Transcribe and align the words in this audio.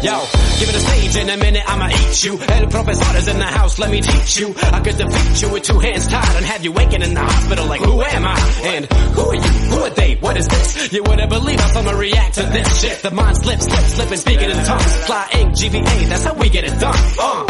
Yo, 0.00 0.14
give 0.60 0.68
it 0.68 0.76
a 0.76 0.80
stage 0.80 1.16
in 1.16 1.28
a 1.28 1.36
minute, 1.36 1.62
I'ma 1.66 1.88
eat 1.88 2.24
you. 2.24 2.38
El 2.38 2.68
professor 2.68 3.16
is 3.18 3.26
in 3.26 3.38
the 3.38 3.44
house, 3.44 3.78
let 3.80 3.90
me 3.90 4.00
teach 4.00 4.38
you. 4.38 4.54
I 4.56 4.80
could 4.80 4.96
defeat 4.96 5.42
you 5.42 5.52
with 5.52 5.64
two 5.64 5.78
hands 5.80 6.06
tied 6.06 6.36
and 6.36 6.44
have 6.46 6.62
you 6.64 6.70
waking 6.70 7.02
in 7.02 7.14
the 7.14 7.20
hospital 7.20 7.66
like, 7.66 7.80
who 7.80 8.00
am 8.00 8.24
I? 8.24 8.38
And 8.64 8.86
who 8.86 9.22
are 9.22 9.34
you? 9.34 9.40
Who 9.40 9.76
are 9.82 9.90
they? 9.90 10.14
What 10.16 10.36
is 10.36 10.46
this? 10.46 10.92
You 10.92 11.02
wouldn't 11.02 11.28
believe 11.28 11.58
how 11.58 11.66
someone 11.68 11.96
react 11.96 12.34
to 12.36 12.42
this 12.44 12.80
shit. 12.80 13.02
The 13.02 13.10
mind 13.10 13.36
slips, 13.38 13.64
slips, 13.64 13.94
slipping, 13.94 14.18
speaking 14.18 14.50
in 14.50 14.64
tongues. 14.64 14.94
Fly 15.06 15.28
ink, 15.34 15.52
GVA, 15.54 16.08
that's 16.08 16.24
how 16.24 16.34
we 16.34 16.48
get 16.48 16.64
it 16.64 16.78
done. 16.78 16.96
Uh, 17.18 17.44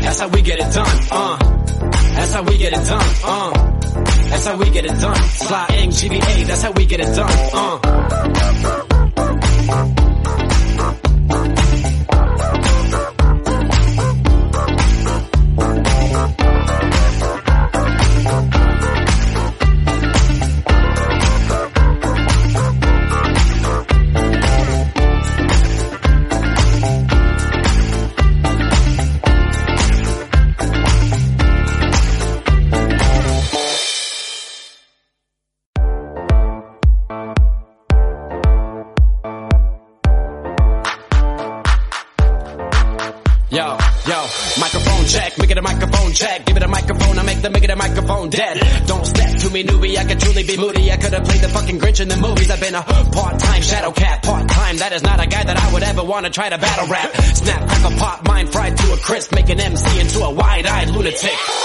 that's 0.00 0.20
how 0.20 0.28
we 0.28 0.40
get 0.42 0.58
it 0.58 0.72
done. 0.72 0.98
Uh, 1.10 1.36
that's 2.16 2.32
how 2.32 2.42
we 2.42 2.56
get 2.58 2.72
it 2.72 2.86
done. 2.86 3.04
Uh, 3.22 3.50
that's 4.30 4.46
how 4.46 4.56
we 4.56 4.70
get 4.70 4.84
it 4.86 4.98
done. 4.98 5.16
Fly 5.16 5.66
ink, 5.76 5.92
GVA, 5.92 6.46
that's 6.46 6.62
how 6.62 6.72
we 6.72 6.86
get 6.86 7.00
it 7.00 7.14
done. 7.14 7.30
Uh. 7.52 8.45
To 56.16 56.30
try 56.30 56.48
to 56.48 56.56
battle 56.56 56.88
rap. 56.88 57.14
Snap, 57.14 57.68
crackle, 57.68 57.98
pop, 57.98 58.26
mind 58.26 58.50
fried 58.50 58.76
to 58.76 58.92
a 58.94 58.96
crisp, 58.96 59.34
make 59.34 59.50
an 59.50 59.60
MC 59.60 60.00
into 60.00 60.20
a 60.24 60.32
wide-eyed 60.32 60.88
lunatic. 60.88 61.55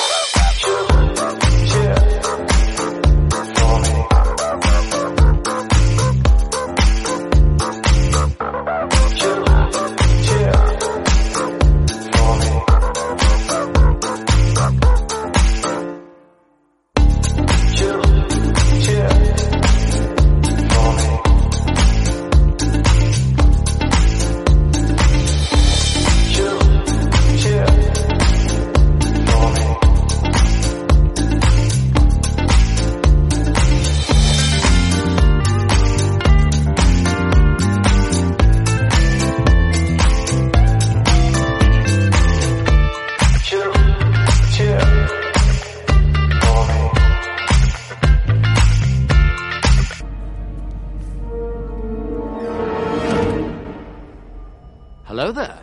Hello 55.21 55.33
there. 55.35 55.61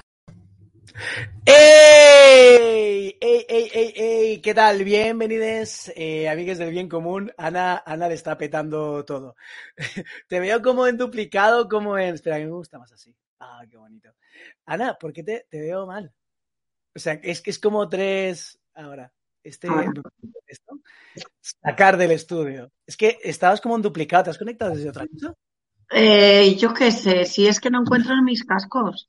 ¡Ey! 1.44 3.18
¡Ey, 3.20 3.46
ey, 3.48 3.70
ey, 3.74 3.92
ey! 3.96 4.40
¿Qué 4.40 4.54
tal? 4.54 4.84
Bienvenidos, 4.84 5.90
eh, 5.96 6.28
amigues 6.28 6.58
del 6.58 6.70
bien 6.70 6.88
común. 6.88 7.32
Ana, 7.36 7.82
Ana 7.84 8.06
le 8.06 8.14
está 8.14 8.38
petando 8.38 9.04
todo. 9.04 9.34
te 10.28 10.38
veo 10.38 10.62
como 10.62 10.86
en 10.86 10.96
duplicado, 10.96 11.68
como 11.68 11.98
en... 11.98 12.14
Espera, 12.14 12.36
a 12.36 12.38
mí 12.38 12.44
me 12.44 12.52
gusta 12.52 12.78
más 12.78 12.92
así. 12.92 13.12
Ah, 13.40 13.64
qué 13.68 13.76
bonito. 13.76 14.14
Ana, 14.64 14.96
¿por 14.96 15.12
qué 15.12 15.24
te, 15.24 15.48
te 15.50 15.60
veo 15.60 15.88
mal? 15.88 16.14
O 16.94 17.00
sea, 17.00 17.14
es 17.14 17.42
que 17.42 17.50
es 17.50 17.58
como 17.58 17.88
tres... 17.88 18.60
Ahora, 18.76 19.12
este... 19.42 19.66
Esto. 20.46 20.78
Sacar 21.40 21.96
del 21.96 22.12
estudio. 22.12 22.70
Es 22.86 22.96
que 22.96 23.18
estabas 23.24 23.60
como 23.60 23.74
en 23.74 23.82
duplicado. 23.82 24.22
¿Te 24.22 24.30
has 24.30 24.38
conectado 24.38 24.76
desde 24.76 24.90
otra 24.90 25.04
cosa? 25.08 25.34
Eh, 25.90 26.54
yo 26.56 26.74
qué 26.74 26.92
sé, 26.92 27.24
si 27.24 27.46
es 27.46 27.60
que 27.60 27.70
no 27.70 27.80
encuentro 27.80 28.14
en 28.14 28.24
mis 28.24 28.44
cascos. 28.44 29.08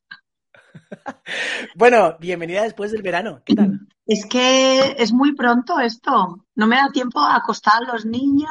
Bueno, 1.76 2.18
bienvenida 2.20 2.64
después 2.64 2.92
del 2.92 3.02
verano. 3.02 3.42
¿Qué 3.46 3.56
tal? 3.56 3.88
Es 4.06 4.26
que 4.26 4.96
es 4.98 5.14
muy 5.14 5.36
pronto 5.36 5.80
esto. 5.80 6.46
No 6.56 6.68
me 6.68 6.76
da 6.76 6.90
tiempo 6.92 7.20
a 7.20 7.36
acostar 7.36 7.84
a 7.84 7.94
los 7.94 8.06
niños. 8.06 8.50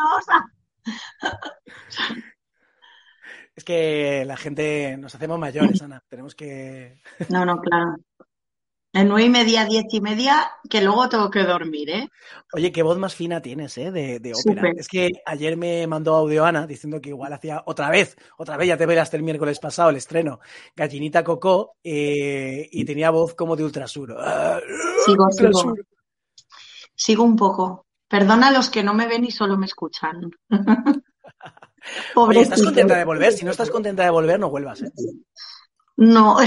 Es 3.55 3.65
que 3.65 4.25
la 4.25 4.37
gente 4.37 4.97
nos 4.99 5.17
hacemos 5.17 5.37
mayores, 5.37 5.83
Ana. 5.83 6.01
Tenemos 6.09 6.37
que. 6.37 7.03
No, 7.29 7.45
no, 7.45 7.61
claro. 7.61 7.97
De 8.91 9.05
nueve 9.05 9.27
y 9.27 9.29
media, 9.29 9.67
diez 9.67 9.85
y 9.91 10.01
media, 10.01 10.51
que 10.69 10.81
luego 10.81 11.09
tengo 11.11 11.31
que 11.31 11.43
dormir, 11.43 11.91
¿eh? 11.91 12.09
Oye, 12.55 12.73
qué 12.73 12.83
voz 12.83 12.97
más 12.97 13.15
fina 13.15 13.43
tienes, 13.43 13.77
¿eh? 13.77 13.91
De, 13.93 14.19
de 14.19 14.33
ópera. 14.33 14.73
Es 14.77 14.89
que 14.89 15.11
ayer 15.27 15.59
me 15.59 15.87
mandó 15.87 16.17
audio 16.17 16.47
Ana 16.47 16.67
diciendo 16.67 16.99
que 17.01 17.11
igual 17.11 17.33
hacía 17.35 17.63
otra 17.67 17.91
vez, 17.91 18.17
otra 18.39 18.57
vez, 18.57 18.69
ya 18.69 18.79
te 18.79 18.87
velaste 18.87 19.19
el 19.19 19.23
miércoles 19.23 19.59
pasado, 19.59 19.91
el 19.91 19.97
estreno, 19.97 20.41
Gallinita 20.75 21.23
Cocó, 21.23 21.77
eh, 21.85 22.67
y 22.73 22.85
tenía 22.87 23.11
voz 23.11 23.35
como 23.35 23.57
de 23.57 23.65
ultrasur. 23.65 24.17
Ah, 24.19 24.59
Sigo, 25.05 25.31
sigo. 25.33 25.75
Sigo 26.95 27.25
un 27.25 27.37
poco. 27.37 27.87
Perdona 28.09 28.49
a 28.49 28.53
los 28.53 28.71
que 28.71 28.83
no 28.83 28.95
me 28.95 29.07
ven 29.07 29.25
y 29.25 29.31
solo 29.31 29.59
me 29.59 29.67
escuchan. 29.67 30.31
Oye, 32.17 32.41
¿estás 32.41 32.63
contenta 32.63 32.97
de 32.97 33.05
volver? 33.05 33.33
Si 33.35 33.45
no 33.45 33.51
estás 33.51 33.71
contenta 33.71 34.03
de 34.03 34.11
volver, 34.11 34.41
no 34.41 34.49
vuelvas, 34.51 34.83
¿eh? 34.83 34.91
No. 35.97 36.39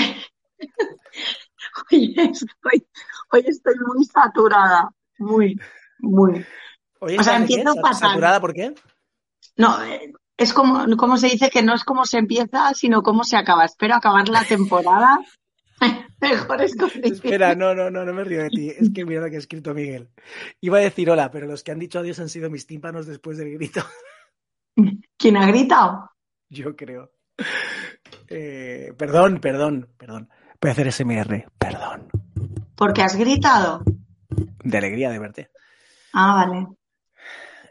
Hoy 1.91 2.15
estoy, 2.17 2.87
hoy 3.31 3.43
estoy 3.45 3.75
muy 3.85 4.05
saturada. 4.05 4.89
Muy, 5.19 5.59
muy. 5.99 6.45
Oye, 6.99 7.17
O 7.19 7.23
sea, 7.23 7.37
empiezo 7.37 7.73
¿Sa- 7.73 7.81
fatal. 7.81 8.09
¿Saturada 8.09 8.39
por 8.41 8.53
qué? 8.53 8.73
No, 9.57 9.83
eh, 9.83 10.13
es 10.37 10.53
como, 10.53 10.85
como 10.97 11.17
se 11.17 11.27
dice 11.27 11.49
que 11.49 11.61
no 11.61 11.73
es 11.73 11.83
como 11.83 12.05
se 12.05 12.17
empieza, 12.17 12.73
sino 12.73 13.01
cómo 13.03 13.23
se 13.23 13.37
acaba. 13.37 13.65
Espero 13.65 13.95
acabar 13.95 14.27
la 14.29 14.43
temporada. 14.43 15.19
Mejores 16.21 16.75
condiciones. 16.75 17.13
Espera, 17.13 17.55
no, 17.55 17.73
no, 17.73 17.89
no, 17.89 18.05
no 18.05 18.13
me 18.13 18.23
río 18.23 18.43
de 18.43 18.49
ti. 18.49 18.69
Es 18.69 18.91
que 18.93 19.05
mira 19.05 19.21
lo 19.21 19.29
que 19.29 19.35
ha 19.37 19.39
escrito 19.39 19.73
Miguel. 19.73 20.09
Iba 20.59 20.77
a 20.77 20.81
decir 20.81 21.09
hola, 21.09 21.31
pero 21.31 21.47
los 21.47 21.63
que 21.63 21.71
han 21.71 21.79
dicho 21.79 21.99
adiós 21.99 22.19
han 22.19 22.29
sido 22.29 22.49
mis 22.49 22.67
tímpanos 22.67 23.07
después 23.07 23.37
del 23.37 23.51
grito. 23.53 23.81
¿Quién 25.17 25.37
ha 25.37 25.47
gritado? 25.47 26.11
Yo 26.49 26.75
creo. 26.75 27.11
Eh, 28.27 28.93
perdón, 28.97 29.39
perdón, 29.39 29.89
perdón. 29.97 30.29
Voy 30.61 30.69
a 30.69 30.71
hacer 30.73 30.91
SMR. 30.91 31.45
Perdón. 31.57 32.07
Porque 32.75 33.01
has 33.01 33.15
gritado. 33.15 33.83
De 34.63 34.77
alegría 34.77 35.09
de 35.09 35.19
verte. 35.19 35.49
Ah, 36.13 36.45
vale. 36.45 36.67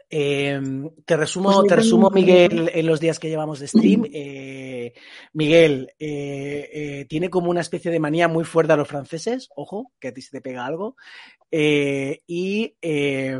Eh, 0.09 0.59
te 1.05 1.15
resumo, 1.15 1.53
Pues 1.53 1.67
te 1.69 1.75
resumo, 1.77 2.09
Miguel, 2.09 2.69
en 2.73 2.85
los 2.85 2.99
días 2.99 3.17
que 3.17 3.29
llevamos 3.29 3.59
de 3.59 3.67
stream. 3.67 4.03
Eh, 4.13 4.93
Miguel 5.33 5.93
eh, 5.99 6.69
eh, 6.73 7.05
tiene 7.05 7.29
como 7.29 7.49
una 7.51 7.61
especie 7.61 7.91
de 7.91 7.99
manía 7.99 8.27
muy 8.27 8.43
fuerte 8.43 8.73
a 8.73 8.75
los 8.75 8.87
franceses. 8.87 9.47
Ojo, 9.55 9.91
que 9.99 10.09
a 10.09 10.13
ti 10.13 10.21
se 10.21 10.31
te 10.31 10.41
pega 10.41 10.65
algo. 10.65 10.95
Y 11.49 12.75
eh, 12.81 13.39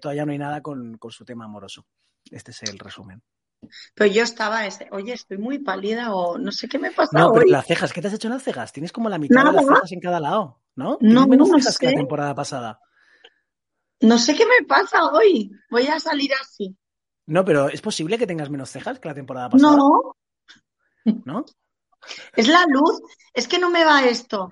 todavía 0.00 0.24
no 0.24 0.32
hay 0.32 0.38
nada 0.38 0.62
con, 0.62 0.96
con 0.96 1.10
su 1.10 1.24
tema 1.24 1.44
amoroso. 1.44 1.84
Este 2.30 2.52
es 2.52 2.62
el 2.62 2.78
resumen. 2.78 3.22
Pero 3.94 4.10
yo 4.10 4.22
estaba, 4.22 4.66
ese, 4.66 4.88
oye, 4.92 5.12
estoy 5.12 5.38
muy 5.38 5.58
pálida 5.58 6.14
o 6.14 6.38
no 6.38 6.52
sé 6.52 6.68
qué 6.68 6.78
me 6.78 6.90
pasa 6.92 7.10
No, 7.18 7.32
pero 7.32 7.44
hoy. 7.44 7.50
las 7.50 7.66
cejas, 7.66 7.92
¿qué 7.92 8.00
te 8.00 8.08
has 8.08 8.14
hecho 8.14 8.28
en 8.28 8.34
las 8.34 8.42
cejas? 8.42 8.72
Tienes 8.72 8.92
como 8.92 9.08
la 9.08 9.18
mitad 9.18 9.44
de 9.44 9.52
las 9.52 9.66
cejas 9.66 9.92
en 9.92 10.00
cada 10.00 10.20
lado, 10.20 10.60
¿no? 10.76 10.96
No, 11.00 11.26
menos 11.26 11.48
no 11.48 11.58
cejas 11.58 11.76
que 11.78 11.86
la 11.86 11.94
temporada 11.94 12.34
pasada. 12.34 12.80
No 14.00 14.16
sé 14.18 14.36
qué 14.36 14.46
me 14.46 14.64
pasa 14.66 15.06
hoy. 15.12 15.50
Voy 15.70 15.86
a 15.88 15.98
salir 15.98 16.30
así. 16.40 16.76
No, 17.26 17.44
pero 17.44 17.68
¿es 17.68 17.80
posible 17.82 18.16
que 18.16 18.26
tengas 18.26 18.48
menos 18.48 18.70
cejas 18.70 18.98
que 19.00 19.08
la 19.08 19.14
temporada 19.14 19.50
pasada? 19.50 19.76
No, 19.76 20.14
¿No? 21.24 21.44
es 22.36 22.48
la 22.48 22.64
luz. 22.68 23.00
Es 23.34 23.48
que 23.48 23.58
no 23.58 23.70
me 23.70 23.84
va 23.84 24.04
esto. 24.04 24.50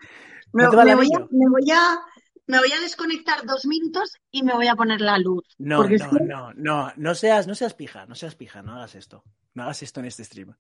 Me, 0.53 0.65
¿No 0.65 0.71
te 0.71 0.77
va 0.77 0.83
el 0.83 0.89
me 0.89 0.95
voy 0.97 1.09
a, 1.15 1.17
anillo? 1.17 1.29
me 1.31 1.49
voy 1.49 1.71
a, 1.71 1.99
me 2.47 2.59
voy 2.59 2.73
a 2.73 2.81
desconectar 2.81 3.45
dos 3.45 3.67
minutos 3.67 4.15
y 4.31 4.43
me 4.43 4.55
voy 4.55 4.69
a 4.69 4.77
poner 4.77 5.01
la 5.01 5.19
luz. 5.19 5.45
No, 5.59 5.89
no, 5.89 6.11
no, 6.21 6.53
no, 6.55 6.93
no 6.97 7.15
seas, 7.15 7.47
no 7.47 7.55
seas 7.55 7.75
pija, 7.75 8.07
no 8.07 8.15
seas 8.15 8.35
pija, 8.35 8.63
no 8.63 8.77
hagas 8.77 8.95
esto. 8.95 9.25
No 9.55 9.65
hagas 9.65 9.83
esto 9.83 10.01
en 10.01 10.07
este 10.07 10.25
stream. 10.25 10.55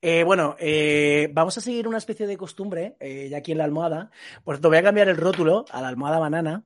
Eh, 0.00 0.24
bueno, 0.24 0.56
eh, 0.58 1.30
vamos 1.32 1.56
a 1.58 1.60
seguir 1.60 1.88
una 1.88 1.98
especie 1.98 2.26
de 2.26 2.36
costumbre, 2.36 2.96
eh, 3.00 3.28
ya 3.30 3.38
aquí 3.38 3.52
en 3.52 3.58
la 3.58 3.64
almohada. 3.64 4.10
Por 4.44 4.56
cierto, 4.56 4.68
voy 4.68 4.78
a 4.78 4.82
cambiar 4.82 5.08
el 5.08 5.16
rótulo 5.16 5.64
a 5.70 5.80
la 5.80 5.88
almohada 5.88 6.18
banana, 6.18 6.64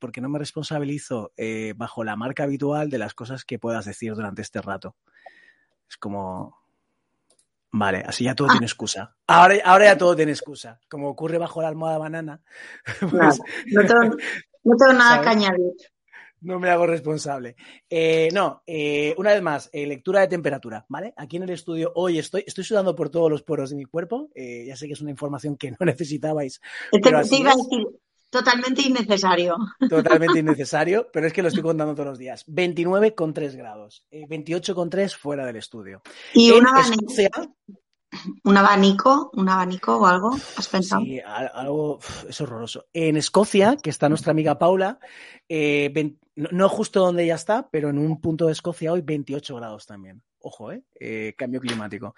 porque 0.00 0.20
no 0.20 0.28
me 0.28 0.38
responsabilizo 0.38 1.32
bajo 1.76 2.04
la 2.04 2.14
marca 2.14 2.42
habitual 2.42 2.90
de 2.90 2.98
las 2.98 3.14
cosas 3.14 3.44
que 3.44 3.58
puedas 3.58 3.86
decir 3.86 4.14
durante 4.14 4.42
este 4.42 4.60
rato. 4.60 4.96
Es 5.88 5.96
como. 5.96 6.65
Vale, 7.72 8.02
así 8.06 8.24
ya 8.24 8.34
todo 8.34 8.48
Ah. 8.48 8.52
tiene 8.52 8.66
excusa. 8.66 9.14
Ahora, 9.26 9.56
ahora 9.64 9.84
ya 9.86 9.98
todo 9.98 10.16
tiene 10.16 10.32
excusa. 10.32 10.80
Como 10.88 11.08
ocurre 11.08 11.38
bajo 11.38 11.60
la 11.62 11.68
almohada 11.68 11.98
banana, 11.98 12.40
pues, 13.36 13.40
no 13.72 13.84
tengo, 13.86 14.16
no 14.64 14.76
tengo 14.76 14.92
nada 14.92 15.18
que 15.20 15.24
¿Sabes? 15.24 15.36
añadir. 15.48 15.72
no 16.40 16.58
me 16.60 16.70
hago 16.70 16.86
responsable. 16.86 17.56
Eh, 17.90 18.28
no, 18.32 18.62
eh, 18.66 19.14
una 19.18 19.32
vez 19.32 19.42
más, 19.42 19.68
eh, 19.72 19.86
lectura 19.86 20.20
de 20.20 20.28
temperatura, 20.28 20.84
¿vale? 20.88 21.12
Aquí 21.16 21.36
en 21.38 21.42
el 21.44 21.50
estudio 21.50 21.92
hoy 21.96 22.18
estoy, 22.18 22.44
estoy 22.46 22.62
sudando 22.64 22.94
por 22.94 23.10
todos 23.10 23.30
los 23.30 23.42
poros 23.42 23.70
de 23.70 23.76
mi 23.76 23.84
cuerpo. 23.84 24.28
eh, 24.34 24.64
ya 24.66 24.76
sé 24.76 24.86
que 24.86 24.92
es 24.92 25.00
una 25.00 25.10
información 25.10 25.56
que 25.56 25.72
no 25.72 25.76
necesitabais, 25.86 26.60
Te, 26.92 27.08
iba 27.08 27.18
a 27.18 27.22
decir, 27.22 27.46
totalmente 28.38 28.82
innecesario. 28.82 29.56
totalmente 29.88 30.38
innecesario, 30.40 31.08
pero 31.12 31.26
es 31.26 31.32
que 31.32 31.42
lo 31.42 31.48
estoy 31.48 31.62
contando 31.62 31.94
todos 31.94 32.08
los 32.08 32.18
días. 32.18 32.44
29,3 32.46 33.56
grados, 33.56 34.04
eh, 34.10 34.26
28,3 34.28 35.16
fuera 35.16 35.44
del 35.46 35.56
estudio. 35.56 36.02
Y 36.34 36.50
en 36.52 36.60
un 36.60 36.66
abanico, 36.68 36.94
Escocia, 37.08 37.30
un 38.44 38.56
abanico, 38.56 39.30
un 39.34 39.48
abanico 39.48 39.96
o 39.96 40.06
algo, 40.06 40.30
¿has 40.56 40.68
pensado? 40.68 41.02
Sí, 41.02 41.20
al- 41.20 41.50
algo 41.54 41.98
es 42.28 42.40
horroroso. 42.40 42.86
En 42.92 43.16
Escocia, 43.16 43.76
que 43.76 43.90
está 43.90 44.08
nuestra 44.08 44.30
amiga 44.30 44.58
Paula, 44.58 44.98
eh, 45.48 46.14
no 46.36 46.68
justo 46.68 47.00
donde 47.00 47.24
ella 47.24 47.34
está, 47.34 47.68
pero 47.70 47.90
en 47.90 47.98
un 47.98 48.20
punto 48.20 48.46
de 48.46 48.52
Escocia 48.52 48.92
hoy 48.92 49.00
28 49.02 49.56
grados 49.56 49.86
también. 49.86 50.22
Ojo, 50.48 50.70
¿eh? 50.70 50.84
Eh, 51.00 51.34
cambio 51.36 51.60
climático. 51.60 52.14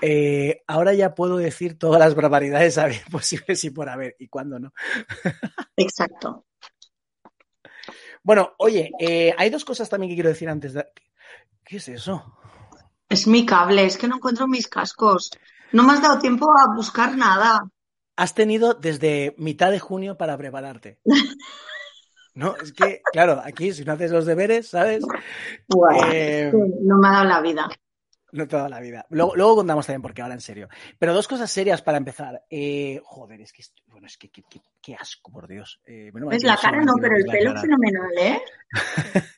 Eh, 0.00 0.64
ahora 0.66 0.92
ya 0.92 1.14
puedo 1.14 1.36
decir 1.36 1.78
todas 1.78 2.00
las 2.00 2.16
barbaridades 2.16 2.76
a 2.78 2.86
ver, 2.86 3.00
posibles 3.12 3.62
y 3.62 3.70
por 3.70 3.88
haber, 3.88 4.16
y 4.18 4.26
cuándo 4.26 4.58
no. 4.58 4.72
Exacto. 5.76 6.46
Bueno, 8.24 8.54
oye, 8.58 8.90
eh, 8.98 9.32
hay 9.38 9.50
dos 9.50 9.64
cosas 9.64 9.88
también 9.88 10.10
que 10.10 10.16
quiero 10.16 10.30
decir 10.30 10.48
antes 10.48 10.72
de... 10.72 10.84
¿Qué 11.62 11.76
es 11.76 11.88
eso? 11.88 12.36
Es 13.08 13.28
mi 13.28 13.46
cable, 13.46 13.84
es 13.84 13.96
que 13.96 14.08
no 14.08 14.16
encuentro 14.16 14.48
mis 14.48 14.66
cascos. 14.66 15.30
No 15.70 15.84
me 15.84 15.92
has 15.92 16.02
dado 16.02 16.18
tiempo 16.18 16.50
a 16.50 16.74
buscar 16.74 17.16
nada. 17.16 17.70
Has 18.16 18.34
tenido 18.34 18.74
desde 18.74 19.36
mitad 19.38 19.70
de 19.70 19.78
junio 19.78 20.18
para 20.18 20.36
prepararte. 20.36 20.98
No, 22.34 22.56
es 22.56 22.72
que, 22.72 23.02
claro, 23.12 23.40
aquí 23.44 23.72
si 23.72 23.84
no 23.84 23.92
haces 23.92 24.10
los 24.10 24.26
deberes, 24.26 24.68
¿sabes? 24.68 25.04
Eh, 26.12 26.52
no 26.82 26.98
me 26.98 27.08
ha 27.08 27.12
dado 27.12 27.24
la 27.24 27.40
vida. 27.40 27.68
No 28.32 28.46
toda 28.46 28.68
la 28.68 28.80
vida. 28.80 29.06
Luego, 29.10 29.34
luego 29.34 29.56
contamos 29.56 29.86
también 29.86 30.02
porque 30.02 30.22
ahora 30.22 30.34
en 30.34 30.40
serio. 30.40 30.68
Pero 30.98 31.14
dos 31.14 31.26
cosas 31.26 31.50
serias 31.50 31.82
para 31.82 31.98
empezar. 31.98 32.44
Eh, 32.48 33.00
joder, 33.02 33.40
es 33.40 33.52
que 33.52 33.64
bueno, 33.88 34.06
es 34.06 34.16
que 34.16 34.30
qué, 34.30 34.94
asco, 34.94 35.32
por 35.32 35.48
Dios. 35.48 35.80
Eh, 35.84 36.10
menos 36.12 36.28
mal 36.28 36.36
Es 36.36 36.42
que 36.42 36.48
la 36.48 36.56
cara 36.56 36.80
no, 36.84 36.94
pero 37.00 37.16
el 37.16 37.24
pelo 37.24 37.50
cara. 37.50 37.60
fenomenal, 37.60 38.10
¿eh? 38.18 38.40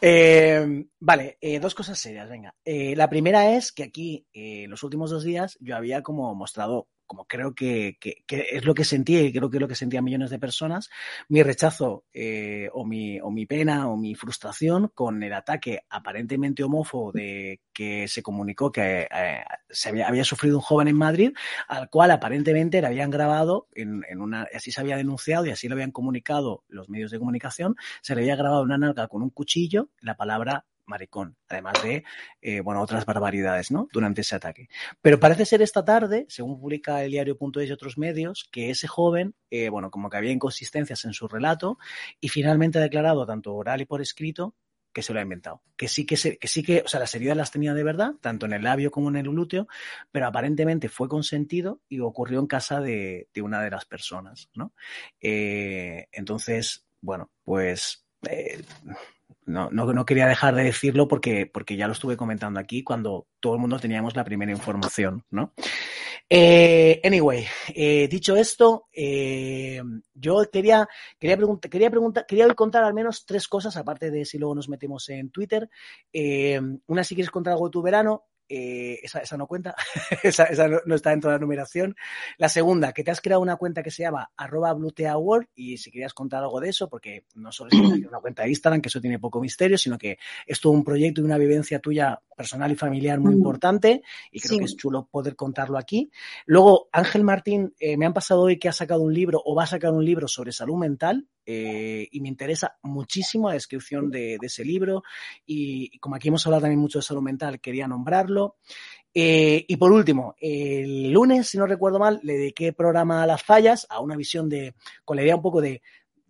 Eh, 0.00 0.86
vale, 0.98 1.36
eh, 1.40 1.60
dos 1.60 1.74
cosas 1.74 1.98
serias, 1.98 2.28
venga. 2.28 2.54
La 2.64 3.08
primera 3.10 3.50
es 3.56 3.72
que 3.72 3.82
aquí, 3.82 4.26
eh, 4.32 4.66
los 4.68 4.82
últimos 4.82 5.10
dos 5.10 5.24
días, 5.24 5.58
yo 5.60 5.76
había 5.76 6.02
como 6.02 6.34
mostrado, 6.34 6.88
como 7.08 7.24
creo 7.26 7.54
que, 7.56 7.96
que- 7.98 8.22
es 8.28 8.64
lo 8.64 8.74
que 8.74 8.84
sentía 8.84 9.20
y 9.22 9.32
creo 9.32 9.50
que 9.50 9.56
es 9.56 9.60
lo 9.60 9.66
que 9.68 9.74
sentían 9.74 10.04
millones 10.04 10.30
de 10.30 10.38
personas, 10.38 10.90
mi 11.28 11.42
rechazo 11.42 12.04
eh, 12.12 12.68
o, 12.72 12.84
mi, 12.86 13.18
o 13.20 13.30
mi 13.32 13.46
pena 13.46 13.88
o 13.88 13.96
mi 13.96 14.14
frustración 14.14 14.92
con 14.94 15.22
el 15.24 15.32
ataque 15.32 15.80
aparentemente 15.90 16.62
homófobo 16.62 17.10
de 17.12 17.60
que 17.72 18.06
se 18.08 18.22
comunicó 18.22 18.70
que 18.70 19.08
eh, 19.10 19.42
se 19.70 19.88
había, 19.88 20.06
había 20.08 20.24
sufrido 20.24 20.56
un 20.58 20.62
joven 20.62 20.88
en 20.88 20.96
Madrid, 20.96 21.32
al 21.68 21.90
cual 21.90 22.10
aparentemente 22.12 22.80
le 22.80 22.86
habían 22.86 23.10
grabado, 23.10 23.68
en, 23.74 24.02
en 24.08 24.20
una, 24.20 24.46
así 24.54 24.70
se 24.70 24.80
había 24.80 24.96
denunciado 24.96 25.46
y 25.46 25.50
así 25.50 25.68
lo 25.68 25.74
habían 25.74 25.90
comunicado 25.92 26.64
los 26.68 26.88
medios 26.88 27.10
de 27.10 27.18
comunicación, 27.18 27.76
se 28.02 28.14
le 28.14 28.20
había 28.22 28.36
grabado 28.36 28.62
una 28.62 28.78
nalga 28.78 29.08
con 29.08 29.22
un 29.22 29.30
cuchillo 29.30 29.88
la 30.00 30.16
palabra 30.16 30.66
maricón, 30.88 31.36
además 31.48 31.74
de, 31.82 32.04
eh, 32.40 32.60
bueno, 32.60 32.80
otras 32.82 33.04
barbaridades, 33.04 33.70
¿no? 33.70 33.88
Durante 33.92 34.22
ese 34.22 34.36
ataque. 34.36 34.68
Pero 35.00 35.20
parece 35.20 35.44
ser 35.44 35.62
esta 35.62 35.84
tarde, 35.84 36.26
según 36.28 36.60
publica 36.60 37.04
el 37.04 37.12
diario.es 37.12 37.68
y 37.68 37.72
otros 37.72 37.98
medios, 37.98 38.48
que 38.50 38.70
ese 38.70 38.88
joven, 38.88 39.34
eh, 39.50 39.68
bueno, 39.68 39.90
como 39.90 40.10
que 40.10 40.16
había 40.16 40.32
inconsistencias 40.32 41.04
en 41.04 41.12
su 41.12 41.28
relato 41.28 41.78
y 42.20 42.28
finalmente 42.28 42.78
ha 42.78 42.82
declarado, 42.82 43.26
tanto 43.26 43.54
oral 43.54 43.80
y 43.80 43.86
por 43.86 44.00
escrito, 44.00 44.54
que 44.92 45.02
se 45.02 45.12
lo 45.12 45.20
ha 45.20 45.22
inventado. 45.22 45.62
Que 45.76 45.86
sí 45.86 46.06
que, 46.06 46.16
se, 46.16 46.38
que 46.38 46.48
sí 46.48 46.62
que, 46.62 46.82
o 46.84 46.88
sea, 46.88 47.00
las 47.00 47.14
heridas 47.14 47.36
las 47.36 47.52
tenía 47.52 47.74
de 47.74 47.84
verdad, 47.84 48.14
tanto 48.20 48.46
en 48.46 48.52
el 48.52 48.64
labio 48.64 48.90
como 48.90 49.08
en 49.08 49.16
el 49.16 49.28
glúteo, 49.28 49.68
pero 50.10 50.26
aparentemente 50.26 50.88
fue 50.88 51.08
consentido 51.08 51.80
y 51.88 52.00
ocurrió 52.00 52.40
en 52.40 52.46
casa 52.46 52.80
de, 52.80 53.28
una 53.40 53.62
de 53.62 53.70
las 53.70 53.84
personas, 53.84 54.50
¿no? 54.54 54.72
Eh, 55.20 56.08
entonces, 56.10 56.86
bueno, 57.00 57.30
pues 57.44 58.06
no, 59.48 59.70
no, 59.70 59.92
no 59.92 60.04
quería 60.04 60.26
dejar 60.26 60.54
de 60.54 60.64
decirlo 60.64 61.08
porque, 61.08 61.46
porque 61.46 61.76
ya 61.76 61.86
lo 61.86 61.94
estuve 61.94 62.16
comentando 62.16 62.60
aquí 62.60 62.84
cuando 62.84 63.26
todo 63.40 63.54
el 63.54 63.60
mundo 63.60 63.78
teníamos 63.78 64.14
la 64.14 64.24
primera 64.24 64.52
información, 64.52 65.24
¿no? 65.30 65.52
Eh, 66.30 67.00
anyway, 67.02 67.46
eh, 67.74 68.06
dicho 68.08 68.36
esto, 68.36 68.88
eh, 68.92 69.80
yo 70.12 70.42
quería, 70.52 70.86
quería, 71.18 71.36
preguntar, 71.36 71.70
quería 71.70 71.90
preguntar, 71.90 72.26
quería 72.26 72.54
contar 72.54 72.84
al 72.84 72.92
menos 72.92 73.24
tres 73.24 73.48
cosas, 73.48 73.76
aparte 73.78 74.10
de 74.10 74.26
si 74.26 74.38
luego 74.38 74.54
nos 74.54 74.68
metemos 74.68 75.08
en 75.08 75.30
Twitter. 75.30 75.70
Una, 76.86 77.04
si 77.04 77.14
quieres 77.14 77.30
contar 77.30 77.54
algo 77.54 77.68
de 77.68 77.72
tu 77.72 77.82
verano, 77.82 78.26
eh, 78.48 79.00
esa, 79.02 79.20
esa, 79.20 79.36
no 79.36 79.46
cuenta, 79.46 79.74
esa, 80.22 80.44
esa 80.44 80.68
no, 80.68 80.80
no, 80.86 80.94
está 80.94 81.10
dentro 81.10 81.30
de 81.30 81.36
la 81.36 81.40
numeración. 81.40 81.96
La 82.38 82.48
segunda, 82.48 82.92
que 82.92 83.04
te 83.04 83.10
has 83.10 83.20
creado 83.20 83.42
una 83.42 83.56
cuenta 83.56 83.82
que 83.82 83.90
se 83.90 84.02
llama 84.02 84.30
arroba 84.36 84.72
World 84.72 85.48
y 85.54 85.76
si 85.76 85.90
querías 85.90 86.14
contar 86.14 86.42
algo 86.42 86.60
de 86.60 86.70
eso, 86.70 86.88
porque 86.88 87.24
no 87.34 87.52
solo 87.52 87.70
es 87.72 88.06
una 88.06 88.20
cuenta 88.20 88.42
de 88.42 88.50
Instagram, 88.50 88.80
que 88.80 88.88
eso 88.88 89.00
tiene 89.00 89.18
poco 89.18 89.40
misterio, 89.40 89.76
sino 89.76 89.98
que 89.98 90.18
es 90.46 90.60
todo 90.60 90.72
un 90.72 90.84
proyecto 90.84 91.20
y 91.20 91.24
una 91.24 91.38
vivencia 91.38 91.78
tuya 91.78 92.20
personal 92.36 92.70
y 92.70 92.76
familiar 92.76 93.18
muy 93.20 93.34
importante 93.34 94.02
y 94.30 94.40
creo 94.40 94.54
sí. 94.54 94.58
que 94.58 94.64
es 94.64 94.76
chulo 94.76 95.08
poder 95.10 95.36
contarlo 95.36 95.78
aquí. 95.78 96.10
Luego, 96.46 96.88
Ángel 96.92 97.24
Martín, 97.24 97.74
eh, 97.78 97.96
me 97.96 98.06
han 98.06 98.14
pasado 98.14 98.42
hoy 98.42 98.58
que 98.58 98.68
ha 98.68 98.72
sacado 98.72 99.02
un 99.02 99.12
libro 99.12 99.42
o 99.44 99.54
va 99.54 99.64
a 99.64 99.66
sacar 99.66 99.92
un 99.92 100.04
libro 100.04 100.28
sobre 100.28 100.52
salud 100.52 100.76
mental 100.76 101.26
eh, 101.50 102.06
y 102.12 102.20
me 102.20 102.28
interesa 102.28 102.76
muchísimo 102.82 103.48
la 103.48 103.54
descripción 103.54 104.10
de, 104.10 104.36
ese 104.42 104.66
libro 104.66 105.02
y, 105.46 105.88
y, 105.94 105.98
como 105.98 106.14
aquí 106.14 106.28
hemos 106.28 106.46
hablado 106.46 106.60
también 106.60 106.78
mucho 106.78 106.98
de 106.98 107.04
salud 107.04 107.22
mental, 107.22 107.58
quería 107.58 107.88
nombrarlo. 107.88 108.56
Eh, 109.14 109.64
y 109.66 109.76
por 109.78 109.90
último, 109.92 110.36
el 110.38 111.10
lunes, 111.10 111.48
si 111.48 111.56
no 111.56 111.66
recuerdo 111.66 111.98
mal, 111.98 112.20
le 112.22 112.34
dediqué 112.34 112.74
programa 112.74 113.22
a 113.22 113.26
las 113.26 113.42
fallas, 113.42 113.86
a 113.88 114.00
una 114.00 114.14
visión 114.14 114.50
de, 114.50 114.74
con 115.06 115.16
la 115.16 115.22
idea 115.22 115.36
un 115.36 115.42
poco 115.42 115.62
de, 115.62 115.80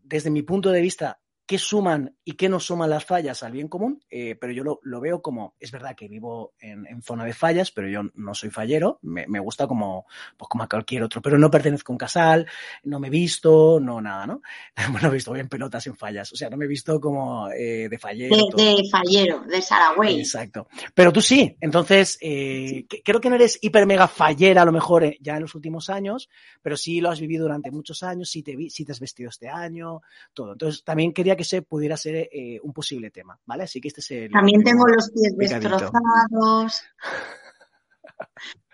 desde 0.04 0.30
mi 0.30 0.42
punto 0.42 0.70
de 0.70 0.80
vista, 0.80 1.20
qué 1.48 1.56
suman 1.56 2.14
y 2.26 2.34
qué 2.34 2.50
no 2.50 2.60
suman 2.60 2.90
las 2.90 3.06
fallas 3.06 3.42
al 3.42 3.52
bien 3.52 3.68
común, 3.68 4.04
eh, 4.10 4.36
pero 4.38 4.52
yo 4.52 4.62
lo, 4.62 4.80
lo, 4.82 5.00
veo 5.00 5.22
como, 5.22 5.54
es 5.58 5.72
verdad 5.72 5.96
que 5.96 6.06
vivo 6.06 6.52
en, 6.60 6.86
en, 6.86 7.00
zona 7.00 7.24
de 7.24 7.32
fallas, 7.32 7.70
pero 7.70 7.88
yo 7.88 8.02
no 8.16 8.34
soy 8.34 8.50
fallero, 8.50 8.98
me, 9.00 9.26
me, 9.26 9.40
gusta 9.40 9.66
como, 9.66 10.04
pues 10.36 10.46
como 10.46 10.64
a 10.64 10.68
cualquier 10.68 11.04
otro, 11.04 11.22
pero 11.22 11.38
no 11.38 11.50
pertenezco 11.50 11.90
a 11.90 11.94
un 11.94 11.98
casal, 11.98 12.46
no 12.84 13.00
me 13.00 13.06
he 13.06 13.10
visto, 13.10 13.80
no 13.80 13.98
nada, 14.02 14.26
¿no? 14.26 14.42
Bueno, 14.92 15.08
he 15.08 15.12
visto 15.12 15.32
bien 15.32 15.48
pelotas 15.48 15.86
en 15.86 15.96
fallas, 15.96 16.30
o 16.34 16.36
sea, 16.36 16.50
no 16.50 16.58
me 16.58 16.66
he 16.66 16.68
visto 16.68 17.00
como 17.00 17.48
eh, 17.50 17.88
de 17.88 17.98
fallero. 17.98 18.36
De, 18.54 18.62
de, 18.62 18.88
fallero, 18.90 19.40
de 19.48 19.62
Saragüey. 19.62 20.20
Exacto. 20.20 20.68
Pero 20.92 21.14
tú 21.14 21.22
sí, 21.22 21.56
entonces, 21.62 22.18
eh, 22.20 22.84
sí. 22.90 23.02
creo 23.02 23.22
que 23.22 23.30
no 23.30 23.36
eres 23.36 23.58
hiper 23.62 23.86
mega 23.86 24.06
fallera 24.06 24.62
a 24.62 24.66
lo 24.66 24.72
mejor 24.72 25.04
eh, 25.04 25.16
ya 25.22 25.36
en 25.36 25.42
los 25.42 25.54
últimos 25.54 25.88
años, 25.88 26.28
pero 26.60 26.76
sí 26.76 27.00
lo 27.00 27.08
has 27.08 27.20
vivido 27.20 27.44
durante 27.44 27.70
muchos 27.70 28.02
años, 28.02 28.28
sí 28.28 28.42
te, 28.42 28.54
vi, 28.54 28.68
sí 28.68 28.84
te 28.84 28.92
has 28.92 29.00
vestido 29.00 29.30
este 29.30 29.48
año, 29.48 30.02
todo. 30.34 30.52
Entonces, 30.52 30.84
también 30.84 31.14
quería 31.14 31.37
que 31.38 31.44
se 31.44 31.62
pudiera 31.62 31.96
ser 31.96 32.28
eh, 32.30 32.60
un 32.62 32.72
posible 32.74 33.10
tema, 33.10 33.38
¿vale? 33.46 33.64
Así 33.64 33.80
que 33.80 33.88
este 33.88 34.00
es 34.00 34.10
el... 34.10 34.30
También 34.30 34.62
tengo 34.62 34.86
los 34.86 35.10
pies 35.10 35.34
destrozados. 35.36 36.82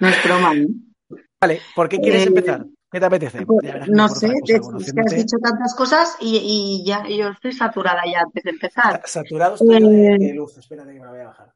No 0.00 0.08
es 0.08 0.24
broma, 0.24 0.54
¿no? 0.54 0.66
Vale, 1.38 1.60
¿por 1.76 1.86
qué 1.86 1.98
quieres 1.98 2.22
eh, 2.22 2.28
empezar? 2.28 2.64
¿Qué 2.90 2.98
te 2.98 3.06
apetece? 3.06 3.44
Pues, 3.44 3.88
no 3.88 4.08
sé, 4.08 4.28
es 4.28 4.92
que 4.92 5.00
has 5.00 5.14
dicho 5.14 5.36
tantas 5.42 5.74
cosas 5.74 6.16
y, 6.18 6.38
y, 6.82 6.86
ya 6.86 7.06
yo 7.06 7.28
estoy 7.28 7.52
saturada 7.52 8.02
ya 8.10 8.20
antes 8.20 8.42
de 8.42 8.50
empezar. 8.50 9.02
Saturado 9.04 9.56
estoy 9.56 9.76
eh... 9.76 10.16
de 10.18 10.32
luz, 10.32 10.56
espérate 10.56 10.94
que 10.94 11.00
me 11.00 11.04
la 11.04 11.10
voy 11.10 11.20
a 11.20 11.24
bajar. 11.26 11.52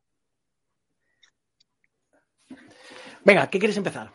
Venga, 3.24 3.48
¿qué 3.48 3.58
quieres 3.58 3.76
empezar? 3.76 4.10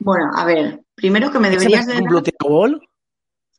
Bueno, 0.00 0.30
a 0.34 0.44
ver, 0.44 0.82
primero 0.94 1.30
que 1.30 1.38
me 1.38 1.48
deberías 1.48 1.86
de... 1.86 1.98
¿Un 1.98 2.04
Blue 2.04 2.22
Wall? 2.44 2.88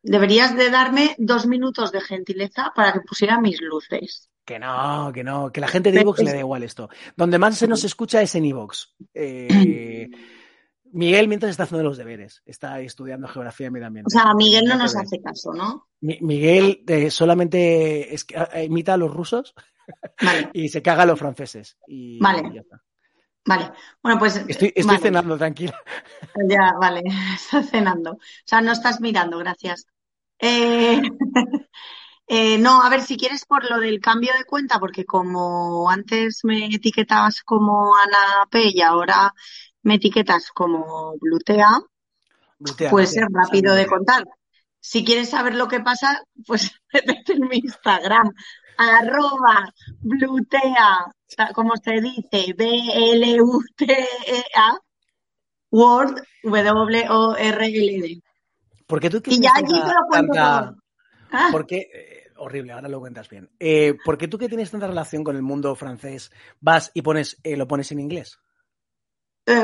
Deberías 0.04 0.56
de 0.56 0.70
darme 0.70 1.16
dos 1.18 1.46
minutos 1.46 1.92
de 1.92 2.02
gentileza 2.02 2.72
para 2.76 2.94
que 2.94 3.02
pusiera 3.02 3.40
mis 3.40 3.62
luces. 3.62 4.30
Que 4.46 4.60
no, 4.60 5.12
que 5.14 5.24
no, 5.24 5.52
que 5.52 5.62
la 5.62 5.68
gente 5.68 5.92
de 5.92 6.02
Evox 6.02 6.24
le 6.24 6.34
da 6.34 6.40
igual 6.40 6.64
esto. 6.64 6.90
Donde 7.16 7.38
más 7.38 7.58
se 7.58 7.68
nos 7.68 7.84
escucha 7.84 8.22
es 8.22 8.34
en 8.36 8.46
Evox. 8.46 8.96
Eh, 9.14 10.10
Miguel, 10.92 11.28
mientras 11.28 11.52
está 11.52 11.64
haciendo 11.64 11.84
los 11.84 11.98
deberes, 11.98 12.42
está 12.46 12.80
estudiando 12.80 13.28
geografía 13.28 13.68
y 13.68 13.70
medio 13.70 13.88
ambiente. 13.88 14.08
O 14.08 14.10
sea, 14.10 14.34
Miguel 14.34 14.66
no 14.66 14.76
nos 14.76 14.96
hace 14.96 15.22
caso, 15.22 15.54
¿no? 15.54 15.88
Miguel 16.02 16.84
eh, 16.88 17.12
solamente 17.12 18.14
es, 18.14 18.26
eh, 18.54 18.64
imita 18.64 18.96
a 18.96 18.98
los 18.98 19.14
rusos 19.14 19.54
vale. 20.20 20.50
y 20.54 20.70
se 20.70 20.82
caga 20.82 21.04
a 21.04 21.06
los 21.06 21.20
franceses. 21.20 21.78
Y, 21.88 22.20
vale. 22.20 22.48
Y 22.50 22.56
ya 22.56 22.62
está. 22.62 22.82
Vale, 23.50 23.72
bueno, 24.04 24.20
pues. 24.20 24.36
Estoy, 24.36 24.68
estoy 24.68 24.84
vale. 24.84 25.00
cenando, 25.00 25.36
tranquila. 25.36 25.74
Ya, 26.48 26.74
vale, 26.80 27.02
estás 27.34 27.68
cenando. 27.72 28.12
O 28.12 28.20
sea, 28.46 28.62
no 28.62 28.72
estás 28.72 29.02
mirando, 29.02 29.40
gracias. 29.40 29.88
Eh, 30.38 31.02
eh, 32.28 32.60
no, 32.60 32.84
a 32.84 32.90
ver, 32.90 33.02
si 33.02 33.18
quieres 33.18 33.46
por 33.46 33.68
lo 33.68 33.80
del 33.80 34.00
cambio 34.00 34.32
de 34.38 34.46
cuenta, 34.46 34.80
porque 34.80 35.04
como 35.04 35.90
antes 35.90 36.42
me 36.44 36.68
etiquetabas 36.68 37.42
como 37.42 37.96
Ana 37.96 38.46
P 38.52 38.70
y 38.72 38.82
ahora 38.82 39.34
me 39.82 39.96
etiquetas 39.96 40.52
como 40.52 41.16
Blutea, 41.20 41.80
Blutea 42.60 42.92
puede 42.92 43.08
ser 43.08 43.26
rápido 43.34 43.74
de 43.74 43.88
contar. 43.88 44.26
Si 44.80 45.04
quieres 45.04 45.32
saber 45.32 45.56
lo 45.56 45.68
que 45.68 45.80
pasa, 45.80 46.22
pues 46.46 46.72
vete 46.94 47.34
en 47.34 47.48
mi 47.48 47.58
Instagram, 47.58 48.32
arroba 48.80 49.72
blutea, 50.00 51.14
como 51.54 51.74
se 51.76 52.00
dice, 52.02 52.54
B-L-U-T-E-A, 52.58 53.98
Word, 55.72 56.24
W-O-R-L-D. 56.44 58.22
¿Por 58.88 59.00
qué 59.02 59.10
tú 59.10 59.22
y 59.26 59.42
ya 59.42 59.52
allí 59.54 59.68
te 59.68 59.94
lo 59.94 60.06
cuento 60.08 60.34
tanta... 60.34 60.76
¿Ah? 61.32 61.50
¿Por 61.52 61.68
qué? 61.68 61.78
Eh, 61.94 62.32
horrible, 62.38 62.72
ahora 62.74 62.88
lo 62.88 63.00
cuentas 63.00 63.30
bien. 63.30 63.50
Eh, 63.60 63.96
¿Por 64.04 64.18
qué 64.18 64.28
tú 64.28 64.38
que 64.38 64.48
tienes 64.48 64.72
tanta 64.72 64.88
relación 64.88 65.24
con 65.24 65.36
el 65.36 65.44
mundo 65.44 65.76
francés 65.76 66.32
vas 66.60 66.90
y 66.94 67.02
pones, 67.02 67.38
eh, 67.44 67.58
lo 67.58 67.68
pones 67.68 67.92
en 67.92 68.00
inglés? 68.00 68.40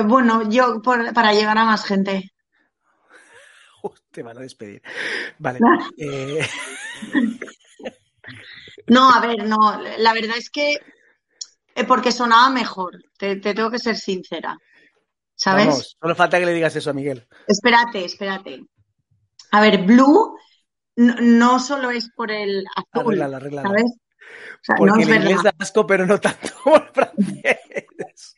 Bueno, 0.07 0.49
yo 0.49 0.81
por, 0.81 1.13
para 1.13 1.31
llegar 1.33 1.57
a 1.57 1.65
más 1.65 1.85
gente. 1.85 2.31
te 4.11 4.23
van 4.23 4.37
a 4.37 4.41
despedir. 4.41 4.81
Vale. 5.39 5.59
No, 8.87 9.11
a 9.11 9.19
ver, 9.19 9.47
no, 9.47 9.81
la 9.97 10.13
verdad 10.13 10.37
es 10.37 10.49
que 10.49 10.77
eh, 11.75 11.83
porque 11.83 12.11
sonaba 12.11 12.49
mejor, 12.49 13.03
te, 13.17 13.35
te, 13.35 13.53
tengo 13.53 13.69
que 13.69 13.79
ser 13.79 13.97
sincera. 13.97 14.57
¿Sabes? 15.35 15.67
Vamos, 15.67 15.97
solo 16.01 16.15
falta 16.15 16.39
que 16.39 16.45
le 16.45 16.53
digas 16.53 16.75
eso 16.75 16.89
a 16.89 16.93
Miguel. 16.93 17.27
Espérate, 17.47 18.05
espérate. 18.05 18.63
A 19.51 19.59
ver, 19.59 19.83
Blue 19.83 20.37
no, 20.95 21.15
no 21.19 21.59
solo 21.59 21.91
es 21.91 22.09
por 22.15 22.31
el 22.31 22.63
azul, 22.75 23.07
arreglala, 23.07 23.37
arreglala. 23.37 23.67
¿sabes? 23.67 23.85
O 23.85 24.59
sea, 24.61 24.75
porque 24.77 24.91
no 24.93 24.99
es 25.01 25.07
el 25.07 25.15
inglés 25.15 25.43
da 25.43 25.53
asco, 25.59 25.85
pero 25.85 26.05
no 26.05 26.19
tanto 26.19 26.47
como 26.63 26.77
el 26.77 26.83
francés. 26.93 28.37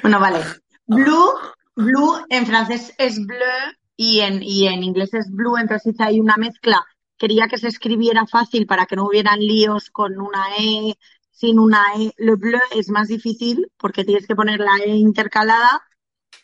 Bueno, 0.00 0.18
vale. 0.18 0.40
Blue, 0.86 1.32
blue 1.76 2.24
en 2.30 2.46
francés 2.46 2.94
es 2.96 3.24
bleu 3.24 3.72
y 3.96 4.20
en, 4.20 4.42
y 4.42 4.66
en 4.66 4.82
inglés 4.82 5.12
es 5.12 5.30
blue, 5.30 5.56
entonces 5.58 5.94
hay 6.00 6.20
una 6.20 6.36
mezcla 6.36 6.84
quería 7.18 7.48
que 7.48 7.58
se 7.58 7.68
escribiera 7.68 8.26
fácil 8.26 8.66
para 8.66 8.86
que 8.86 8.96
no 8.96 9.06
hubieran 9.06 9.40
líos 9.40 9.90
con 9.90 10.20
una 10.20 10.44
E, 10.58 10.94
sin 11.30 11.58
una 11.58 11.84
E. 11.96 12.12
Le 12.16 12.36
bleu 12.36 12.60
es 12.74 12.88
más 12.90 13.08
difícil 13.08 13.70
porque 13.76 14.04
tienes 14.04 14.26
que 14.26 14.36
poner 14.36 14.60
la 14.60 14.78
E 14.84 14.96
intercalada 14.96 15.82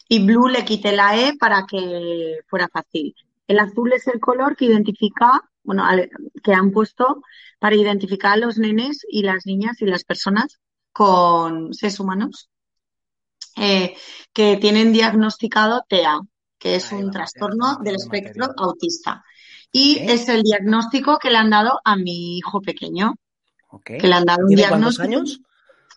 y 0.09 0.25
blue 0.25 0.49
le 0.49 0.65
quité 0.65 0.93
la 0.93 1.17
E 1.17 1.37
para 1.37 1.67
que 1.67 2.39
fuera 2.49 2.69
fácil. 2.69 3.15
El 3.47 3.59
azul 3.59 3.93
es 3.93 4.07
el 4.07 4.21
color 4.21 4.57
que 4.57 4.67
identifica, 4.67 5.43
bueno, 5.65 5.85
que 6.43 6.55
han 6.55 6.71
puesto 6.71 7.23
para 7.59 7.77
identificar 7.77 8.33
a 8.33 8.37
los 8.37 8.59
nenes 8.59 9.05
y 9.09 9.23
las 9.23 9.47
niñas 9.47 9.81
y 9.83 9.87
las 9.87 10.05
personas 10.05 10.61
con 10.93 11.73
seres 11.75 12.01
humanos 12.01 12.49
eh, 13.57 13.97
que 14.33 14.57
tienen 14.57 14.93
diagnosticado 14.93 15.85
TEA, 15.89 16.21
que 16.59 16.77
es 16.77 16.93
Ahí 16.93 17.03
un 17.03 17.11
trastorno 17.11 17.79
del 17.83 17.97
espectro 17.97 18.49
autista. 18.57 19.25
Y 19.73 19.99
es 20.01 20.29
el 20.29 20.43
diagnóstico 20.43 21.19
que 21.19 21.31
le 21.31 21.37
han 21.37 21.51
dado 21.51 21.81
a 21.85 21.97
mi 21.97 22.39
hijo 22.39 22.61
pequeño. 22.61 23.15
Okay. 23.69 23.99
Que 23.99 24.09
le 24.09 24.15
han 24.15 24.25
dado 24.25 24.41
un 24.43 24.49
¿Tiene 24.49 24.63
diagnóstico 24.63 25.05
años? 25.05 25.41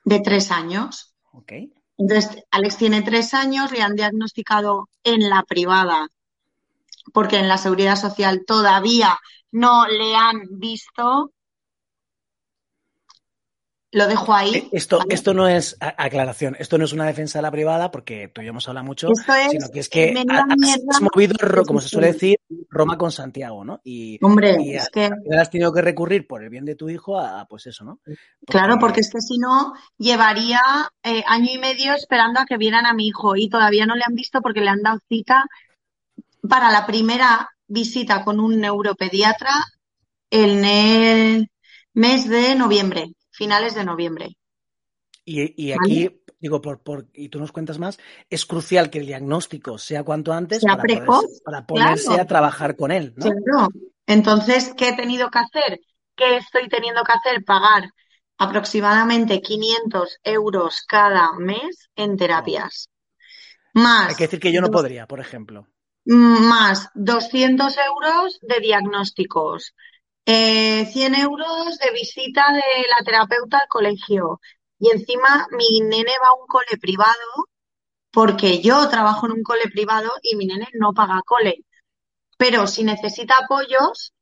de 0.06 0.20
tres 0.20 0.52
años. 0.52 1.16
Okay. 1.32 1.74
Entonces, 1.98 2.44
Alex 2.52 2.78
tiene 2.78 3.02
tres 3.02 3.34
años, 3.34 3.72
le 3.72 3.82
han 3.82 3.96
diagnosticado 3.96 4.90
en 5.04 5.30
la 5.30 5.44
privada, 5.44 6.08
porque 7.14 7.38
en 7.38 7.48
la 7.48 7.58
seguridad 7.58 7.96
social 7.96 8.44
todavía 8.46 9.18
no 9.52 9.88
le 9.88 10.16
han 10.16 10.42
visto 10.52 11.32
lo 13.94 14.08
dejo 14.08 14.34
ahí. 14.34 14.56
Eh, 14.56 14.70
Esto, 14.74 14.98
¿vale? 14.98 15.14
esto 15.14 15.34
no 15.34 15.48
es 15.48 15.78
aclaración, 15.80 16.56
esto 16.60 16.78
no 16.78 16.86
es 16.86 16.94
una 16.94 17.06
defensa 17.06 17.40
de 17.40 17.44
la 17.44 17.52
privada, 17.52 17.92
porque 17.92 18.28
tú 18.28 18.42
y 18.42 18.46
yo 18.46 18.50
hemos 18.50 18.68
hablado 18.68 18.86
mucho, 18.86 19.10
esto 19.12 19.34
es, 19.34 19.52
sino 19.52 19.70
que 19.70 19.80
es 19.80 19.90
que 19.90 20.14
has, 20.30 21.02
movido, 21.02 21.36
como 21.66 21.80
se 21.80 21.90
suele 21.90 22.14
decir, 22.14 22.38
Roma 22.70 22.98
con 22.98 23.12
Santiago, 23.12 23.64
¿no? 23.64 23.80
Y, 23.84 24.18
Hombre, 24.24 24.58
y 24.60 24.76
es 24.76 24.90
que... 24.90 25.10
has 25.38 25.50
tenido 25.50 25.72
que 25.72 25.82
recurrir 25.82 26.28
por 26.28 26.44
el 26.44 26.50
bien 26.50 26.66
de 26.66 26.76
tu 26.76 26.90
hijo 26.90 27.20
a, 27.20 27.46
pues 27.46 27.68
eso, 27.68 27.86
¿no? 27.86 28.00
Porque... 28.04 28.20
Claro, 28.48 28.78
porque 28.80 29.02
es 29.02 29.12
que 29.12 29.22
si 29.22 29.38
no, 29.38 29.74
llevaría 29.98 30.62
eh, 31.04 31.24
año 31.28 31.50
y 31.52 31.58
medio 31.58 31.94
esperando 31.94 32.40
a 32.40 32.46
que 32.46 32.58
vieran 32.58 32.86
a 32.86 32.94
mi 32.94 33.08
hijo 33.08 33.36
y 33.36 33.50
todavía 33.50 33.86
no 33.86 33.96
le 33.96 34.04
han 34.06 34.16
visto 34.16 34.42
porque 34.42 34.62
le 34.62 34.70
han 34.70 34.82
dado 34.82 35.00
cita 35.08 35.46
para 36.48 36.72
la 36.72 36.86
primera 36.86 37.50
visita 37.68 38.24
con 38.24 38.40
un 38.40 38.60
neuropediatra 38.60 39.52
el, 40.30 41.48
mes 41.94 42.28
de 42.28 42.56
noviembre, 42.56 43.14
finales 43.34 43.76
de 43.76 43.86
noviembre. 43.86 44.38
Y, 45.26 45.72
aquí, 45.72 46.22
digo, 46.40 46.62
por, 46.62 46.82
por, 46.84 47.08
y 47.14 47.30
tú 47.30 47.40
nos 47.40 47.52
cuentas 47.54 47.80
más, 47.80 47.98
es 48.30 48.46
crucial 48.46 48.90
que 48.90 49.00
el 49.00 49.06
diagnóstico 49.06 49.78
sea 49.78 50.04
cuanto 50.04 50.34
antes 50.34 50.60
Sea 50.60 50.72
para, 50.72 50.84
precoz, 50.84 51.24
poderse- 51.26 51.44
para 51.46 51.66
ponerse 51.66 52.06
claro. 52.08 52.22
a 52.24 52.28
trabajar 52.28 52.76
con 52.76 52.92
él, 52.92 53.14
¿no? 53.16 53.26
Claro. 53.26 53.68
Entonces, 54.06 54.74
¿qué 54.78 54.90
he 54.90 54.96
tenido 54.96 55.30
que 55.32 55.40
hacer? 55.40 55.80
¿Qué 56.16 56.38
estoy 56.38 56.68
teniendo 56.68 57.04
que 57.04 57.14
hacer? 57.14 57.44
Pagar 57.46 57.90
aproximadamente 58.38 59.42
500 59.42 60.18
euros 60.24 60.84
cada 60.88 61.32
mes 61.40 61.90
en 61.96 62.18
terapias. 62.18 62.90
Más, 63.74 64.10
Hay 64.10 64.16
que 64.16 64.24
decir 64.26 64.40
que 64.40 64.52
yo 64.52 64.62
no 64.62 64.72
podría, 64.72 65.08
por 65.08 65.20
ejemplo. 65.22 65.68
más 66.06 66.90
200 66.96 67.76
euros 67.78 68.40
de 68.42 68.60
diagnósticos, 68.60 69.74
eh, 70.26 70.86
100 70.86 71.16
euros 71.16 71.78
de 71.80 71.92
visita 71.92 72.54
de 72.54 72.86
la 72.90 73.04
terapeuta 73.04 73.60
al 73.60 73.68
colegio. 73.68 74.40
Y 74.80 74.92
encima 74.92 75.48
mi 75.52 75.82
nene 75.82 76.14
va 76.22 76.30
a 76.30 76.42
un 76.42 76.48
cole 76.48 76.78
privado 76.80 77.48
porque 78.12 78.62
yo 78.62 78.88
trabajo 78.90 79.26
en 79.26 79.34
un 79.34 79.44
cole 79.44 79.70
privado 79.72 80.12
y 80.22 80.36
mi 80.36 80.46
nene 80.46 80.68
no 80.74 80.94
paga 80.94 81.22
cole. 81.26 81.66
Pero 82.38 82.68
si 82.68 82.84
necesita 82.84 83.36
apoyos, 83.40 84.14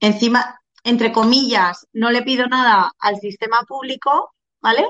encima, 0.00 0.60
entre 0.84 1.12
comillas, 1.12 1.86
no 1.92 2.10
le 2.10 2.22
pido 2.22 2.46
nada 2.46 2.92
al 2.98 3.16
sistema 3.20 3.62
público, 3.66 4.34
¿vale? 4.60 4.86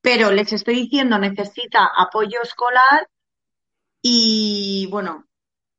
Pero 0.00 0.32
les 0.32 0.52
estoy 0.52 0.74
diciendo 0.74 1.18
necesita 1.18 1.90
apoyo 1.96 2.42
escolar 2.42 3.08
y 4.02 4.88
bueno, 4.90 5.26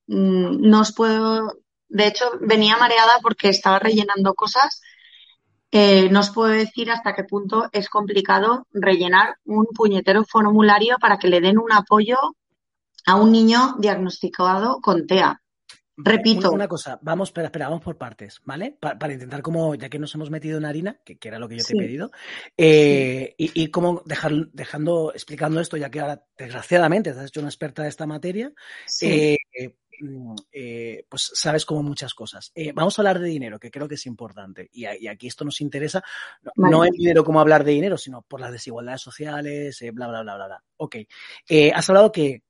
mm, 0.07 0.69
no 0.69 0.81
os 0.81 0.93
puedo, 0.93 1.53
de 1.89 2.07
hecho 2.07 2.25
venía 2.39 2.77
mareada 2.77 3.19
porque 3.21 3.49
estaba 3.49 3.79
rellenando 3.79 4.33
cosas. 4.33 4.81
Eh, 5.71 6.09
no 6.09 6.21
os 6.21 6.31
puedo 6.31 6.49
decir 6.51 6.89
hasta 6.89 7.13
qué 7.13 7.23
punto 7.23 7.69
es 7.71 7.89
complicado 7.89 8.65
rellenar 8.71 9.35
un 9.45 9.65
puñetero 9.67 10.23
formulario 10.23 10.97
para 10.99 11.19
que 11.19 11.27
le 11.27 11.41
den 11.41 11.59
un 11.59 11.71
apoyo 11.71 12.17
a 13.05 13.15
un 13.15 13.31
niño 13.31 13.75
diagnosticado 13.77 14.79
con 14.81 15.05
TEA. 15.05 15.41
Repito. 16.01 16.51
Una, 16.51 16.69
cosa, 16.69 16.97
vamos, 17.01 17.27
espera, 17.27 17.47
espera, 17.47 17.67
vamos 17.67 17.83
por 17.83 17.97
partes, 17.97 18.39
¿vale? 18.45 18.77
Pa- 18.79 18.97
para 18.97 19.11
intentar 19.11 19.41
como, 19.41 19.75
ya 19.75 19.89
que 19.89 19.99
nos 19.99 20.15
hemos 20.15 20.29
metido 20.29 20.57
en 20.57 20.63
harina, 20.65 20.97
que, 21.03 21.17
que 21.17 21.27
era 21.27 21.37
lo 21.39 21.49
que 21.49 21.57
yo 21.57 21.63
te 21.65 21.73
he 21.73 21.77
pedido, 21.77 22.09
eh, 22.57 23.35
y, 23.37 23.63
y 23.63 23.67
como 23.67 24.01
dejar, 24.05 24.31
dejando, 24.53 25.11
explicando 25.13 25.59
esto, 25.59 25.75
ya 25.75 25.89
que 25.89 25.99
ahora, 25.99 26.23
desgraciadamente, 26.37 27.11
te 27.11 27.19
has 27.19 27.25
hecho 27.27 27.41
una 27.41 27.49
experta 27.49 27.83
de 27.83 27.89
esta 27.89 28.05
materia, 28.05 28.53
Sí. 28.87 29.37
eh, 29.53 29.75
eh, 30.51 31.05
pues 31.09 31.31
sabes 31.33 31.65
como 31.65 31.83
muchas 31.83 32.13
cosas. 32.13 32.51
Eh, 32.55 32.71
vamos 32.73 32.97
a 32.97 33.01
hablar 33.01 33.19
de 33.19 33.27
dinero, 33.29 33.59
que 33.59 33.71
creo 33.71 33.87
que 33.87 33.95
es 33.95 34.05
importante. 34.05 34.69
Y, 34.73 34.85
a- 34.85 34.97
y 34.97 35.07
aquí 35.07 35.27
esto 35.27 35.45
nos 35.45 35.61
interesa, 35.61 36.03
no, 36.41 36.51
Vale. 36.55 36.71
no 36.71 36.85
en 36.85 36.91
dinero 36.91 37.23
como 37.23 37.39
hablar 37.39 37.63
de 37.63 37.71
dinero, 37.71 37.97
sino 37.97 38.21
por 38.21 38.39
las 38.41 38.51
desigualdades 38.51 39.01
sociales, 39.01 39.81
eh, 39.81 39.91
bla, 39.91 40.07
bla, 40.07 40.21
bla, 40.23 40.35
bla, 40.35 40.47
bla. 40.47 40.63
Ok. 40.77 40.95
Has 41.73 41.89
hablado 41.89 42.11
que 42.11 42.43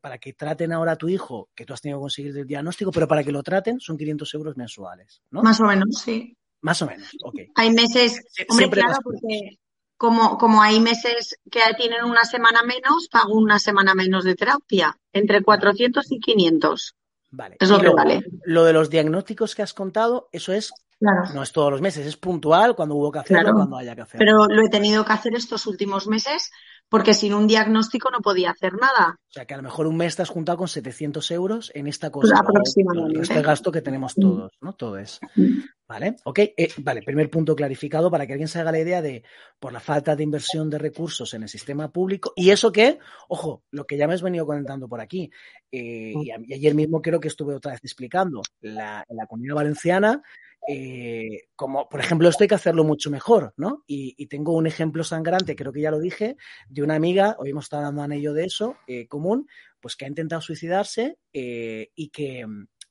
para 0.00 0.18
que 0.18 0.32
traten 0.32 0.72
ahora 0.72 0.92
a 0.92 0.96
tu 0.96 1.08
hijo, 1.08 1.48
que 1.54 1.64
tú 1.64 1.72
has 1.72 1.80
tenido 1.80 1.98
que 1.98 2.02
conseguir 2.02 2.36
el 2.36 2.46
diagnóstico, 2.46 2.90
pero 2.90 3.06
para 3.06 3.22
que 3.22 3.30
lo 3.30 3.44
traten 3.44 3.78
son 3.78 3.96
500 3.96 4.34
euros 4.34 4.56
mensuales, 4.56 5.22
¿no? 5.30 5.40
Más 5.42 5.60
o 5.60 5.64
menos, 5.64 6.00
sí. 6.04 6.36
Más 6.62 6.80
o 6.82 6.86
menos, 6.86 7.08
ok. 7.24 7.40
Hay 7.56 7.70
meses, 7.70 8.20
hombre, 8.48 8.56
siempre 8.56 8.80
claro, 8.82 8.98
porque 9.04 9.58
como, 10.02 10.36
como 10.36 10.60
hay 10.60 10.80
meses 10.80 11.38
que 11.48 11.60
tienen 11.76 12.02
una 12.02 12.24
semana 12.24 12.64
menos, 12.64 13.06
pago 13.08 13.34
una 13.34 13.60
semana 13.60 13.94
menos 13.94 14.24
de 14.24 14.34
terapia, 14.34 14.98
entre 15.12 15.44
400 15.44 16.10
y 16.10 16.18
500. 16.18 16.96
Vale. 17.30 17.56
Es 17.60 17.68
lo 17.68 17.76
Y 17.76 17.78
que 17.78 17.82
luego, 17.84 17.96
vale. 17.98 18.24
Lo 18.42 18.64
de 18.64 18.72
los 18.72 18.90
diagnósticos 18.90 19.54
que 19.54 19.62
has 19.62 19.74
contado, 19.74 20.28
eso 20.32 20.52
es, 20.52 20.72
Claro. 21.02 21.34
no 21.34 21.42
es 21.42 21.50
todos 21.50 21.72
los 21.72 21.80
meses, 21.80 22.06
es 22.06 22.16
puntual, 22.16 22.76
cuando 22.76 22.94
hubo 22.94 23.10
que 23.10 23.18
hacerlo, 23.18 23.42
Claro. 23.42 23.56
cuando 23.56 23.76
haya 23.76 23.96
que 23.96 24.02
hacerlo. 24.02 24.24
Pero 24.24 24.46
lo 24.46 24.64
he 24.64 24.68
tenido 24.70 25.04
que 25.04 25.12
hacer 25.12 25.34
estos 25.34 25.66
últimos 25.66 26.06
meses 26.06 26.52
porque 26.92 27.14
sin 27.14 27.32
un 27.32 27.46
diagnóstico 27.46 28.10
no 28.10 28.20
podía 28.20 28.50
hacer 28.50 28.74
nada. 28.74 29.18
O 29.18 29.32
sea, 29.32 29.46
que 29.46 29.54
a 29.54 29.56
lo 29.56 29.62
mejor 29.62 29.86
un 29.86 29.96
mes 29.96 30.20
has 30.20 30.28
juntado 30.28 30.58
con 30.58 30.68
700 30.68 31.30
euros 31.30 31.72
en 31.74 31.86
esta 31.86 32.10
cosa. 32.10 32.28
Pues 32.28 32.32
luego, 32.32 32.50
aproximadamente. 32.50 33.34
de 33.34 33.42
gasto 33.42 33.72
que 33.72 33.80
tenemos 33.80 34.14
todos, 34.14 34.52
¿no? 34.60 34.74
Todo 34.74 34.98
es. 34.98 35.18
¿Vale? 35.88 36.16
Ok. 36.24 36.38
Eh, 36.40 36.68
vale, 36.78 37.00
primer 37.02 37.30
punto 37.30 37.56
clarificado 37.56 38.10
para 38.10 38.26
que 38.26 38.34
alguien 38.34 38.48
se 38.48 38.60
haga 38.60 38.72
la 38.72 38.78
idea 38.80 39.00
de 39.00 39.24
por 39.58 39.72
la 39.72 39.80
falta 39.80 40.14
de 40.14 40.22
inversión 40.22 40.68
de 40.68 40.78
recursos 40.78 41.32
en 41.32 41.44
el 41.44 41.48
sistema 41.48 41.90
público. 41.90 42.34
Y 42.36 42.50
eso 42.50 42.70
que, 42.70 42.98
ojo, 43.28 43.62
lo 43.70 43.86
que 43.86 43.96
ya 43.96 44.06
me 44.06 44.12
has 44.12 44.22
venido 44.22 44.44
comentando 44.44 44.86
por 44.86 45.00
aquí, 45.00 45.30
eh, 45.70 46.12
y, 46.14 46.30
ayer 46.30 46.74
mismo 46.74 47.00
creo 47.00 47.20
que 47.20 47.28
estuve 47.28 47.54
otra 47.54 47.72
vez 47.72 47.80
explicando, 47.84 48.42
la, 48.60 49.02
la 49.08 49.26
comunidad 49.26 49.54
valenciana, 49.54 50.22
eh, 50.68 51.48
como 51.56 51.88
por 51.88 52.00
ejemplo 52.00 52.28
esto 52.28 52.44
hay 52.44 52.48
que 52.48 52.54
hacerlo 52.54 52.84
mucho 52.84 53.10
mejor, 53.10 53.52
¿no? 53.56 53.82
Y, 53.86 54.26
tengo 54.26 54.52
un 54.52 54.66
ejemplo 54.66 55.04
sangrante, 55.04 55.56
creo 55.56 55.72
que 55.72 55.80
ya 55.80 55.90
lo 55.90 55.98
dije, 55.98 56.36
de 56.68 56.82
una 56.82 56.94
amiga, 56.94 57.36
hoy 57.38 57.50
hemos 57.50 57.64
estado 57.64 57.86
hablando 57.86 58.04
en 58.04 58.20
ello 58.20 58.32
de 58.32 58.44
eso, 58.44 58.76
eh, 58.86 59.08
común, 59.08 59.48
pues 59.80 59.96
que 59.96 60.04
ha 60.04 60.08
intentado 60.08 60.40
suicidarse 60.40 61.18
eh, 61.32 61.90
y 61.94 62.08
que 62.10 62.46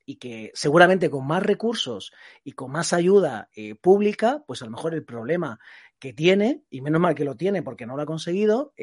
y 0.05 0.17
que 0.17 0.51
seguramente 0.53 1.09
con 1.09 1.25
más 1.25 1.41
recursos 1.41 2.11
y 2.43 2.51
con 2.51 2.71
más 2.71 2.91
ayuda 2.91 3.49
pública, 3.81 4.43
pues 4.45 4.61
a 4.61 4.65
lo 4.65 4.71
mejor 4.71 4.93
el 4.93 5.05
problema 5.05 5.59
que 5.99 6.11
tiene, 6.11 6.63
y 6.69 6.81
menos 6.81 6.99
mal 6.99 7.15
que 7.15 7.23
lo 7.23 7.37
tiene 7.37 7.61
porque 7.61 7.85
no 7.85 7.95
lo 7.95 8.01
ha 8.01 8.07
conseguido, 8.07 8.73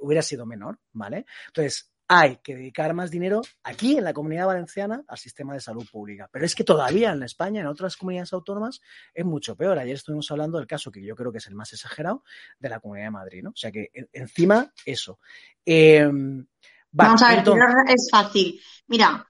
hubiera 0.00 0.20
sido 0.20 0.44
menor, 0.44 0.80
¿vale? 0.92 1.24
Entonces, 1.46 1.93
hay 2.06 2.36
que 2.42 2.54
dedicar 2.54 2.92
más 2.92 3.10
dinero 3.10 3.40
aquí 3.62 3.96
en 3.96 4.04
la 4.04 4.12
comunidad 4.12 4.46
valenciana 4.46 5.02
al 5.08 5.18
sistema 5.18 5.54
de 5.54 5.60
salud 5.60 5.86
pública. 5.90 6.28
Pero 6.30 6.44
es 6.44 6.54
que 6.54 6.64
todavía 6.64 7.12
en 7.12 7.22
España, 7.22 7.60
en 7.62 7.66
otras 7.66 7.96
comunidades 7.96 8.32
autónomas, 8.32 8.80
es 9.14 9.24
mucho 9.24 9.56
peor. 9.56 9.78
Ayer 9.78 9.94
estuvimos 9.94 10.30
hablando 10.30 10.58
del 10.58 10.66
caso 10.66 10.90
que 10.90 11.02
yo 11.02 11.16
creo 11.16 11.32
que 11.32 11.38
es 11.38 11.46
el 11.46 11.54
más 11.54 11.72
exagerado 11.72 12.22
de 12.58 12.68
la 12.68 12.80
Comunidad 12.80 13.06
de 13.06 13.10
Madrid, 13.10 13.42
¿no? 13.42 13.50
O 13.50 13.56
sea 13.56 13.72
que 13.72 13.90
en- 13.94 14.08
encima, 14.12 14.70
eso. 14.84 15.18
Eh, 15.64 16.04
vale, 16.04 16.46
Vamos 16.92 17.22
a 17.22 17.28
ver, 17.28 17.38
entonces- 17.38 17.64
es 17.88 18.08
fácil. 18.10 18.60
Mira, 18.86 19.26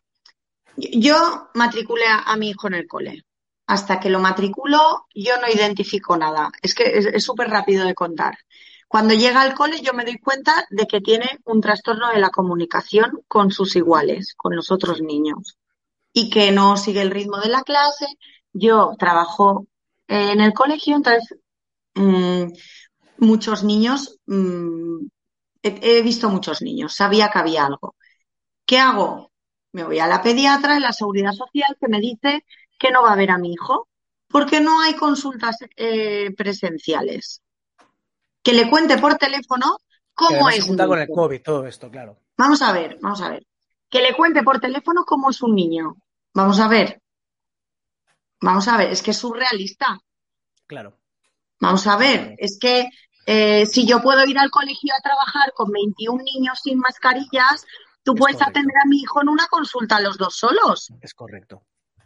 yo 0.77 1.51
matriculé 1.55 2.05
a, 2.09 2.37
mi 2.37 2.51
hijo 2.51 2.67
en 2.67 2.75
el 2.75 2.87
cole. 2.89 3.25
Hasta 3.67 3.99
que 3.99 4.11
lo 4.11 4.19
matriculo, 4.21 5.07
yo 5.15 5.41
no 5.41 5.49
identifico 5.49 6.17
nada. 6.17 6.51
Es 6.61 6.75
que 6.75 6.85
es 6.99 7.25
súper 7.25 7.49
rápido 7.49 7.87
de 7.87 7.95
contar. 7.95 8.37
Cuando 8.95 9.13
llega 9.13 9.43
al 9.43 9.55
cole, 9.55 9.81
yo 9.81 9.93
me 9.93 10.05
doy 10.05 10.19
cuenta 10.19 10.69
de 10.71 10.87
que 10.87 11.01
tiene 11.01 11.41
un 11.47 11.61
trastorno 11.61 12.11
de 12.13 12.21
la 12.21 12.31
comunicación 12.31 13.25
con 13.27 13.51
sus 13.51 13.75
iguales, 13.75 14.35
con 14.37 14.55
los 14.55 14.71
otros 14.71 15.03
niños, 15.03 15.59
y 16.13 16.31
que 16.31 16.53
no 16.53 16.77
sigue 16.77 17.03
el 17.03 17.11
ritmo 17.11 17.39
de 17.41 17.49
la 17.49 17.63
clase. 17.63 18.07
Yo 18.53 18.93
trabajo 18.97 19.67
en 20.07 20.41
el 20.41 20.53
colegio, 20.53 20.95
entonces 20.95 21.37
mm, 21.97 22.53
muchos 23.19 23.65
niños, 23.65 24.21
mm, 24.27 25.07
he, 25.65 26.03
visto 26.03 26.31
muchos 26.31 26.63
niños, 26.63 26.95
sabía 26.95 27.31
que 27.31 27.41
había 27.41 27.67
algo. 27.67 27.97
¿Qué 28.65 28.79
hago? 28.79 29.33
Me 29.73 29.83
voy 29.83 29.99
a 29.99 30.07
la 30.07 30.23
pediatra 30.23 30.77
en 30.77 30.83
la 30.83 30.93
seguridad 30.93 31.33
social 31.33 31.77
que 31.81 31.89
me 31.89 31.99
dice 31.99 32.45
que 32.79 32.93
no 32.93 33.03
va 33.03 33.15
a 33.15 33.17
ver 33.17 33.33
a 33.33 33.39
mi 33.39 33.55
hijo 33.55 33.89
porque 34.29 34.61
no 34.61 34.81
hay 34.81 34.95
consultas 34.95 35.57
eh, 35.75 36.33
presenciales. 36.37 37.43
Que 38.45 38.53
le 38.53 38.71
cuente 38.71 38.99
por 38.99 39.17
teléfono 39.17 39.79
cómo 40.15 40.49
es 40.51 40.65
junta 40.65 40.85
mi 40.85 40.89
con 40.91 40.99
el 41.01 41.05
hijo. 41.11 41.15
COVID, 41.15 41.43
todo 41.43 41.67
esto, 41.67 41.91
claro. 41.91 42.21
Vamos 42.37 42.63
a 42.63 42.71
ver, 42.73 42.99
vamos 43.01 43.21
a 43.23 43.31
ver. 43.31 43.45
Que 43.91 44.01
le 44.03 44.15
cuente 44.15 44.43
por 44.45 44.61
teléfono 44.61 45.05
cómo 45.05 45.31
es 45.31 45.43
un 45.43 45.55
niño. 45.57 45.97
Vamos 46.35 46.61
a 46.61 46.69
ver. 46.69 47.01
Vamos 48.41 48.69
a 48.69 48.77
ver, 48.77 48.91
es 48.93 49.03
que 49.03 49.11
es 49.13 49.19
surrealista. 49.19 49.99
Claro. 50.67 50.99
Vamos 51.61 51.87
a 51.87 51.97
ver, 51.97 52.35
es 52.39 52.59
que 52.61 52.89
eh, 53.27 53.65
si 53.67 53.87
yo 53.87 54.03
puedo 54.03 54.25
ir 54.27 54.39
al 54.39 54.51
colegio 54.51 54.93
a 54.97 55.01
trabajar 55.03 55.53
con 55.55 55.71
21 55.71 56.23
niños 56.23 56.61
sin 56.63 56.79
mascarillas, 56.79 57.65
tú 58.03 58.13
Es 58.13 58.19
puedes 58.19 58.37
correcto. 58.37 58.51
atender 58.59 58.77
a 58.85 58.87
mi 58.89 58.99
hijo 58.99 59.23
en 59.23 59.29
una 59.31 59.47
consulta 59.47 60.01
los 60.01 60.19
dos 60.19 60.37
solos. 60.37 60.93
Es 61.01 61.15
correcto. 61.15 61.63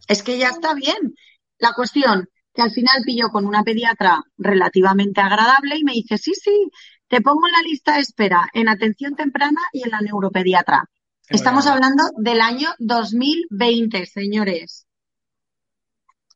Es 0.07 0.23
que 0.23 0.39
ya 0.39 0.51
está 0.51 0.75
bien. 0.75 1.15
La 1.59 1.73
cuestión 1.73 2.29
que 2.59 2.63
al 2.63 2.73
final 2.73 3.05
pillo 3.05 3.29
con 3.29 3.47
una 3.47 3.63
pediatra 3.63 4.21
relativamente 4.37 5.21
agradable 5.21 5.77
y 5.77 5.85
me 5.85 5.93
dice, 5.93 6.19
sí, 6.19 6.33
sí, 6.35 6.73
te 7.07 7.21
pongo 7.21 7.47
en 7.47 7.53
la 7.53 7.63
lista 7.63 7.95
de 7.95 8.01
espera 8.01 8.49
en 8.53 8.69
atención 8.69 9.15
temprana 9.15 9.61
y 9.73 9.85
en 9.85 9.91
la 9.91 10.01
neuropediatra. 10.01 10.91
Qué 11.25 11.37
Estamos 11.37 11.69
hablando 11.69 12.03
del 12.17 12.41
año 12.41 12.71
2020, 12.81 14.07
señores. 14.07 14.89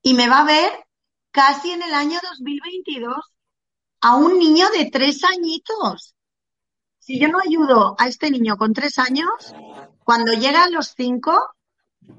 Y 0.00 0.14
me 0.14 0.28
va 0.28 0.42
a 0.42 0.44
ver 0.44 0.70
casi 1.32 1.72
en 1.72 1.82
el 1.82 1.92
año 1.92 2.20
2022 2.30 3.16
a 4.02 4.14
un 4.14 4.38
niño 4.38 4.66
de 4.70 4.90
tres 4.92 5.24
añitos. 5.24 6.14
Si 7.00 7.18
yo 7.18 7.26
no 7.26 7.40
ayudo 7.40 7.96
a 7.98 8.06
este 8.06 8.30
niño 8.30 8.56
con 8.56 8.74
tres 8.74 9.00
años, 9.00 9.56
cuando 10.04 10.34
llega 10.34 10.62
a 10.62 10.70
los 10.70 10.94
cinco, 10.96 11.36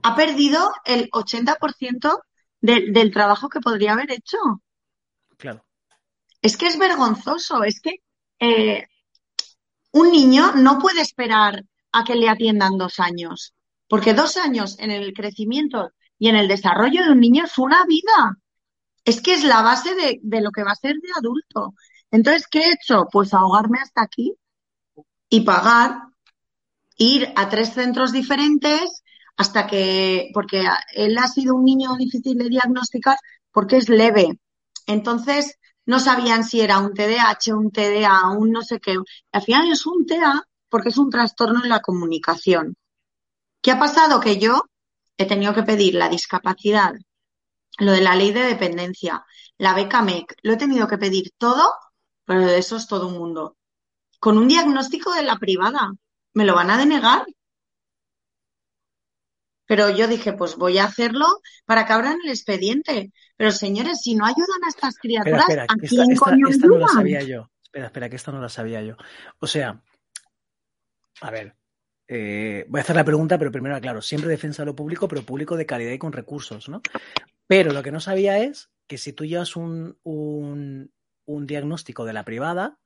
ha 0.01 0.13
perdido 0.13 0.73
el 0.83 1.09
80% 1.09 2.19
del, 2.63 2.93
del 2.93 3.11
trabajo 3.11 3.49
que 3.49 3.59
podría 3.59 3.91
haber 3.91 4.09
hecho. 4.11 4.37
Claro. 5.37 5.65
Es 6.41 6.55
que 6.57 6.67
es 6.67 6.79
vergonzoso, 6.79 7.63
es 7.63 7.81
que 7.81 8.01
eh, 8.39 8.87
un 9.91 10.11
niño 10.11 10.53
no 10.55 10.79
puede 10.79 11.01
esperar 11.01 11.63
a 11.91 12.03
que 12.05 12.15
le 12.15 12.29
atiendan 12.29 12.77
dos 12.77 12.99
años, 12.99 13.53
porque 13.87 14.13
dos 14.13 14.37
años 14.37 14.79
en 14.79 14.91
el 14.91 15.13
crecimiento 15.13 15.91
y 16.17 16.29
en 16.29 16.37
el 16.37 16.47
desarrollo 16.47 17.03
de 17.03 17.11
un 17.11 17.19
niño 17.19 17.43
es 17.43 17.57
una 17.57 17.85
vida. 17.85 18.37
Es 19.03 19.21
que 19.21 19.33
es 19.33 19.43
la 19.43 19.61
base 19.61 19.93
de, 19.95 20.19
de 20.23 20.41
lo 20.41 20.51
que 20.51 20.63
va 20.63 20.71
a 20.71 20.75
ser 20.75 20.95
de 20.95 21.09
adulto. 21.17 21.73
Entonces, 22.11 22.47
¿qué 22.47 22.59
he 22.61 22.71
hecho? 22.71 23.07
Pues 23.11 23.33
ahogarme 23.33 23.79
hasta 23.79 24.03
aquí 24.03 24.33
y 25.29 25.41
pagar, 25.41 25.97
ir 26.95 27.33
a 27.35 27.49
tres 27.49 27.73
centros 27.73 28.13
diferentes 28.13 29.02
hasta 29.37 29.67
que, 29.67 30.29
porque 30.33 30.65
él 30.93 31.17
ha 31.17 31.27
sido 31.27 31.55
un 31.55 31.65
niño 31.65 31.95
difícil 31.97 32.37
de 32.37 32.49
diagnosticar 32.49 33.17
porque 33.51 33.77
es 33.77 33.89
leve. 33.89 34.39
Entonces, 34.87 35.57
no 35.85 35.99
sabían 35.99 36.43
si 36.43 36.61
era 36.61 36.79
un 36.79 36.93
TDAH, 36.93 37.55
un 37.55 37.71
TDA, 37.71 38.29
un 38.29 38.51
no 38.51 38.61
sé 38.61 38.79
qué. 38.79 38.95
Al 39.31 39.41
final 39.41 39.71
es 39.71 39.85
un 39.85 40.05
TDA 40.05 40.43
porque 40.69 40.89
es 40.89 40.97
un 40.97 41.09
trastorno 41.09 41.63
en 41.63 41.69
la 41.69 41.81
comunicación. 41.81 42.75
¿Qué 43.61 43.71
ha 43.71 43.79
pasado? 43.79 44.19
Que 44.19 44.39
yo 44.39 44.63
he 45.17 45.25
tenido 45.25 45.53
que 45.53 45.63
pedir 45.63 45.95
la 45.95 46.09
discapacidad, 46.09 46.93
lo 47.79 47.91
de 47.91 48.01
la 48.01 48.15
ley 48.15 48.31
de 48.31 48.43
dependencia, 48.43 49.25
la 49.57 49.73
beca 49.73 50.01
MEC, 50.01 50.35
lo 50.41 50.53
he 50.53 50.57
tenido 50.57 50.87
que 50.87 50.97
pedir 50.97 51.31
todo, 51.37 51.71
pero 52.25 52.41
de 52.41 52.57
eso 52.57 52.77
es 52.77 52.87
todo 52.87 53.07
un 53.07 53.17
mundo. 53.17 53.57
Con 54.19 54.37
un 54.37 54.47
diagnóstico 54.47 55.13
de 55.13 55.23
la 55.23 55.37
privada, 55.37 55.91
¿me 56.33 56.45
lo 56.45 56.55
van 56.55 56.71
a 56.71 56.77
denegar? 56.77 57.25
Pero 59.65 59.89
yo 59.89 60.07
dije, 60.07 60.33
pues 60.33 60.55
voy 60.55 60.77
a 60.77 60.85
hacerlo 60.85 61.25
para 61.65 61.85
que 61.85 61.93
abran 61.93 62.17
el 62.23 62.29
expediente. 62.29 63.11
Pero 63.37 63.51
señores, 63.51 64.01
si 64.01 64.15
no 64.15 64.25
ayudan 64.25 64.63
a 64.65 64.69
estas 64.69 64.97
criaturas, 64.97 65.41
espera, 65.41 65.63
espera, 65.63 65.73
¿a 65.73 65.75
que 65.79 65.87
quién 65.87 66.01
esta, 66.01 66.13
esta- 66.13 66.25
coño 66.25 66.47
esta 66.49 66.67
no 66.67 66.77
la 66.77 66.87
sabía 66.87 67.21
yo. 67.23 67.49
Espera, 67.63 67.85
espera, 67.87 68.09
que 68.09 68.15
esta 68.17 68.31
no 68.31 68.41
la 68.41 68.49
sabía 68.49 68.81
yo. 68.81 68.97
O 69.39 69.47
sea, 69.47 69.81
a 71.21 71.31
ver, 71.31 71.55
eh, 72.07 72.65
voy 72.67 72.79
a 72.79 72.83
hacer 72.83 72.95
la 72.95 73.05
pregunta, 73.05 73.37
pero 73.37 73.51
primero 73.51 73.75
aclaro, 73.75 74.01
siempre 74.01 74.29
defensa 74.29 74.61
de 74.63 74.67
lo 74.67 74.75
público, 74.75 75.07
pero 75.07 75.23
público 75.23 75.55
de 75.55 75.65
calidad 75.65 75.91
y 75.91 75.97
con 75.97 76.11
recursos, 76.11 76.69
¿no? 76.69 76.81
Pero 77.47 77.71
lo 77.71 77.81
que 77.83 77.91
no 77.91 77.99
sabía 77.99 78.39
es 78.39 78.69
que 78.87 78.97
si 78.97 79.13
tú 79.13 79.25
llevas 79.25 79.55
un, 79.55 79.97
un, 80.03 80.91
un 81.25 81.47
diagnóstico 81.47 82.05
de 82.05 82.13
la 82.13 82.25
privada, 82.25 82.77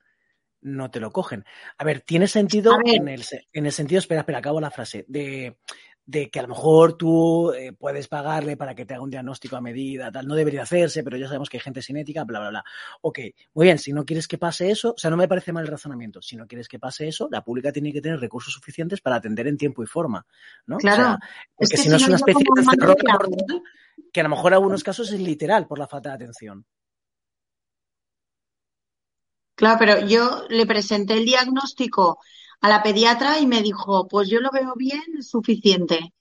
no 0.62 0.92
te 0.92 1.00
lo 1.00 1.12
cogen. 1.12 1.46
A 1.78 1.84
ver, 1.84 2.02
tiene 2.02 2.28
sentido 2.28 2.78
ver. 2.78 2.96
en 2.96 3.08
el, 3.08 3.24
en 3.54 3.66
el 3.66 3.72
sentido, 3.72 4.00
espera, 4.00 4.22
espera, 4.22 4.40
acabo 4.40 4.62
la 4.62 4.72
frase, 4.72 5.06
de, 5.08 5.58
de 6.08 6.30
que 6.32 6.40
a 6.40 6.44
lo 6.44 6.48
mejor 6.48 6.94
tú 6.98 7.52
eh, 7.52 7.74
puedes 7.74 8.08
pagarle 8.08 8.56
para 8.56 8.74
que 8.74 8.86
te 8.86 8.94
haga 8.94 9.04
un 9.04 9.10
diagnóstico 9.10 9.58
a 9.58 9.62
medida, 9.62 10.10
tal, 10.10 10.26
no 10.26 10.36
debería 10.36 10.64
hacerse, 10.64 11.04
pero 11.04 11.18
ya 11.18 11.28
sabemos 11.28 11.50
que 11.50 11.58
hay 11.58 11.62
gente 11.62 11.82
sin 11.82 11.98
ética, 11.98 12.24
bla, 12.24 12.40
bla, 12.40 12.50
bla. 12.50 12.64
Ok, 13.02 13.20
muy 13.54 13.66
bien, 13.66 13.78
si 13.78 13.92
no 13.92 14.06
quieres 14.06 14.26
que 14.26 14.38
pase 14.38 14.72
eso, 14.72 14.94
o 14.94 14.98
sea, 14.98 15.12
no 15.12 15.18
me 15.18 15.28
parece 15.28 15.52
mal 15.52 15.66
el 15.66 15.72
razonamiento, 15.72 16.22
si 16.22 16.38
no 16.38 16.48
quieres 16.48 16.70
que 16.70 16.80
pase 16.80 17.10
eso, 17.10 17.28
la 17.30 17.44
pública 17.44 17.74
tiene 17.74 17.92
que 17.92 18.02
tener 18.02 18.22
recursos 18.22 18.54
suficientes 18.54 19.02
para 19.02 19.18
atender 19.18 19.48
en 19.48 19.58
tiempo 19.58 19.84
y 19.84 19.86
forma, 19.86 20.26
¿no? 20.66 20.78
Claro. 20.78 21.02
O 21.02 21.06
sea, 21.06 21.20
Es 21.60 21.70
porque 21.70 21.76
que 21.76 21.78
si 21.78 21.90
no 21.90 21.98
es 21.98 22.08
una 22.08 22.16
especie 22.16 22.46
de 22.56 22.62
madre, 22.64 22.78
terror 22.80 22.96
¿qué 22.96 23.12
hago? 23.12 23.30
mortal 23.30 23.62
que 24.14 24.20
a 24.22 24.24
lo 24.24 24.30
mejor 24.30 24.52
en 24.52 24.56
algunos 24.56 24.84
casos 24.84 25.12
es 25.12 25.20
literal 25.20 25.68
por 25.68 25.80
la 25.80 25.88
falta 25.88 26.10
de 26.10 26.16
atención. 26.16 26.66
Claro, 29.56 29.78
pero 29.80 30.08
yo 30.08 30.46
le 30.50 30.66
presenté 30.66 31.16
el 31.16 31.26
diagnóstico 31.26 32.20
a 32.62 32.70
la 32.70 32.84
pediatra 32.84 33.40
y 33.40 33.48
me 33.48 33.62
dijo, 33.62 34.08
pues 34.08 34.30
yo 34.30 34.40
lo 34.40 34.52
veo 34.52 34.74
bien, 34.76 35.22
suficiente. 35.22 36.14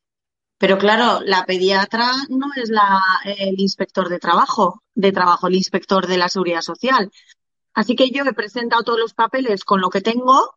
Pero 0.58 0.78
claro, 0.78 1.20
la 1.22 1.44
pediatra 1.44 2.10
no 2.28 2.46
es 2.56 2.70
la, 2.70 3.02
el 3.24 3.60
inspector 3.60 4.08
de 4.08 4.18
trabajo, 4.18 4.82
de 4.94 5.12
trabajo, 5.12 5.48
el 5.48 5.54
inspector 5.54 6.06
de 6.06 6.16
la 6.18 6.28
seguridad 6.28 6.62
social. 6.62 7.10
Así 7.74 7.94
que 7.94 8.10
yo 8.10 8.24
he 8.24 8.32
presentado 8.32 8.82
todos 8.82 8.98
los 8.98 9.14
papeles 9.14 9.64
con 9.64 9.80
lo 9.80 9.90
que 9.90 10.00
tengo, 10.00 10.56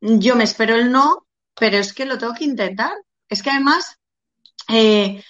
yo 0.00 0.34
me 0.34 0.44
espero 0.44 0.74
el 0.74 0.90
no, 0.90 1.26
pero 1.54 1.78
es 1.78 1.92
que 1.92 2.06
lo 2.06 2.18
tengo 2.18 2.34
que 2.34 2.44
intentar. 2.44 2.92
Es 3.28 3.42
que 3.42 3.50
además, 3.50 3.98
eh, 4.68 5.22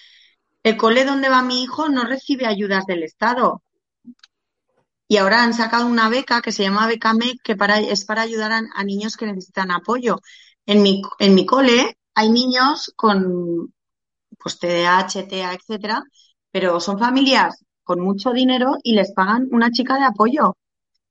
el 0.62 0.76
cole 0.78 1.04
donde 1.04 1.28
va 1.28 1.42
mi 1.42 1.62
hijo 1.62 1.90
no 1.90 2.04
recibe 2.04 2.46
ayudas 2.46 2.86
del 2.86 3.02
Estado. 3.02 3.62
Y 5.12 5.18
ahora 5.18 5.42
han 5.42 5.52
sacado 5.52 5.86
una 5.86 6.08
beca 6.08 6.40
que 6.40 6.52
se 6.52 6.62
llama 6.62 6.86
Beca 6.86 7.12
MEC, 7.12 7.42
que 7.44 7.54
es 7.90 8.06
para 8.06 8.22
ayudar 8.22 8.50
a, 8.52 8.82
niños 8.82 9.18
que 9.18 9.26
necesitan 9.26 9.70
apoyo. 9.70 10.22
En 10.64 10.80
mi, 10.80 11.02
en 11.18 11.34
mi 11.34 11.44
cole 11.44 11.98
hay 12.14 12.30
niños 12.30 12.90
con 12.96 13.74
pues 14.38 14.58
TDAH, 14.58 15.28
TEA, 15.28 15.52
etcétera, 15.52 16.02
pero 16.50 16.80
son 16.80 16.98
familias 16.98 17.62
con 17.84 18.00
mucho 18.00 18.32
dinero 18.32 18.78
y 18.82 18.94
les 18.94 19.12
pagan 19.12 19.48
una 19.50 19.70
chica 19.70 19.96
de 19.96 20.04
apoyo. 20.04 20.56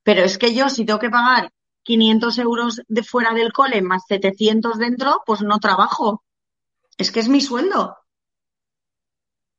Pero 0.02 0.24
es 0.24 0.40
que 0.40 0.56
yo, 0.56 0.68
si 0.70 0.84
tengo 0.84 0.98
que 0.98 1.12
pagar 1.12 1.52
500 1.84 2.40
euros 2.40 2.82
de 2.88 3.04
fuera 3.04 3.36
del 3.36 3.54
cole 3.54 3.84
más 3.84 4.06
700 4.08 4.80
dentro, 4.80 5.22
pues 5.28 5.44
no 5.44 5.60
trabajo. 5.60 6.24
Es 6.98 7.12
que 7.12 7.20
es 7.20 7.30
mi 7.30 7.40
sueldo. 7.40 7.98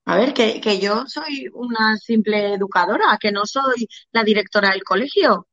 A 0.05 0.17
ver, 0.17 0.35
que, 0.35 0.61
que 0.61 0.79
yo 0.81 1.05
soy 1.07 1.49
una 1.53 1.97
simple 1.97 2.55
educadora, 2.55 3.17
que 3.21 3.31
no 3.33 3.47
soy 3.47 3.89
la 4.13 4.25
directora 4.25 4.71
del 4.71 4.83
colegio. 4.83 5.47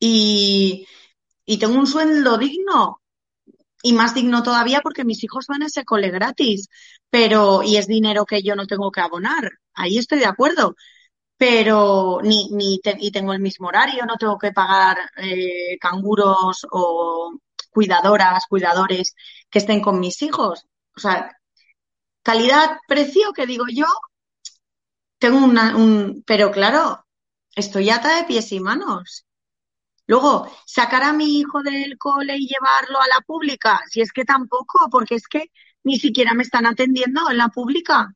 Y, 0.00 0.86
y 1.46 1.58
tengo 1.58 1.78
un 1.78 1.86
sueldo 1.86 2.38
digno. 2.38 3.02
Y 3.82 3.92
más 3.94 4.14
digno 4.14 4.42
todavía 4.42 4.80
porque 4.82 5.04
mis 5.04 5.22
hijos 5.24 5.46
van 5.48 5.62
a 5.62 5.66
ese 5.66 5.84
cole 5.84 6.10
gratis. 6.10 6.68
Pero, 7.10 7.62
y 7.62 7.76
es 7.78 7.86
dinero 7.88 8.26
que 8.26 8.42
yo 8.42 8.56
no 8.56 8.66
tengo 8.66 8.90
que 8.90 9.00
abonar. 9.00 9.50
Ahí 9.74 9.98
estoy 9.98 10.20
de 10.20 10.26
acuerdo. 10.26 10.76
Pero 11.38 12.20
ni, 12.22 12.50
ni 12.52 12.80
y 13.00 13.12
tengo 13.12 13.32
el 13.34 13.40
mismo 13.40 13.68
horario, 13.68 14.06
no 14.06 14.16
tengo 14.16 14.38
que 14.38 14.52
pagar 14.52 14.98
eh, 15.18 15.78
canguros 15.80 16.66
o 16.70 17.32
cuidadoras, 17.70 18.44
cuidadores 18.48 19.14
que 19.50 19.58
estén 19.60 19.80
con 19.82 20.00
mis 20.00 20.22
hijos. 20.22 20.66
O 20.96 21.00
sea, 21.00 21.30
calidad-precio, 22.26 23.32
que 23.32 23.46
digo 23.46 23.66
yo, 23.72 23.86
tengo 25.18 25.38
una, 25.44 25.76
un, 25.76 26.24
pero 26.26 26.50
claro, 26.50 27.06
estoy 27.54 27.88
ata 27.88 28.16
de 28.16 28.24
pies 28.24 28.50
y 28.50 28.58
manos. 28.58 29.24
Luego, 30.08 30.50
sacar 30.66 31.04
a 31.04 31.12
mi 31.12 31.38
hijo 31.38 31.62
del 31.62 31.96
cole 31.96 32.36
y 32.36 32.48
llevarlo 32.48 33.00
a 33.00 33.06
la 33.06 33.20
pública, 33.24 33.80
si 33.88 34.00
es 34.00 34.10
que 34.10 34.24
tampoco, 34.24 34.88
porque 34.90 35.14
es 35.14 35.28
que 35.28 35.52
ni 35.84 36.00
siquiera 36.00 36.34
me 36.34 36.42
están 36.42 36.66
atendiendo 36.66 37.30
en 37.30 37.38
la 37.38 37.48
pública. 37.48 38.12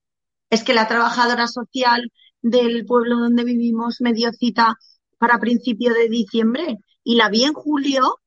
Es 0.50 0.64
que 0.64 0.74
la 0.74 0.88
trabajadora 0.88 1.46
social 1.46 2.10
del 2.42 2.84
pueblo 2.86 3.16
donde 3.16 3.44
vivimos 3.44 4.00
me 4.00 4.12
dio 4.12 4.32
cita 4.32 4.76
para 5.18 5.38
principio 5.38 5.94
de 5.94 6.08
diciembre 6.08 6.78
y 7.04 7.14
la 7.14 7.28
vi 7.28 7.44
en 7.44 7.52
julio, 7.52 8.18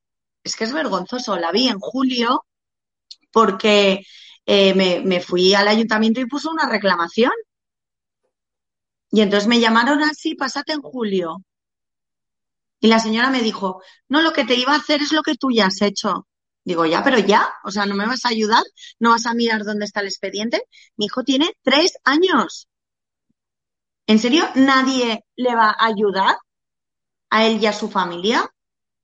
es 0.42 0.56
que 0.56 0.64
es 0.64 0.72
vergonzoso, 0.72 1.36
la 1.36 1.52
vi 1.52 1.68
en 1.68 1.78
julio 1.78 2.46
porque 3.30 4.06
eh, 4.46 4.74
me, 4.74 5.00
me 5.00 5.20
fui 5.20 5.54
al 5.54 5.68
ayuntamiento 5.68 6.20
y 6.20 6.26
puso 6.26 6.50
una 6.50 6.68
reclamación. 6.68 7.32
Y 9.10 9.22
entonces 9.22 9.48
me 9.48 9.60
llamaron 9.60 10.02
así, 10.02 10.34
pásate 10.34 10.72
en 10.72 10.82
julio. 10.82 11.42
Y 12.80 12.88
la 12.88 12.98
señora 12.98 13.30
me 13.30 13.40
dijo, 13.40 13.82
no, 14.08 14.20
lo 14.20 14.32
que 14.32 14.44
te 14.44 14.56
iba 14.56 14.72
a 14.72 14.76
hacer 14.76 15.00
es 15.00 15.12
lo 15.12 15.22
que 15.22 15.36
tú 15.36 15.50
ya 15.50 15.66
has 15.66 15.80
hecho. 15.80 16.26
Digo, 16.64 16.84
ya, 16.86 17.02
pero 17.02 17.18
ya, 17.18 17.48
o 17.64 17.70
sea, 17.70 17.86
¿no 17.86 17.94
me 17.94 18.06
vas 18.06 18.24
a 18.24 18.28
ayudar? 18.28 18.62
¿No 18.98 19.10
vas 19.10 19.26
a 19.26 19.34
mirar 19.34 19.64
dónde 19.64 19.84
está 19.86 20.00
el 20.00 20.06
expediente? 20.06 20.62
Mi 20.96 21.06
hijo 21.06 21.24
tiene 21.24 21.50
tres 21.62 21.94
años. 22.04 22.68
¿En 24.06 24.18
serio 24.18 24.44
nadie 24.54 25.24
le 25.36 25.54
va 25.54 25.70
a 25.70 25.86
ayudar 25.86 26.36
a 27.30 27.46
él 27.46 27.60
y 27.62 27.66
a 27.66 27.72
su 27.72 27.90
familia? 27.90 28.50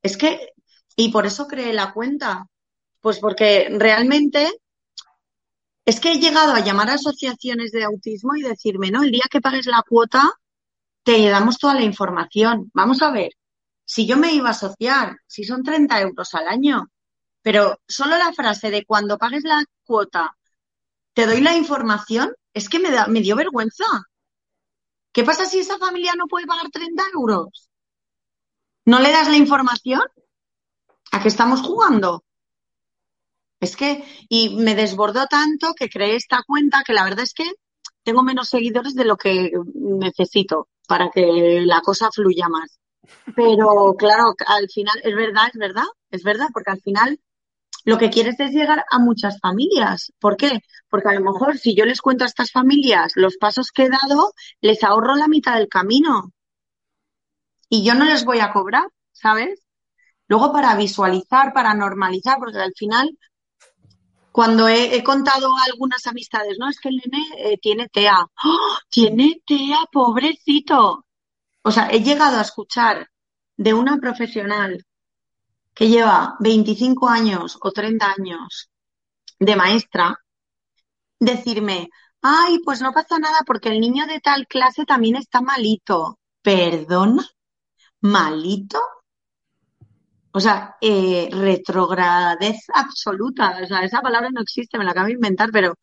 Es 0.02 0.16
que, 0.16 0.50
y 0.96 1.10
por 1.10 1.26
eso 1.26 1.46
creé 1.46 1.72
la 1.72 1.92
cuenta. 1.92 2.46
Pues 3.00 3.18
porque 3.18 3.68
realmente 3.70 4.50
es 5.90 5.98
que 5.98 6.12
he 6.12 6.20
llegado 6.20 6.52
a 6.52 6.60
llamar 6.60 6.88
a 6.88 6.94
asociaciones 6.94 7.72
de 7.72 7.82
autismo 7.82 8.36
y 8.36 8.42
decirme, 8.42 8.92
no, 8.92 9.02
el 9.02 9.10
día 9.10 9.24
que 9.28 9.40
pagues 9.40 9.66
la 9.66 9.82
cuota, 9.82 10.30
te 11.02 11.28
damos 11.28 11.58
toda 11.58 11.74
la 11.74 11.82
información. 11.82 12.70
Vamos 12.72 13.02
a 13.02 13.10
ver, 13.10 13.32
si 13.84 14.06
yo 14.06 14.16
me 14.16 14.32
iba 14.32 14.50
a 14.50 14.52
asociar, 14.52 15.16
si 15.26 15.42
son 15.42 15.64
30 15.64 16.00
euros 16.00 16.32
al 16.34 16.46
año, 16.46 16.86
pero 17.42 17.80
solo 17.88 18.16
la 18.16 18.32
frase 18.32 18.70
de 18.70 18.84
cuando 18.84 19.18
pagues 19.18 19.42
la 19.42 19.64
cuota, 19.82 20.36
te 21.12 21.26
doy 21.26 21.40
la 21.40 21.56
información, 21.56 22.36
es 22.54 22.68
que 22.68 22.78
me, 22.78 22.92
da, 22.92 23.08
me 23.08 23.20
dio 23.20 23.34
vergüenza. 23.34 23.84
¿Qué 25.10 25.24
pasa 25.24 25.44
si 25.44 25.58
esa 25.58 25.76
familia 25.76 26.12
no 26.16 26.28
puede 26.28 26.46
pagar 26.46 26.70
30 26.70 27.02
euros? 27.14 27.68
¿No 28.84 29.00
le 29.00 29.10
das 29.10 29.28
la 29.28 29.36
información? 29.36 30.02
¿A 31.10 31.20
qué 31.20 31.26
estamos 31.26 31.62
jugando? 31.62 32.22
Es 33.60 33.76
que, 33.76 34.02
y 34.28 34.56
me 34.56 34.74
desbordó 34.74 35.26
tanto 35.26 35.74
que 35.74 35.90
creé 35.90 36.16
esta 36.16 36.42
cuenta 36.46 36.82
que 36.84 36.94
la 36.94 37.04
verdad 37.04 37.20
es 37.20 37.34
que 37.34 37.50
tengo 38.02 38.22
menos 38.22 38.48
seguidores 38.48 38.94
de 38.94 39.04
lo 39.04 39.16
que 39.16 39.52
necesito 39.74 40.68
para 40.88 41.10
que 41.10 41.62
la 41.64 41.82
cosa 41.82 42.10
fluya 42.10 42.48
más. 42.48 42.80
Pero 43.36 43.94
claro, 43.98 44.34
al 44.46 44.68
final, 44.68 44.98
es 45.04 45.14
verdad, 45.14 45.48
es 45.52 45.58
verdad, 45.58 45.84
es 46.10 46.22
verdad, 46.22 46.48
porque 46.52 46.70
al 46.70 46.80
final 46.80 47.20
lo 47.84 47.98
que 47.98 48.10
quieres 48.10 48.38
es 48.40 48.52
llegar 48.52 48.84
a 48.90 48.98
muchas 48.98 49.38
familias. 49.40 50.12
¿Por 50.18 50.36
qué? 50.36 50.60
Porque 50.88 51.08
a 51.08 51.14
lo 51.14 51.20
mejor 51.20 51.58
si 51.58 51.74
yo 51.74 51.84
les 51.84 52.00
cuento 52.00 52.24
a 52.24 52.28
estas 52.28 52.50
familias 52.52 53.12
los 53.14 53.36
pasos 53.36 53.70
que 53.72 53.84
he 53.84 53.90
dado, 53.90 54.32
les 54.60 54.82
ahorro 54.84 55.16
la 55.16 55.28
mitad 55.28 55.56
del 55.56 55.68
camino. 55.68 56.32
Y 57.68 57.84
yo 57.84 57.94
no 57.94 58.04
les 58.04 58.24
voy 58.24 58.40
a 58.40 58.52
cobrar, 58.52 58.88
¿sabes? 59.12 59.60
Luego 60.28 60.52
para 60.52 60.76
visualizar, 60.76 61.52
para 61.52 61.74
normalizar, 61.74 62.38
porque 62.38 62.58
al 62.58 62.72
final 62.76 63.16
Cuando 64.32 64.68
he, 64.68 65.02
contado 65.02 65.48
a 65.56 65.64
algunas 65.64 66.06
amistades, 66.06 66.56
no, 66.58 66.68
es 66.68 66.78
que 66.78 66.88
el 66.88 66.96
nene 66.96 67.24
eh, 67.38 67.58
tiene 67.58 67.88
TEA. 67.88 68.26
¡Oh! 68.44 68.78
Tiene 68.88 69.42
TEA, 69.44 69.78
pobrecito. 69.90 71.04
O 71.62 71.70
sea, 71.70 71.88
he 71.90 72.02
llegado 72.02 72.38
a 72.38 72.42
escuchar 72.42 73.08
de 73.56 73.74
una 73.74 73.98
profesional 73.98 74.86
que 75.74 75.88
lleva 75.88 76.36
25 76.40 77.08
años 77.08 77.58
o 77.60 77.72
30 77.72 78.14
años 78.18 78.70
de 79.38 79.56
maestra, 79.56 80.16
decirme, 81.18 81.88
ay, 82.22 82.60
pues 82.64 82.80
no 82.80 82.92
pasa 82.92 83.18
nada 83.18 83.40
porque 83.46 83.70
el 83.70 83.80
niño 83.80 84.06
de 84.06 84.20
tal 84.20 84.46
clase 84.46 84.84
también 84.84 85.16
está 85.16 85.40
malito. 85.40 86.18
¿Perdona? 86.42 87.26
¿Malito? 88.00 88.80
O 90.32 90.40
sea, 90.40 90.76
eh, 90.80 91.28
retrogradez 91.32 92.64
absoluta. 92.74 93.58
O 93.62 93.66
sea, 93.66 93.82
esa 93.84 94.00
palabra 94.00 94.30
no 94.30 94.40
existe, 94.42 94.78
me 94.78 94.84
la 94.84 94.92
acabo 94.92 95.06
de 95.06 95.14
inventar, 95.14 95.50
pero 95.52 95.74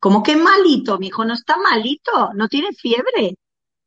¿cómo 0.00 0.22
que 0.22 0.36
malito? 0.36 0.98
Mi 0.98 1.08
hijo 1.08 1.24
no 1.24 1.34
está 1.34 1.56
malito, 1.56 2.30
no 2.34 2.48
tiene 2.48 2.72
fiebre. 2.72 3.36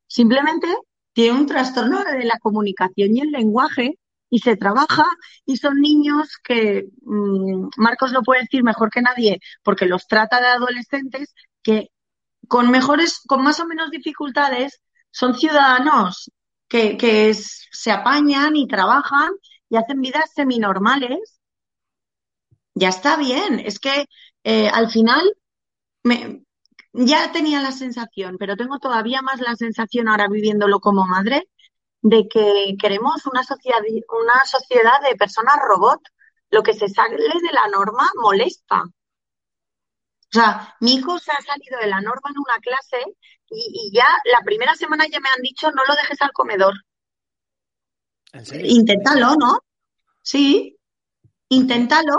Simplemente 0.08 0.68
tiene 1.14 1.38
un 1.40 1.46
trastorno 1.48 2.04
de 2.04 2.26
la 2.26 2.40
comunicación 2.40 3.16
y 3.16 3.22
el 3.22 3.32
lenguaje 3.32 4.00
y 4.30 4.40
se 4.40 4.56
trabaja 4.56 5.06
y 5.46 5.58
son 5.58 5.82
niños 5.82 6.38
que 6.44 6.86
mmm, 7.02 7.68
Marcos 7.78 8.12
lo 8.12 8.22
puede 8.22 8.42
decir 8.42 8.64
mejor 8.64 8.90
que 8.92 9.02
nadie 9.02 9.40
porque 9.64 9.86
los 9.88 10.08
trata 10.08 10.40
de 10.40 10.48
adolescentes 10.48 11.34
que 11.64 11.90
con 12.48 12.72
mejores, 12.72 13.22
con 13.28 13.44
más 13.44 13.60
o 13.60 13.66
menos 13.68 13.92
dificultades 13.92 14.82
son 15.12 15.36
ciudadanos 15.36 16.32
que, 16.68 17.34
se 17.34 17.92
apañan 17.92 18.56
y 18.56 18.68
trabajan 18.68 19.32
y 19.70 19.78
hacen 19.78 20.02
vidas 20.02 20.32
seminormales. 20.34 21.40
Ya 22.76 22.90
está 22.90 23.18
bien, 23.18 23.60
es 23.60 23.80
que 23.80 24.06
eh, 24.44 24.70
al 24.70 24.90
final 24.90 25.22
me, 26.04 26.44
ya 26.94 27.32
tenía 27.32 27.62
la 27.62 27.72
sensación, 27.72 28.38
pero 28.40 28.56
tengo 28.58 28.80
todavía 28.80 29.22
más 29.22 29.40
la 29.42 29.56
sensación 29.56 30.08
ahora 30.08 30.28
viviéndolo 30.30 30.80
como 30.80 31.06
madre, 31.06 31.50
de 32.02 32.28
que 32.30 32.76
queremos 32.80 33.26
una 33.26 33.44
sociedad, 33.44 33.80
una 34.10 34.40
sociedad 34.46 35.02
de 35.10 35.18
personas 35.18 35.58
robot. 35.68 36.02
Lo 36.52 36.64
que 36.64 36.74
se 36.74 36.90
sale 36.90 37.16
de 37.16 37.54
la 37.54 37.68
norma 37.68 38.10
molesta. 38.16 38.82
O 38.84 40.32
sea, 40.32 40.76
mi 40.80 40.96
hijo 40.96 41.20
se 41.20 41.32
ha 41.32 41.42
salido 41.42 41.80
de 41.80 41.88
la 41.88 42.02
norma 42.02 42.30
en 42.32 42.40
una 42.40 42.58
clase 42.60 42.98
y, 43.50 43.90
y 43.92 43.96
ya 43.96 44.08
la 44.32 44.42
primera 44.44 44.76
semana 44.76 45.06
ya 45.08 45.20
me 45.20 45.30
han 45.30 45.42
dicho 45.44 45.72
no 45.72 45.84
lo 45.88 45.96
dejes 45.96 46.22
al 46.22 46.32
comedor. 46.32 46.74
¿En 48.34 48.46
serio? 48.46 48.68
Inténtalo, 48.70 49.36
¿no? 49.36 49.60
Sí, 50.22 50.78
inténtalo. 51.50 52.18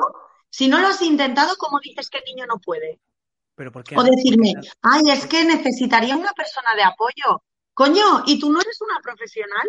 Si 0.48 0.68
no 0.68 0.80
lo 0.80 0.88
has 0.88 1.02
intentado, 1.02 1.54
¿cómo 1.56 1.78
dices 1.80 2.10
que 2.10 2.18
el 2.18 2.24
niño 2.24 2.46
no 2.46 2.58
puede? 2.58 3.00
¿Pero 3.54 3.70
por 3.70 3.84
qué? 3.84 3.96
O 3.96 4.02
decirme, 4.02 4.54
ay, 4.82 5.10
es 5.10 5.26
que 5.26 5.44
necesitaría 5.44 6.16
una 6.16 6.32
persona 6.32 6.70
de 6.74 6.82
apoyo. 6.82 7.42
Coño, 7.74 8.24
¿y 8.26 8.40
tú 8.40 8.50
no 8.50 8.60
eres 8.60 8.80
una 8.80 9.00
profesional? 9.00 9.68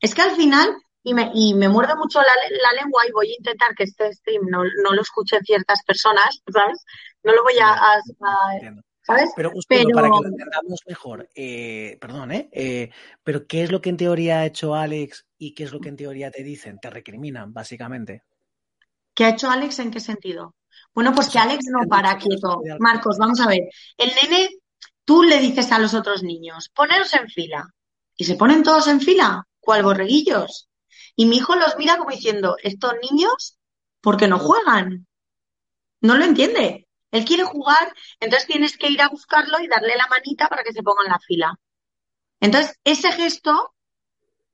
Es 0.00 0.14
que 0.14 0.22
al 0.22 0.34
final, 0.34 0.74
y 1.02 1.14
me, 1.14 1.30
y 1.34 1.54
me 1.54 1.68
muerdo 1.68 1.96
mucho 1.96 2.18
la, 2.20 2.34
la 2.62 2.82
lengua 2.82 3.06
y 3.06 3.12
voy 3.12 3.30
a 3.30 3.36
intentar 3.36 3.74
que 3.74 3.84
este 3.84 4.12
stream 4.12 4.46
no, 4.48 4.64
no 4.64 4.92
lo 4.92 5.02
escuchen 5.02 5.44
ciertas 5.44 5.82
personas, 5.84 6.42
¿sabes? 6.52 6.84
No 7.22 7.32
lo 7.32 7.42
voy 7.42 7.58
a, 7.58 7.72
a. 7.72 8.00
¿sabes? 9.02 9.30
Pero, 9.36 9.50
justo 9.50 9.66
Pero 9.68 9.90
para 9.94 10.08
que 10.08 10.22
lo 10.22 10.28
entendamos 10.28 10.80
mejor, 10.86 11.28
eh, 11.34 11.98
perdón, 12.00 12.32
¿eh? 12.32 12.48
Eh, 12.52 12.90
Pero 13.22 13.46
¿qué 13.46 13.62
es 13.62 13.70
lo 13.70 13.80
que 13.80 13.90
en 13.90 13.96
teoría 13.96 14.40
ha 14.40 14.46
hecho 14.46 14.74
Alex 14.74 15.26
y 15.40 15.54
qué 15.54 15.64
es 15.64 15.72
lo 15.72 15.80
que 15.80 15.88
en 15.88 15.96
teoría 15.96 16.30
te 16.30 16.44
dicen? 16.44 16.78
Te 16.78 16.90
recriminan, 16.90 17.52
básicamente. 17.52 18.22
¿qué 19.14 19.24
ha 19.24 19.30
hecho 19.30 19.50
Alex 19.50 19.78
en 19.80 19.90
qué 19.90 20.00
sentido? 20.00 20.54
Bueno, 20.94 21.14
pues 21.14 21.28
que 21.28 21.38
Alex 21.38 21.64
no 21.70 21.86
para 21.88 22.16
quieto. 22.16 22.62
Marcos, 22.78 23.18
vamos 23.18 23.40
a 23.40 23.46
ver. 23.46 23.68
El 23.96 24.12
nene, 24.14 24.50
tú 25.04 25.22
le 25.22 25.38
dices 25.40 25.72
a 25.72 25.78
los 25.78 25.94
otros 25.94 26.22
niños, 26.22 26.70
poneros 26.74 27.12
en 27.14 27.28
fila. 27.28 27.68
Y 28.16 28.24
se 28.24 28.36
ponen 28.36 28.62
todos 28.62 28.86
en 28.88 29.00
fila, 29.00 29.46
cual 29.58 29.82
borreguillos. 29.82 30.68
Y 31.16 31.26
mi 31.26 31.36
hijo 31.36 31.54
los 31.56 31.76
mira 31.76 31.98
como 31.98 32.10
diciendo, 32.10 32.56
estos 32.62 32.94
niños, 33.10 33.58
¿por 34.00 34.16
qué 34.16 34.28
no 34.28 34.38
juegan? 34.38 35.06
No 36.00 36.16
lo 36.16 36.24
entiende. 36.24 36.88
Él 37.10 37.24
quiere 37.24 37.44
jugar, 37.44 37.92
entonces 38.20 38.46
tienes 38.46 38.78
que 38.78 38.88
ir 38.88 39.02
a 39.02 39.08
buscarlo 39.08 39.58
y 39.60 39.68
darle 39.68 39.96
la 39.96 40.06
manita 40.06 40.48
para 40.48 40.62
que 40.62 40.72
se 40.72 40.82
ponga 40.82 41.04
en 41.04 41.12
la 41.12 41.18
fila. 41.18 41.58
Entonces, 42.40 42.78
ese 42.84 43.12
gesto, 43.12 43.74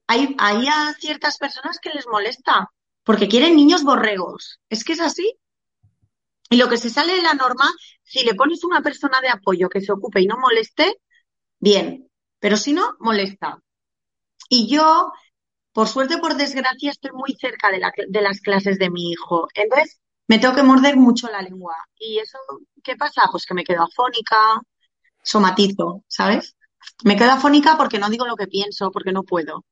hay, 0.06 0.34
hay 0.38 0.66
a 0.68 0.94
ciertas 0.98 1.38
personas 1.38 1.78
que 1.80 1.90
les 1.90 2.06
molesta, 2.06 2.70
porque 3.04 3.28
quieren 3.28 3.56
niños 3.56 3.84
borregos. 3.84 4.60
Es 4.68 4.84
que 4.84 4.94
es 4.94 5.00
así. 5.00 5.38
Y 6.50 6.56
lo 6.56 6.68
que 6.68 6.76
se 6.76 6.90
sale 6.90 7.14
de 7.14 7.22
la 7.22 7.34
norma, 7.34 7.72
si 8.02 8.24
le 8.24 8.34
pones 8.34 8.64
una 8.64 8.82
persona 8.82 9.20
de 9.20 9.28
apoyo 9.28 9.68
que 9.68 9.80
se 9.80 9.92
ocupe 9.92 10.20
y 10.20 10.26
no 10.26 10.36
moleste, 10.38 11.00
bien. 11.58 12.08
Pero 12.38 12.56
si 12.56 12.72
no, 12.72 12.96
molesta. 13.00 13.60
Y 14.48 14.68
yo, 14.68 15.12
por 15.72 15.88
suerte 15.88 16.16
o 16.16 16.20
por 16.20 16.36
desgracia, 16.36 16.90
estoy 16.90 17.10
muy 17.12 17.34
cerca 17.34 17.70
de, 17.70 17.78
la, 17.78 17.92
de 18.08 18.22
las 18.22 18.40
clases 18.40 18.78
de 18.78 18.90
mi 18.90 19.10
hijo. 19.10 19.48
Entonces, 19.54 20.00
me 20.28 20.38
tengo 20.38 20.54
que 20.54 20.62
morder 20.62 20.96
mucho 20.96 21.28
la 21.30 21.42
lengua. 21.42 21.74
¿Y 21.98 22.18
eso 22.18 22.38
qué 22.82 22.96
pasa? 22.96 23.22
Pues 23.30 23.46
que 23.46 23.54
me 23.54 23.64
quedo 23.64 23.82
afónica, 23.82 24.60
somatizo, 25.22 26.04
¿sabes? 26.08 26.56
Me 27.04 27.16
quedo 27.16 27.32
afónica 27.32 27.76
porque 27.76 27.98
no 27.98 28.08
digo 28.08 28.26
lo 28.26 28.36
que 28.36 28.46
pienso, 28.46 28.90
porque 28.90 29.12
no 29.12 29.24
puedo. 29.24 29.64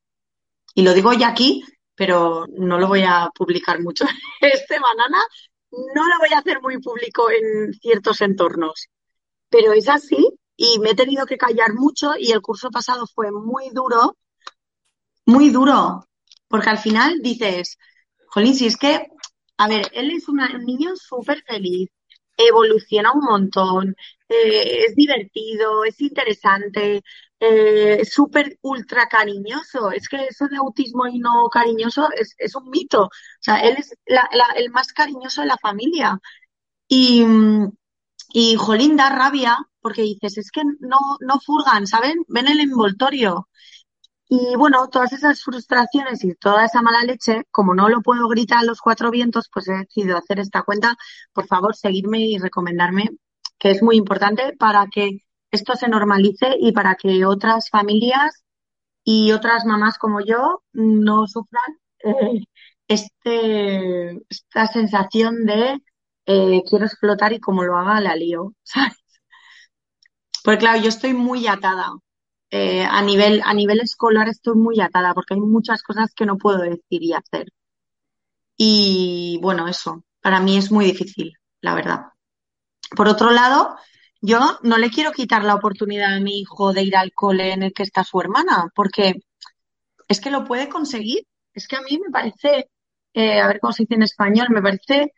Y 0.75 0.83
lo 0.83 0.93
digo 0.93 1.13
ya 1.13 1.29
aquí, 1.29 1.63
pero 1.95 2.45
no 2.57 2.77
lo 2.77 2.87
voy 2.87 3.01
a 3.01 3.29
publicar 3.33 3.81
mucho. 3.81 4.05
Este 4.41 4.79
banana 4.79 5.17
no 5.71 6.07
lo 6.07 6.19
voy 6.19 6.29
a 6.33 6.39
hacer 6.39 6.61
muy 6.61 6.79
público 6.79 7.29
en 7.31 7.73
ciertos 7.73 8.21
entornos. 8.21 8.87
Pero 9.49 9.73
es 9.73 9.87
así 9.87 10.27
y 10.57 10.79
me 10.79 10.91
he 10.91 10.95
tenido 10.95 11.25
que 11.25 11.37
callar 11.37 11.73
mucho 11.73 12.11
y 12.17 12.31
el 12.31 12.41
curso 12.41 12.69
pasado 12.69 13.05
fue 13.07 13.31
muy 13.31 13.69
duro, 13.69 14.17
muy 15.25 15.49
duro, 15.49 16.07
porque 16.47 16.69
al 16.69 16.77
final 16.77 17.19
dices, 17.21 17.77
jolín, 18.27 18.53
si 18.53 18.67
es 18.67 18.77
que, 18.77 19.07
a 19.57 19.67
ver, 19.67 19.89
él 19.93 20.11
es 20.11 20.27
un 20.27 20.39
niño 20.65 20.95
súper 20.95 21.41
feliz, 21.43 21.89
evoluciona 22.37 23.13
un 23.13 23.21
montón, 23.21 23.95
eh, 24.29 24.85
es 24.87 24.95
divertido, 24.95 25.83
es 25.83 25.99
interesante, 26.01 27.01
eh, 27.39 28.05
súper 28.05 28.57
ultra 28.61 29.07
cariñoso. 29.07 29.91
Es 29.91 30.07
que 30.09 30.25
eso 30.27 30.47
de 30.47 30.57
autismo 30.57 31.07
y 31.07 31.19
no 31.19 31.49
cariñoso 31.49 32.09
es, 32.17 32.35
es 32.37 32.55
un 32.55 32.69
mito. 32.69 33.03
O 33.05 33.09
sea, 33.41 33.59
él 33.61 33.75
es 33.77 33.95
la- 34.05 34.29
la- 34.33 34.53
el 34.57 34.69
más 34.71 34.93
cariñoso 34.93 35.41
de 35.41 35.47
la 35.47 35.57
familia. 35.57 36.19
Y, 36.89 37.25
y 38.33 38.55
jolín, 38.55 38.95
da 38.97 39.09
rabia 39.09 39.57
porque 39.81 40.01
dices, 40.01 40.37
es 40.37 40.51
que 40.51 40.61
no, 40.79 40.97
no 41.21 41.39
furgan, 41.39 41.85
¿saben? 41.87 42.15
Ven 42.27 42.47
el 42.47 42.59
envoltorio. 42.59 43.47
Y 44.29 44.55
bueno, 44.57 44.87
todas 44.89 45.13
esas 45.13 45.43
frustraciones 45.43 46.23
y 46.23 46.35
toda 46.35 46.65
esa 46.65 46.81
mala 46.81 47.03
leche, 47.03 47.43
como 47.51 47.75
no 47.75 47.89
lo 47.89 48.01
puedo 48.01 48.27
gritar 48.29 48.59
a 48.59 48.63
los 48.65 48.81
cuatro 48.81 49.11
vientos, 49.11 49.49
pues 49.53 49.67
he 49.69 49.73
decidido 49.73 50.17
hacer 50.17 50.39
esta 50.39 50.63
cuenta. 50.63 50.95
Por 51.33 51.47
favor, 51.47 51.75
seguirme 51.75 52.19
y 52.21 52.37
recomendarme, 52.39 53.09
que 53.59 53.71
es 53.71 53.83
muy 53.83 53.97
importante 53.97 54.53
para 54.57 54.87
que 54.87 55.19
esto 55.55 55.75
se 55.75 55.87
normalice 55.87 56.55
y 56.59 56.71
para 56.71 56.95
que 56.95 57.25
otras 57.25 57.69
familias 57.69 58.43
y 59.03 59.31
otras 59.31 59.65
mamás 59.65 59.97
como 59.97 60.21
yo 60.21 60.63
no 60.73 61.27
sufran 61.27 61.79
eh, 62.03 62.43
este, 62.87 64.11
esta 64.29 64.67
sensación 64.67 65.45
de 65.45 65.79
eh, 66.25 66.63
quiero 66.67 66.85
explotar 66.85 67.33
y 67.33 67.39
como 67.39 67.63
lo 67.63 67.77
haga 67.77 68.01
la 68.01 68.15
lío, 68.15 68.53
¿sabes? 68.63 68.93
Porque 70.43 70.59
claro, 70.59 70.81
yo 70.81 70.89
estoy 70.89 71.13
muy 71.13 71.47
atada. 71.47 71.91
Eh, 72.51 72.85
a 72.85 73.01
nivel, 73.01 73.41
a 73.43 73.53
nivel 73.53 73.79
escolar 73.81 74.29
estoy 74.29 74.55
muy 74.55 74.79
atada 74.79 75.13
porque 75.13 75.33
hay 75.33 75.41
muchas 75.41 75.81
cosas 75.81 76.13
que 76.15 76.25
no 76.25 76.37
puedo 76.37 76.59
decir 76.59 77.03
y 77.03 77.13
hacer. 77.13 77.47
Y 78.57 79.39
bueno, 79.41 79.67
eso, 79.67 80.03
para 80.21 80.39
mí 80.39 80.57
es 80.57 80.71
muy 80.71 80.85
difícil, 80.85 81.33
la 81.61 81.75
verdad. 81.75 82.05
Por 82.95 83.07
otro 83.07 83.31
lado, 83.31 83.75
yo 84.25 84.59
no 84.63 84.77
le 84.77 84.89
quiero 84.89 85.11
quitar 85.11 85.43
la 85.43 85.55
oportunidad 85.55 86.15
a 86.15 86.19
mi 86.19 86.39
hijo 86.39 86.73
de 86.73 86.83
ir 86.83 86.97
al 86.97 87.13
cole 87.13 87.53
en 87.53 87.63
el 87.63 87.73
que 87.73 87.83
está 87.83 88.03
su 88.03 88.19
hermana, 88.19 88.71
porque 88.75 89.21
es 90.07 90.19
que 90.19 90.31
lo 90.31 90.43
puede 90.45 90.67
conseguir. 90.69 91.25
Es 91.53 91.67
que 91.67 91.75
a 91.75 91.81
mí 91.81 91.99
me 92.03 92.11
parece, 92.11 92.69
eh, 93.13 93.39
a 93.39 93.47
ver 93.47 93.59
cómo 93.59 93.71
se 93.71 93.83
dice 93.83 93.95
en 93.95 94.03
español, 94.03 94.47
me 94.49 94.61
parece, 94.61 95.13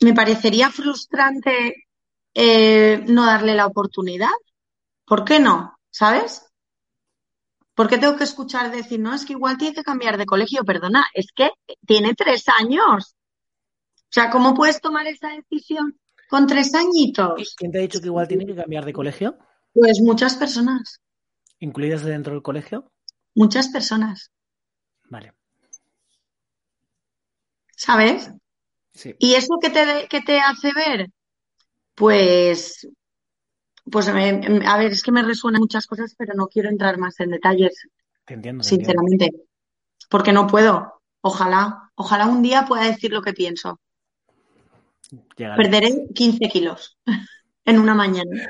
me 0.00 0.14
parecería 0.14 0.70
frustrante 0.70 1.86
eh, 2.34 3.02
no 3.08 3.26
darle 3.26 3.54
la 3.54 3.66
oportunidad. 3.66 4.36
¿Por 5.04 5.24
qué 5.24 5.40
no? 5.40 5.78
¿Sabes? 5.90 6.46
¿Por 7.74 7.88
qué 7.88 7.98
tengo 7.98 8.16
que 8.16 8.24
escuchar 8.24 8.70
decir, 8.70 9.00
no, 9.00 9.14
es 9.14 9.24
que 9.24 9.32
igual 9.32 9.58
tiene 9.58 9.74
que 9.74 9.82
cambiar 9.82 10.16
de 10.16 10.26
colegio? 10.26 10.64
Perdona, 10.64 11.06
es 11.14 11.26
que 11.34 11.50
tiene 11.86 12.14
tres 12.14 12.44
años. 12.60 13.16
O 13.96 14.12
sea, 14.14 14.30
¿cómo 14.30 14.54
puedes 14.54 14.80
tomar 14.80 15.06
esa 15.06 15.30
decisión 15.30 15.98
con 16.28 16.46
tres 16.46 16.74
añitos? 16.74 17.56
¿Quién 17.56 17.72
te 17.72 17.78
ha 17.78 17.82
dicho 17.82 18.00
que 18.00 18.06
igual 18.06 18.28
tiene 18.28 18.46
que 18.46 18.54
cambiar 18.54 18.84
de 18.84 18.92
colegio? 18.92 19.36
Pues 19.72 20.00
muchas 20.00 20.36
personas, 20.36 21.00
¿Incluidas 21.58 22.04
dentro 22.04 22.32
del 22.32 22.42
colegio? 22.44 22.92
muchas 23.36 23.68
personas, 23.68 24.32
Vale. 25.10 25.34
¿sabes? 27.76 28.30
Sí. 28.94 29.14
¿Y 29.18 29.34
eso 29.34 29.58
qué 29.62 29.70
te, 29.70 30.08
qué 30.10 30.22
te 30.22 30.40
hace 30.40 30.72
ver? 30.74 31.08
Pues, 31.94 32.88
pues 33.90 34.12
me- 34.12 34.66
a 34.66 34.76
ver, 34.78 34.92
es 34.92 35.02
que 35.02 35.12
me 35.12 35.22
resuenan 35.22 35.60
muchas 35.60 35.86
cosas, 35.86 36.14
pero 36.18 36.34
no 36.34 36.46
quiero 36.48 36.68
entrar 36.70 36.98
más 36.98 37.18
en 37.20 37.30
detalles, 37.30 37.74
Te 38.26 38.34
entiendo, 38.34 38.64
te 38.64 38.68
entiendo. 38.70 39.02
sinceramente, 39.02 39.30
porque 40.10 40.32
no 40.32 40.46
puedo. 40.48 41.02
Ojalá, 41.22 41.90
ojalá 41.96 42.26
un 42.28 42.42
día 42.42 42.66
pueda 42.68 42.84
decir 42.86 43.12
lo 43.12 43.22
que 43.22 43.34
pienso. 43.34 43.80
Perderé 45.36 46.06
15 46.14 46.48
kilos 46.48 46.98
en 47.64 47.78
una 47.78 47.94
mañana. 47.94 48.48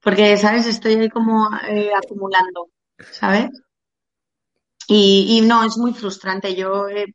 Porque, 0.00 0.36
¿sabes? 0.36 0.66
Estoy 0.66 0.94
ahí 0.94 1.08
como 1.08 1.48
eh, 1.68 1.90
acumulando, 1.94 2.70
¿sabes? 3.10 3.48
Y, 4.86 5.40
no, 5.46 5.64
es 5.64 5.78
muy 5.78 5.94
frustrante. 5.94 6.54
Yo 6.54 6.88
he, 6.88 7.06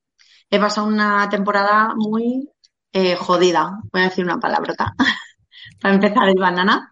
he 0.50 0.60
pasado 0.60 0.88
una 0.88 1.30
temporada 1.30 1.94
muy 1.96 2.50
eh, 2.92 3.16
jodida, 3.16 3.80
voy 3.92 4.02
a 4.02 4.06
decir 4.06 4.26
una 4.26 4.40
palabrota, 4.40 4.96
para 5.82 5.94
empezar 5.94 6.30
el 6.30 6.40
banana. 6.40 6.92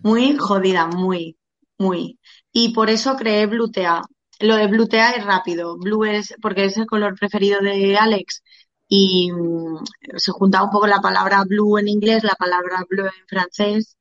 Muy 0.00 0.36
jodida, 0.36 0.86
muy, 0.86 1.38
muy. 1.78 2.18
Y 2.52 2.74
por 2.74 2.90
eso 2.90 3.16
creé 3.16 3.46
Blutea. 3.46 4.02
Lo 4.40 4.56
de 4.56 4.66
Blutea 4.68 5.10
es 5.12 5.24
rápido. 5.24 5.76
Blue 5.78 6.04
es 6.04 6.34
porque 6.40 6.66
es 6.66 6.76
el 6.76 6.86
color 6.86 7.18
preferido 7.18 7.60
de 7.60 7.96
Alex 7.96 8.42
y 8.88 9.30
mm, 9.32 9.84
se 10.16 10.32
junta 10.32 10.62
un 10.64 10.70
poco 10.70 10.86
la 10.86 11.00
palabra 11.00 11.44
blue 11.44 11.78
en 11.78 11.88
inglés, 11.88 12.24
la 12.24 12.34
palabra 12.36 12.84
bleu 12.88 13.06
en 13.06 13.26
francés 13.28 13.96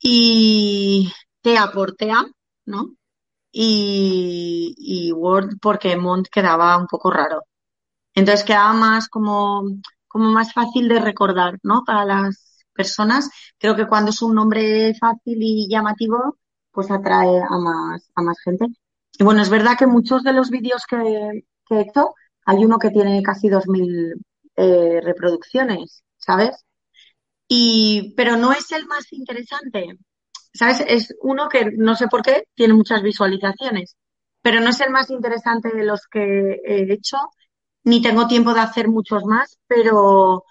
y 0.00 1.12
tea 1.42 1.70
por 1.72 1.94
tea, 1.94 2.24
¿no? 2.66 2.94
Y, 3.52 4.74
y 4.78 5.12
Word 5.12 5.58
porque 5.62 5.96
Mont 5.96 6.28
quedaba 6.30 6.76
un 6.78 6.86
poco 6.86 7.10
raro. 7.10 7.44
Entonces 8.14 8.44
quedaba 8.46 8.72
más 8.74 9.08
como, 9.08 9.64
como 10.08 10.30
más 10.32 10.52
fácil 10.52 10.88
de 10.88 11.00
recordar, 11.00 11.58
¿no? 11.62 11.84
Para 11.86 12.04
las 12.04 12.64
personas. 12.74 13.30
Creo 13.58 13.76
que 13.76 13.86
cuando 13.88 14.10
es 14.10 14.22
un 14.22 14.34
nombre 14.34 14.94
fácil 15.00 15.38
y 15.42 15.68
llamativo, 15.70 16.38
pues 16.72 16.90
atrae 16.90 17.40
a 17.42 17.58
más, 17.58 18.10
a 18.14 18.22
más 18.22 18.38
gente. 18.44 18.66
Y 19.18 19.24
bueno, 19.24 19.42
es 19.42 19.50
verdad 19.50 19.76
que 19.78 19.86
muchos 19.86 20.22
de 20.24 20.32
los 20.32 20.50
vídeos 20.50 20.84
que, 20.88 21.44
que 21.66 21.76
he 21.76 21.80
hecho, 21.82 22.14
hay 22.48 22.64
uno 22.64 22.78
que 22.78 22.88
tiene 22.88 23.22
casi 23.22 23.50
2.000 23.50 24.14
eh, 24.56 25.00
reproducciones, 25.02 26.02
¿sabes? 26.16 26.64
Y, 27.46 28.14
pero 28.16 28.38
no 28.38 28.52
es 28.52 28.72
el 28.72 28.86
más 28.86 29.12
interesante, 29.12 29.98
¿sabes? 30.54 30.82
Es 30.88 31.14
uno 31.20 31.50
que 31.50 31.66
no 31.76 31.94
sé 31.94 32.08
por 32.08 32.22
qué 32.22 32.44
tiene 32.54 32.72
muchas 32.72 33.02
visualizaciones, 33.02 33.96
pero 34.40 34.60
no 34.60 34.70
es 34.70 34.80
el 34.80 34.88
más 34.90 35.10
interesante 35.10 35.68
de 35.76 35.84
los 35.84 36.06
que 36.10 36.60
he 36.64 36.90
hecho, 36.90 37.18
ni 37.84 38.00
tengo 38.00 38.26
tiempo 38.26 38.54
de 38.54 38.60
hacer 38.60 38.88
muchos 38.88 39.24
más, 39.24 39.58
pero, 39.66 40.44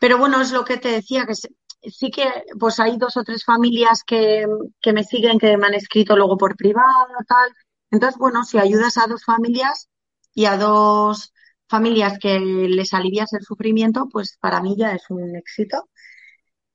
pero 0.00 0.16
bueno, 0.16 0.40
es 0.40 0.50
lo 0.50 0.64
que 0.64 0.78
te 0.78 0.88
decía, 0.92 1.26
que 1.26 1.34
sí 1.34 2.10
que 2.10 2.24
pues 2.58 2.80
hay 2.80 2.96
dos 2.96 3.18
o 3.18 3.22
tres 3.24 3.44
familias 3.44 4.02
que, 4.06 4.46
que 4.80 4.94
me 4.94 5.04
siguen, 5.04 5.38
que 5.38 5.58
me 5.58 5.66
han 5.66 5.74
escrito 5.74 6.16
luego 6.16 6.38
por 6.38 6.56
privado, 6.56 7.08
tal. 7.28 7.54
Entonces, 7.90 8.18
bueno, 8.18 8.44
si 8.44 8.58
ayudas 8.58 8.96
a 8.96 9.06
dos 9.06 9.24
familias 9.24 9.90
y 10.34 10.46
a 10.46 10.56
dos 10.56 11.32
familias 11.68 12.18
que 12.18 12.38
les 12.40 12.92
alivias 12.94 13.32
el 13.32 13.42
sufrimiento, 13.42 14.08
pues 14.10 14.36
para 14.40 14.60
mí 14.62 14.76
ya 14.76 14.92
es 14.94 15.04
un 15.10 15.36
éxito. 15.36 15.88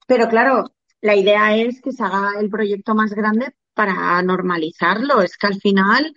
Pero 0.08 0.28
claro, 0.30 0.66
la 1.02 1.16
idea 1.16 1.56
es 1.56 1.82
que 1.82 1.92
se 1.92 2.04
haga 2.04 2.40
el 2.40 2.50
proyecto 2.50 2.96
más 2.96 3.12
grande 3.14 3.54
para 3.74 4.22
normalizarlo. 4.24 5.22
Es 5.22 5.38
que 5.38 5.48
al 5.48 5.60
final, 5.62 6.14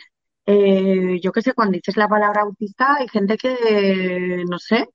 eh, 0.46 1.20
yo 1.22 1.32
qué 1.32 1.42
sé, 1.42 1.54
cuando 1.54 1.74
dices 1.76 1.96
la 1.96 2.08
palabra 2.08 2.42
autista, 2.42 2.96
hay 2.96 3.08
gente 3.08 3.36
que, 3.36 4.44
no 4.48 4.58
sé, 4.58 4.88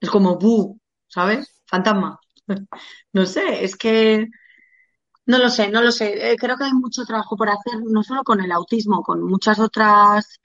es 0.00 0.10
como, 0.10 0.38
bu, 0.38 0.80
¿sabes? 1.08 1.60
Fantasma. 1.66 2.18
No 3.12 3.26
sé, 3.26 3.64
es 3.64 3.76
que, 3.76 4.26
no 5.26 5.38
lo 5.38 5.50
sé, 5.50 5.68
no 5.70 5.82
lo 5.82 5.92
sé. 5.92 6.32
Eh, 6.32 6.36
creo 6.36 6.56
que 6.56 6.64
hay 6.64 6.72
mucho 6.72 7.04
trabajo 7.04 7.36
por 7.36 7.48
hacer, 7.50 7.80
no 7.84 8.02
solo 8.02 8.22
con 8.24 8.40
el 8.40 8.52
autismo, 8.52 9.02
con 9.02 9.22
muchas 9.22 9.58
otras, 9.58 10.40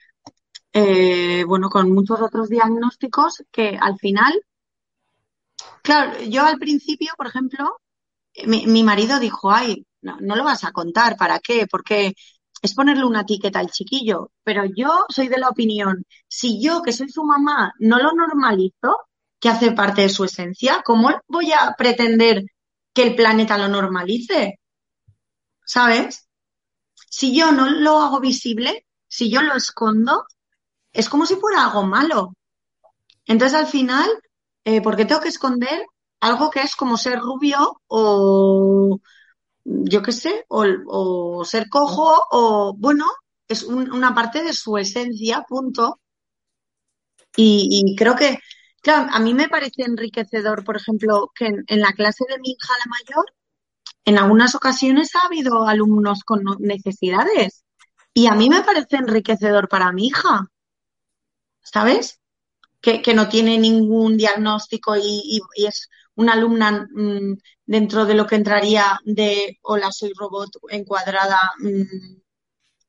eh, 0.73 1.43
bueno, 1.45 1.69
con 1.69 1.91
muchos 1.91 2.21
otros 2.21 2.49
diagnósticos 2.49 3.43
que 3.51 3.77
al 3.79 3.97
final, 3.99 4.33
claro, 5.81 6.19
yo 6.23 6.43
al 6.45 6.57
principio, 6.57 7.11
por 7.17 7.27
ejemplo, 7.27 7.79
mi, 8.47 8.67
mi 8.67 8.83
marido 8.83 9.19
dijo, 9.19 9.51
ay, 9.51 9.85
no, 10.01 10.17
no 10.21 10.35
lo 10.35 10.43
vas 10.45 10.63
a 10.63 10.71
contar, 10.71 11.17
¿para 11.17 11.39
qué? 11.39 11.67
Porque 11.69 12.13
es 12.61 12.73
ponerle 12.75 13.05
una 13.05 13.21
etiqueta 13.21 13.59
al 13.59 13.71
chiquillo. 13.71 14.31
Pero 14.43 14.65
yo 14.75 15.05
soy 15.09 15.27
de 15.29 15.39
la 15.39 15.49
opinión, 15.49 16.05
si 16.27 16.61
yo, 16.63 16.81
que 16.81 16.93
soy 16.93 17.09
su 17.09 17.23
mamá, 17.23 17.73
no 17.79 17.99
lo 17.99 18.13
normalizo, 18.13 18.97
que 19.39 19.49
hace 19.49 19.71
parte 19.73 20.03
de 20.03 20.09
su 20.09 20.23
esencia, 20.25 20.81
¿cómo 20.85 21.11
voy 21.27 21.51
a 21.53 21.75
pretender 21.77 22.45
que 22.93 23.03
el 23.03 23.15
planeta 23.15 23.57
lo 23.57 23.67
normalice? 23.67 24.59
¿Sabes? 25.65 26.27
Si 27.09 27.35
yo 27.37 27.51
no 27.51 27.69
lo 27.69 27.99
hago 28.01 28.19
visible, 28.19 28.85
si 29.07 29.29
yo 29.31 29.41
lo 29.41 29.55
escondo, 29.55 30.25
es 30.93 31.09
como 31.09 31.25
si 31.25 31.35
fuera 31.35 31.65
algo 31.65 31.83
malo. 31.83 32.33
Entonces, 33.25 33.57
al 33.59 33.67
final, 33.67 34.09
eh, 34.65 34.81
¿por 34.81 34.95
qué 34.95 35.05
tengo 35.05 35.21
que 35.21 35.29
esconder 35.29 35.85
algo 36.21 36.49
que 36.51 36.61
es 36.61 36.75
como 36.75 36.97
ser 36.97 37.19
rubio 37.19 37.81
o 37.87 38.99
yo 39.65 40.01
qué 40.03 40.11
sé, 40.11 40.45
o, 40.49 41.45
ser 41.45 41.69
cojo 41.69 42.23
o, 42.31 42.73
bueno, 42.77 43.05
es 43.47 43.63
un- 43.63 43.91
una 43.91 44.13
parte 44.15 44.43
de 44.43 44.53
su 44.53 44.77
esencia, 44.77 45.43
punto. 45.47 45.99
Y, 47.35 47.95
creo 47.97 48.15
que, 48.15 48.39
claro, 48.81 49.09
a 49.11 49.19
mí 49.19 49.33
me 49.33 49.49
parece 49.49 49.83
enriquecedor, 49.83 50.63
por 50.63 50.77
ejemplo, 50.77 51.31
que 51.35 51.47
en, 51.47 51.63
en 51.67 51.81
la 51.81 51.93
clase 51.93 52.25
de 52.29 52.39
mi 52.39 52.49
hija, 52.51 52.73
la 52.85 52.91
mayor, 52.91 53.25
en 54.05 54.19
algunas 54.19 54.55
ocasiones 54.55 55.15
ha 55.15 55.27
habido 55.27 55.67
alumnos 55.67 56.23
con 56.25 56.43
necesidades. 56.59 57.65
Y 58.13 58.27
a 58.27 58.35
mí 58.35 58.49
me 58.49 58.61
parece 58.63 58.97
enriquecedor 58.97 59.69
para 59.69 59.91
mi 59.93 60.07
hija, 60.07 60.47
¿sabes? 61.63 62.19
Que, 62.81 63.01
que 63.01 63.13
no 63.15 63.29
tiene 63.29 63.57
ningún 63.59 64.17
diagnóstico 64.17 64.95
y, 64.97 65.01
y- 65.57 65.65
es 65.67 65.89
una 66.15 66.33
alumna 66.33 66.87
mm, 66.93 67.35
dentro 67.65 68.05
de 68.05 68.15
lo 68.15 68.27
que 68.27 68.35
entraría 68.37 68.99
de 69.05 69.59
hola, 69.63 69.91
soy 69.91 70.13
robot 70.17 70.51
encuadrada, 70.69 71.39
mm, 71.59 72.17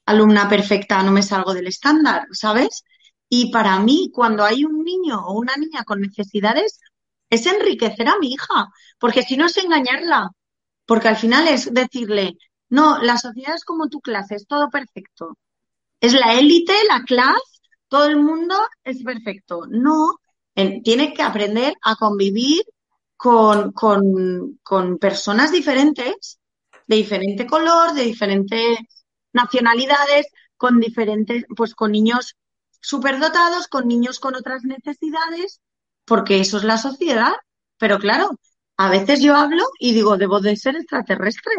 alumna 0.06 0.48
perfecta, 0.48 1.02
no 1.02 1.12
me 1.12 1.22
salgo 1.22 1.54
del 1.54 1.66
estándar, 1.66 2.26
¿sabes? 2.32 2.84
Y 3.28 3.50
para 3.50 3.78
mí, 3.80 4.10
cuando 4.12 4.44
hay 4.44 4.64
un 4.64 4.84
niño 4.84 5.18
o 5.26 5.38
una 5.38 5.56
niña 5.56 5.84
con 5.84 6.00
necesidades, 6.00 6.80
es 7.30 7.46
enriquecer 7.46 8.08
a 8.08 8.18
mi 8.18 8.32
hija, 8.32 8.68
porque 8.98 9.22
si 9.22 9.36
no 9.36 9.46
es 9.46 9.56
engañarla, 9.56 10.30
porque 10.86 11.08
al 11.08 11.16
final 11.16 11.48
es 11.48 11.72
decirle, 11.72 12.34
no, 12.70 12.98
la 13.02 13.18
sociedad 13.18 13.54
es 13.56 13.64
como 13.64 13.88
tu 13.88 14.00
clase, 14.00 14.36
es 14.36 14.46
todo 14.46 14.70
perfecto. 14.70 15.38
Es 16.00 16.14
la 16.14 16.34
élite, 16.34 16.74
la 16.88 17.02
clase, 17.04 17.53
todo 17.94 18.06
el 18.06 18.16
mundo 18.16 18.56
es 18.84 19.02
perfecto. 19.02 19.66
No, 19.68 20.16
en- 20.54 20.82
tiene 20.82 21.12
que 21.14 21.22
aprender 21.22 21.74
a 21.82 21.96
convivir 21.96 22.62
con, 23.16 23.72
con, 23.72 24.58
con 24.62 24.98
personas 24.98 25.52
diferentes, 25.52 26.38
de 26.86 26.96
diferente 26.96 27.46
color, 27.46 27.94
de 27.94 28.02
diferentes 28.04 28.78
nacionalidades, 29.32 30.26
con 30.56 30.80
diferentes, 30.80 31.44
pues 31.56 31.74
con 31.74 31.92
niños 31.92 32.36
superdotados, 32.80 33.68
con 33.68 33.88
niños 33.88 34.20
con 34.20 34.34
otras 34.34 34.62
necesidades, 34.64 35.60
porque 36.04 36.40
eso 36.40 36.58
es 36.58 36.64
la 36.64 36.78
sociedad. 36.78 37.32
Pero 37.78 37.98
claro, 37.98 38.30
a 38.76 38.90
veces 38.90 39.20
yo 39.22 39.34
hablo 39.36 39.64
y 39.78 39.94
digo, 39.94 40.16
debo 40.18 40.40
de 40.40 40.56
ser 40.56 40.76
extraterrestre. 40.76 41.54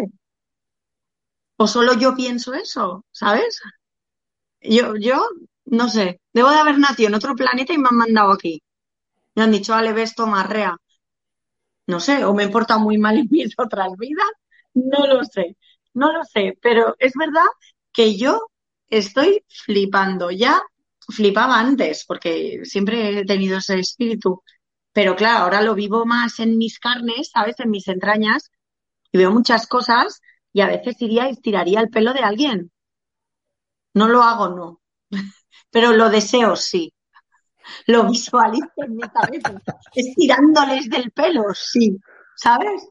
O 1.64 1.66
solo 1.68 1.92
yo 2.02 2.16
pienso 2.16 2.54
eso, 2.54 3.04
¿sabes? 3.12 3.60
Yo, 4.62 4.96
yo, 4.98 5.18
no 5.66 5.90
sé, 5.90 6.22
debo 6.34 6.50
de 6.52 6.58
haber 6.60 6.78
nacido 6.80 7.10
en 7.10 7.16
otro 7.16 7.36
planeta 7.36 7.74
y 7.74 7.78
me 7.78 7.90
han 7.90 7.98
mandado 7.98 8.32
aquí. 8.34 8.62
Me 9.36 9.44
han 9.44 9.52
dicho, 9.54 9.74
Ale, 9.76 9.94
ves, 9.94 10.16
toma. 10.16 10.44
No 11.88 12.00
sé, 12.00 12.16
o 12.26 12.34
me 12.34 12.44
he 12.46 12.50
portado 12.50 12.80
muy 12.80 12.98
mal 12.98 13.18
en 13.18 13.28
mis 13.30 13.54
otras 13.58 13.90
vidas, 13.98 14.30
no 14.74 15.06
lo 15.08 15.24
sé, 15.24 15.58
no 15.94 16.12
lo 16.12 16.24
sé, 16.24 16.58
pero 16.62 16.96
es 17.00 17.14
verdad 17.16 17.46
que 17.94 18.18
yo 18.18 18.42
estoy 18.88 19.44
flipando. 19.48 20.32
Ya 20.32 20.62
flipaba 21.10 21.60
antes, 21.60 22.04
porque 22.08 22.62
siempre 22.64 23.20
he 23.20 23.26
tenido 23.26 23.58
ese 23.60 23.80
espíritu, 23.80 24.42
pero 24.94 25.16
claro, 25.16 25.44
ahora 25.46 25.62
lo 25.62 25.76
vivo 25.76 26.06
más 26.06 26.40
en 26.40 26.58
mis 26.58 26.80
carnes, 26.80 27.30
¿sabes? 27.34 27.60
En 27.60 27.70
mis 27.72 27.88
entrañas, 27.88 28.52
y 29.12 29.18
veo 29.20 29.32
muchas 29.32 29.68
cosas 29.68 30.22
y 30.54 30.62
a 30.62 30.68
veces 30.68 31.02
iría 31.02 31.30
y 31.30 31.34
estiraría 31.34 31.82
el 31.82 31.90
pelo 31.90 32.14
de 32.14 32.22
alguien. 32.22 32.72
No 33.96 34.08
lo 34.08 34.22
hago, 34.22 34.50
no, 34.50 34.82
pero 35.76 35.92
lo 35.92 36.10
deseo, 36.10 36.56
sí. 36.56 36.94
Lo 37.88 38.10
visualizo 38.10 38.72
en 38.78 38.96
mi 38.96 39.02
cabeza, 39.02 39.62
estirándoles 39.94 40.90
del 40.90 41.12
pelo, 41.12 41.44
sí, 41.54 41.98
¿sabes? 42.34 42.82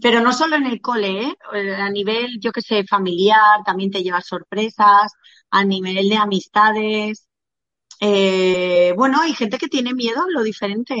Pero 0.00 0.22
no 0.22 0.32
solo 0.32 0.56
en 0.56 0.64
el 0.64 0.80
cole, 0.80 1.24
¿eh? 1.24 1.36
A 1.76 1.90
nivel, 1.90 2.40
yo 2.40 2.52
qué 2.52 2.62
sé, 2.62 2.84
familiar, 2.84 3.62
también 3.66 3.90
te 3.90 4.02
llevas 4.02 4.26
sorpresas, 4.26 5.12
a 5.50 5.62
nivel 5.62 6.08
de 6.08 6.16
amistades, 6.16 7.28
eh, 8.00 8.94
bueno, 8.96 9.20
hay 9.20 9.34
gente 9.34 9.58
que 9.58 9.68
tiene 9.68 9.92
miedo 9.92 10.22
a 10.22 10.30
lo 10.30 10.42
diferente, 10.42 10.94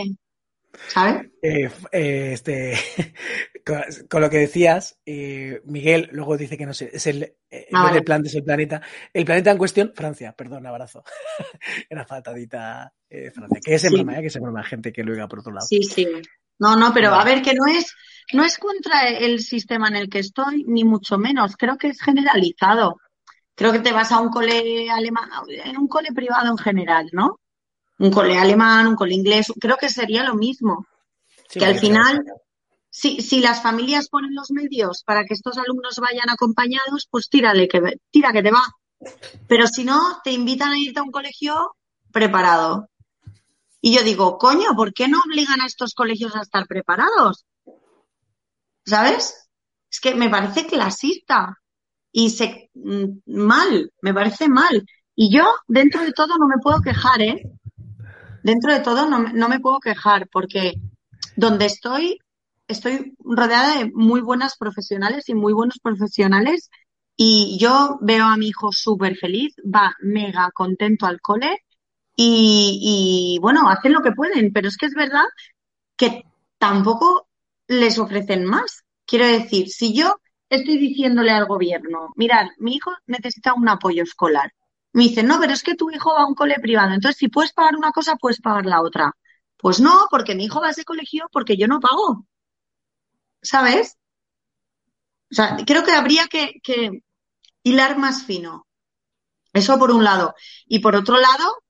¿sabes? 0.88 1.30
Eh, 1.40 1.70
eh, 1.92 2.32
este, 2.34 2.74
con, 3.64 3.82
con 4.10 4.20
lo 4.20 4.28
que 4.30 4.38
decías, 4.38 4.98
eh, 5.06 5.60
Miguel 5.64 6.08
luego 6.12 6.36
dice 6.36 6.58
que 6.58 6.66
no 6.66 6.74
sé, 6.74 6.90
es 6.92 7.06
el, 7.06 7.22
eh, 7.50 7.68
Ah, 7.72 7.90
el 7.94 8.04
planeta. 8.44 8.82
El 9.12 9.24
planeta 9.24 9.50
en 9.50 9.58
cuestión, 9.58 9.92
Francia, 9.94 10.32
perdón, 10.32 10.66
abrazo. 10.66 11.02
Era 11.88 12.04
faltadita 12.06 12.92
eh, 13.08 13.30
Francia. 13.30 13.60
Que 13.64 13.74
es 13.74 13.84
en 13.84 13.90
Sí. 13.90 13.96
broma, 13.96 14.20
que 14.20 14.26
es 14.26 14.36
en 14.36 14.42
broma, 14.42 14.62
gente 14.64 14.92
que 14.92 15.02
lo 15.02 15.12
diga 15.12 15.28
por 15.28 15.40
otro 15.40 15.52
lado. 15.52 15.66
Sí, 15.66 15.82
sí. 15.82 16.06
No, 16.58 16.76
no, 16.76 16.92
pero 16.94 17.14
a 17.14 17.24
ver, 17.24 17.42
que 17.42 17.54
no 17.54 17.66
es, 17.66 17.92
no 18.32 18.44
es 18.44 18.58
contra 18.58 19.08
el 19.08 19.40
sistema 19.40 19.88
en 19.88 19.96
el 19.96 20.08
que 20.08 20.20
estoy, 20.20 20.64
ni 20.66 20.84
mucho 20.84 21.18
menos. 21.18 21.56
Creo 21.56 21.76
que 21.76 21.88
es 21.88 22.00
generalizado. 22.00 23.00
Creo 23.56 23.72
que 23.72 23.80
te 23.80 23.92
vas 23.92 24.12
a 24.12 24.20
un 24.20 24.30
cole 24.30 24.90
alemán, 24.90 25.28
en 25.48 25.76
un 25.78 25.88
cole 25.88 26.12
privado 26.12 26.50
en 26.50 26.58
general, 26.58 27.08
¿no? 27.12 27.40
Un 27.98 28.10
cole 28.10 28.36
alemán, 28.36 28.88
un 28.88 28.96
cole 28.96 29.14
inglés, 29.14 29.52
creo 29.60 29.76
que 29.76 29.88
sería 29.88 30.24
lo 30.24 30.34
mismo. 30.34 30.86
Sí, 31.48 31.60
que 31.60 31.66
al 31.66 31.78
final, 31.78 32.24
si, 32.96 33.22
si 33.22 33.40
las 33.40 33.60
familias 33.60 34.08
ponen 34.08 34.36
los 34.36 34.52
medios 34.52 35.02
para 35.04 35.24
que 35.24 35.34
estos 35.34 35.58
alumnos 35.58 35.98
vayan 35.98 36.30
acompañados, 36.30 37.08
pues 37.10 37.28
tírale, 37.28 37.66
que, 37.66 37.80
tira 38.12 38.32
que 38.32 38.40
te 38.40 38.52
va. 38.52 38.62
Pero 39.48 39.66
si 39.66 39.82
no, 39.82 40.20
te 40.22 40.30
invitan 40.30 40.70
a 40.70 40.78
irte 40.78 41.00
a 41.00 41.02
un 41.02 41.10
colegio 41.10 41.74
preparado. 42.12 42.88
Y 43.80 43.96
yo 43.96 44.04
digo, 44.04 44.38
coño, 44.38 44.76
¿por 44.76 44.94
qué 44.94 45.08
no 45.08 45.18
obligan 45.26 45.60
a 45.60 45.66
estos 45.66 45.92
colegios 45.92 46.36
a 46.36 46.42
estar 46.42 46.68
preparados? 46.68 47.44
¿Sabes? 48.86 49.50
Es 49.90 49.98
que 49.98 50.14
me 50.14 50.30
parece 50.30 50.64
clasista 50.64 51.58
y 52.12 52.30
se, 52.30 52.70
mm, 52.74 53.22
mal, 53.26 53.90
me 54.02 54.14
parece 54.14 54.48
mal. 54.48 54.86
Y 55.16 55.36
yo, 55.36 55.52
dentro 55.66 56.02
de 56.02 56.12
todo, 56.12 56.38
no 56.38 56.46
me 56.46 56.62
puedo 56.62 56.80
quejar, 56.80 57.20
¿eh? 57.22 57.42
Dentro 58.44 58.72
de 58.72 58.80
todo, 58.80 59.10
no, 59.10 59.18
no 59.18 59.48
me 59.48 59.58
puedo 59.58 59.80
quejar 59.80 60.28
porque 60.28 60.74
donde 61.34 61.66
estoy, 61.66 62.20
estoy 62.68 63.14
rodeada 63.18 63.78
de 63.78 63.90
muy 63.94 64.20
buenas 64.20 64.56
profesionales 64.56 65.28
y 65.28 65.34
muy 65.34 65.52
buenos 65.52 65.78
profesionales 65.82 66.70
y 67.16 67.58
yo 67.60 67.98
veo 68.00 68.26
a 68.26 68.36
mi 68.36 68.48
hijo 68.48 68.72
súper 68.72 69.16
feliz, 69.16 69.54
va 69.64 69.94
mega 70.00 70.50
contento 70.52 71.06
al 71.06 71.20
cole 71.20 71.58
y, 72.16 73.38
bueno, 73.42 73.68
hacen 73.68 73.92
lo 73.92 74.02
que 74.02 74.12
pueden, 74.12 74.52
pero 74.52 74.68
es 74.68 74.76
que 74.76 74.86
es 74.86 74.94
verdad 74.94 75.24
que 75.96 76.24
tampoco 76.58 77.28
les 77.68 77.98
ofrecen 77.98 78.44
más. 78.44 78.84
Quiero 79.06 79.26
decir, 79.26 79.68
si 79.68 79.94
yo 79.94 80.16
estoy 80.48 80.78
diciéndole 80.78 81.32
al 81.32 81.46
gobierno, 81.46 82.10
mirad, 82.16 82.46
mi 82.58 82.74
hijo 82.76 82.92
necesita 83.06 83.54
un 83.54 83.68
apoyo 83.68 84.02
escolar. 84.04 84.52
Me 84.92 85.04
dicen, 85.04 85.26
no, 85.26 85.40
pero 85.40 85.52
es 85.52 85.62
que 85.62 85.74
tu 85.74 85.90
hijo 85.90 86.12
va 86.12 86.22
a 86.22 86.26
un 86.26 86.34
cole 86.34 86.56
privado, 86.60 86.94
entonces 86.94 87.18
si 87.18 87.28
puedes 87.28 87.52
pagar 87.52 87.76
una 87.76 87.90
cosa, 87.92 88.16
puedes 88.16 88.40
pagar 88.40 88.66
la 88.66 88.80
otra. 88.82 89.12
Pues 89.56 89.80
no, 89.80 90.06
porque 90.10 90.34
mi 90.34 90.44
hijo 90.44 90.60
va 90.60 90.68
a 90.68 90.70
ese 90.70 90.84
colegio 90.84 91.26
porque 91.32 91.56
yo 91.56 91.66
no 91.68 91.80
pago. 91.80 92.26
¿Sabes? 93.44 93.98
O 95.30 95.34
sea, 95.34 95.56
creo 95.66 95.84
que 95.84 95.92
habría 95.92 96.26
que, 96.26 96.60
hilar 97.62 97.98
más 97.98 98.24
fino. 98.24 98.66
Eso 99.52 99.78
por 99.78 99.90
un 99.90 100.02
lado. 100.02 100.34
Y 100.66 100.80
por 100.80 100.96
otro 100.96 101.18
lado, 101.18 101.62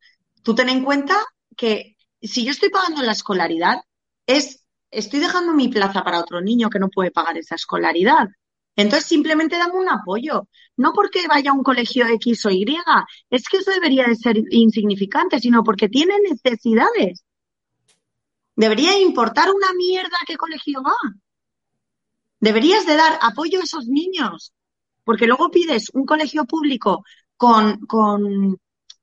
tú 0.43 0.55
ten 0.55 0.69
en 0.69 0.85
cuenta 0.85 1.17
que 1.57 1.97
si 2.23 2.45
yo 2.45 2.53
estoy 2.53 2.71
pagando 2.71 3.03
la 3.03 3.13
escolaridad, 3.13 3.81
es, 4.27 4.65
estoy 4.91 5.21
dejando 5.21 5.53
mi 5.53 5.69
plaza 5.69 6.03
para 6.05 6.21
otro 6.21 6.41
niño 6.41 6.71
que 6.71 6.79
no 6.79 6.89
puede 6.89 7.11
pagar 7.11 7.37
esa 7.37 7.57
escolaridad. 7.57 8.29
Entonces 8.77 9.07
simplemente 9.07 9.59
dame 9.59 9.75
un 9.75 9.89
apoyo. 9.89 10.49
No 10.77 10.93
porque 10.93 11.27
vaya 11.29 11.51
a 11.51 11.55
un 11.55 11.63
colegio 11.63 12.07
X 12.07 12.47
o 12.47 12.51
Y. 12.51 12.65
Es 13.31 13.49
que 13.49 13.59
eso 13.59 13.71
debería 13.73 14.07
de 14.07 14.17
ser 14.17 14.37
insignificante, 14.51 15.41
sino 15.41 15.63
porque 15.65 15.89
tiene 15.89 16.15
necesidades. 16.21 17.25
Debería 18.57 18.99
importar 18.99 19.51
una 19.53 19.73
mierda 19.73 20.17
qué 20.27 20.37
colegio 20.37 20.83
va. 20.83 20.97
Deberías 22.45 22.85
de 22.85 22.95
dar 22.95 23.19
apoyo 23.23 23.59
a 23.59 23.63
esos 23.63 23.87
niños. 23.87 24.53
Porque 25.03 25.27
luego 25.27 25.51
pides 25.51 25.91
un 25.95 26.05
colegio 26.05 26.45
público 26.45 27.03
con, 27.39 27.87
con 27.87 28.61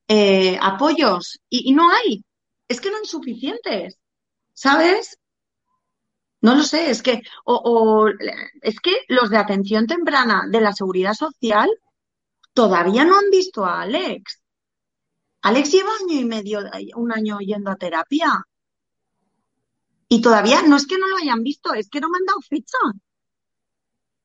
eh, 0.07 0.59
apoyos 0.61 1.39
y, 1.49 1.73
no 1.73 1.89
hay. 1.89 2.23
Es 2.67 2.79
que 2.79 2.91
no 2.91 2.97
hay 2.97 3.05
suficientes. 3.05 3.97
¿Sabes? 4.53 5.17
No 6.41 6.53
lo 6.53 6.61
sé, 6.61 6.91
es 6.91 7.01
que, 7.01 7.23
o, 7.43 7.55
o, 7.55 8.09
es 8.61 8.79
que 8.79 8.91
los 9.07 9.31
de 9.31 9.37
atención 9.37 9.87
temprana 9.87 10.43
de 10.47 10.61
la 10.61 10.73
seguridad 10.73 11.15
social 11.15 11.69
todavía 12.53 13.05
no 13.05 13.17
han 13.17 13.31
visto 13.31 13.65
a 13.65 13.81
Alex. 13.81 14.39
Alex 15.41 15.71
lleva 15.71 15.89
año 15.99 16.19
y 16.19 16.25
medio, 16.25 16.59
un 16.95 17.11
año 17.11 17.39
yendo 17.39 17.71
a 17.71 17.75
terapia. 17.75 18.45
Y 20.09 20.21
todavía 20.21 20.61
no 20.61 20.75
es 20.75 20.85
que 20.85 20.99
no 20.99 21.07
lo 21.07 21.17
hayan 21.17 21.41
visto, 21.41 21.73
es 21.73 21.89
que 21.89 21.99
no 21.99 22.09
me 22.09 22.17
han 22.19 22.25
dado 22.25 22.41
fecha. 22.41 22.77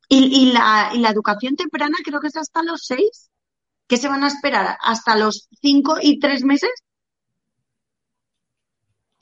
Y, 0.08 0.52
la, 0.52 0.92
educación 1.10 1.56
temprana 1.56 1.96
creo 2.04 2.20
que 2.20 2.28
es 2.28 2.36
hasta 2.36 2.62
los 2.62 2.84
seis. 2.84 3.30
¿Qué 3.88 3.96
se 3.96 4.08
van 4.08 4.24
a 4.24 4.28
esperar? 4.28 4.78
¿Hasta 4.80 5.16
los 5.16 5.48
cinco 5.60 5.96
y 6.00 6.18
tres 6.18 6.44
meses? 6.44 6.70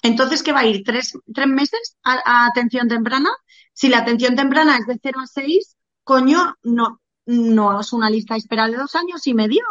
Entonces, 0.02 0.42
¿qué 0.42 0.52
va 0.52 0.60
a 0.60 0.66
ir? 0.66 0.82
¿Tres, 0.84 1.18
tres 1.32 1.46
meses 1.46 1.96
a, 2.02 2.46
atención 2.46 2.88
temprana? 2.88 3.30
Si 3.72 3.88
la 3.88 3.98
atención 3.98 4.36
temprana 4.36 4.76
es 4.76 4.86
de 4.86 4.98
0 5.02 5.20
a 5.20 5.26
6, 5.26 5.76
coño, 6.04 6.54
no, 6.62 7.00
no 7.26 7.80
es 7.80 7.92
una 7.92 8.10
lista 8.10 8.34
de 8.34 8.38
espera 8.38 8.68
de 8.68 8.76
dos 8.76 8.94
años 8.94 9.26
y 9.26 9.34
medio. 9.34 9.64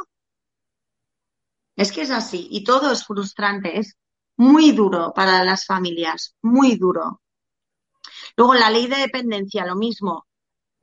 Es 1.76 1.91
que 1.91 2.01
es 2.01 2.11
así 2.11 2.47
y 2.51 2.64
todo 2.64 2.91
es 2.91 3.05
frustrante, 3.05 3.80
es 3.80 3.95
muy 4.38 4.72
duro 4.72 5.14
para 5.16 5.43
las 5.43 5.66
familias, 5.66 6.36
muy 6.41 6.78
duro. 6.78 7.22
Luego, 8.36 8.55
la 8.55 8.70
ley 8.70 8.88
de 8.88 8.97
dependencia, 8.97 9.66
lo 9.66 9.76
mismo. 9.76 10.26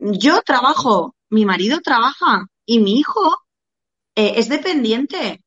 Yo 0.00 0.40
trabajo, 0.40 1.14
mi 1.28 1.44
marido 1.44 1.80
trabaja 1.80 2.46
y 2.64 2.78
mi 2.78 2.98
hijo 2.98 3.36
eh, 4.14 4.34
es 4.36 4.48
dependiente. 4.48 5.44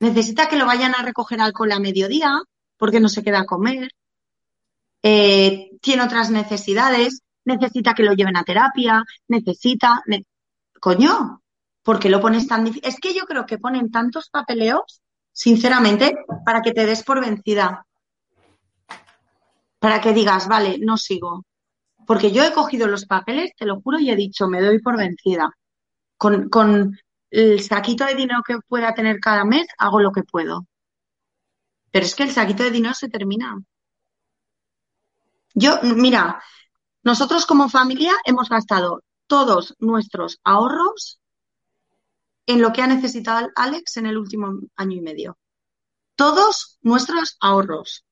Necesita 0.00 0.48
que 0.48 0.56
lo 0.56 0.66
vayan 0.66 0.94
a 0.94 1.02
recoger 1.02 1.40
al 1.40 1.52
cole 1.54 1.74
a 1.74 1.80
mediodía 1.80 2.42
porque 2.76 3.00
no 3.00 3.08
se 3.08 3.22
queda 3.22 3.40
a 3.40 3.46
comer. 3.46 3.90
Eh, 5.02 5.70
tiene 5.80 6.02
otras 6.02 6.30
necesidades. 6.30 7.22
Necesita 7.44 7.94
que 7.94 8.02
lo 8.02 8.12
lleven 8.12 8.36
a 8.36 8.44
terapia. 8.44 9.02
Necesita. 9.28 10.02
Ne 10.06 10.26
Coño, 10.78 11.42
¿por 11.82 11.98
qué 11.98 12.10
lo 12.10 12.20
pones 12.20 12.46
tan 12.46 12.64
difícil? 12.64 12.86
Es 12.86 13.00
que 13.00 13.14
yo 13.14 13.24
creo 13.24 13.46
que 13.46 13.58
ponen 13.58 13.90
tantos 13.90 14.28
papeleos, 14.30 15.02
sinceramente, 15.32 16.14
para 16.44 16.60
que 16.60 16.72
te 16.72 16.84
des 16.84 17.02
por 17.02 17.20
vencida. 17.20 17.86
Para 19.78 20.00
que 20.02 20.12
digas, 20.12 20.48
vale, 20.48 20.78
no 20.78 20.98
sigo. 20.98 21.44
Porque 22.10 22.32
yo 22.32 22.42
he 22.42 22.52
cogido 22.52 22.88
los 22.88 23.06
papeles, 23.06 23.52
te 23.56 23.64
lo 23.64 23.80
juro, 23.80 24.00
y 24.00 24.10
he 24.10 24.16
dicho, 24.16 24.48
me 24.48 24.60
doy 24.60 24.80
por 24.80 24.96
vencida. 24.96 25.56
Con, 26.16 26.98
el 27.30 27.60
saquito 27.60 28.04
de 28.04 28.16
dinero 28.16 28.42
que 28.44 28.58
pueda 28.66 28.92
tener 28.94 29.20
cada 29.20 29.44
mes, 29.44 29.68
hago 29.78 30.00
lo 30.00 30.10
que 30.10 30.24
puedo. 30.24 30.66
Pero 31.92 32.04
es 32.04 32.16
que 32.16 32.24
el 32.24 32.32
saquito 32.32 32.64
de 32.64 32.72
dinero 32.72 32.94
se 32.94 33.08
termina. 33.08 33.56
Yo, 35.54 35.78
mira, 35.84 36.42
nosotros 37.04 37.46
como 37.46 37.68
familia 37.68 38.14
hemos 38.24 38.48
gastado 38.48 39.04
todos 39.28 39.76
nuestros 39.78 40.40
ahorros 40.42 41.20
en 42.44 42.60
lo 42.60 42.72
que 42.72 42.82
ha 42.82 42.88
necesitado 42.88 43.50
Alex 43.54 43.98
en 43.98 44.06
el 44.06 44.18
último 44.18 44.58
año 44.74 44.96
y 44.96 45.00
medio. 45.00 45.38
Todos 46.16 46.76
nuestros 46.82 47.36
ahorros. 47.38 48.04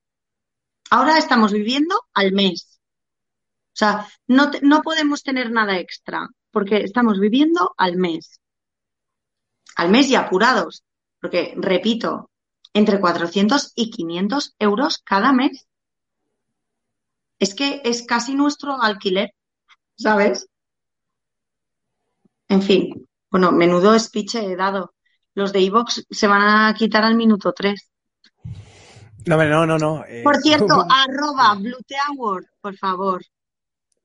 Ahora 0.88 1.18
estamos 1.18 1.52
viviendo 1.52 2.00
al 2.14 2.30
mes. 2.30 2.77
O 3.78 3.84
sea, 3.86 4.08
no, 4.26 4.50
no 4.62 4.82
podemos 4.82 5.22
tener 5.22 5.52
nada 5.52 5.78
extra 5.78 6.28
porque 6.50 6.78
estamos 6.78 7.20
viviendo 7.20 7.74
al 7.76 7.96
mes. 7.96 8.40
Al 9.76 9.88
mes 9.88 10.08
y 10.08 10.16
apurados. 10.16 10.82
Porque, 11.20 11.54
repito, 11.56 12.28
entre 12.72 12.98
400 12.98 13.74
y 13.76 13.92
500 13.92 14.56
euros 14.58 15.00
cada 15.04 15.32
mes. 15.32 15.68
Es 17.38 17.54
que 17.54 17.80
es 17.84 18.02
casi 18.02 18.34
nuestro 18.34 18.82
alquiler, 18.82 19.32
¿sabes? 19.96 20.48
En 22.48 22.62
fin, 22.62 23.06
bueno, 23.30 23.52
menudo 23.52 23.96
speech 23.96 24.34
he 24.34 24.56
dado. 24.56 24.92
Los 25.34 25.52
de 25.52 25.60
Evox 25.60 26.04
se 26.10 26.26
van 26.26 26.42
a 26.42 26.74
quitar 26.74 27.04
al 27.04 27.14
minuto 27.14 27.52
3. 27.52 27.88
No, 29.26 29.36
no, 29.36 29.66
no, 29.66 29.78
no. 29.78 30.04
Eh, 30.04 30.22
por 30.24 30.38
cierto, 30.38 30.84
arroba 30.90 31.54
Bluteaward, 31.54 32.46
por 32.60 32.76
favor. 32.76 33.22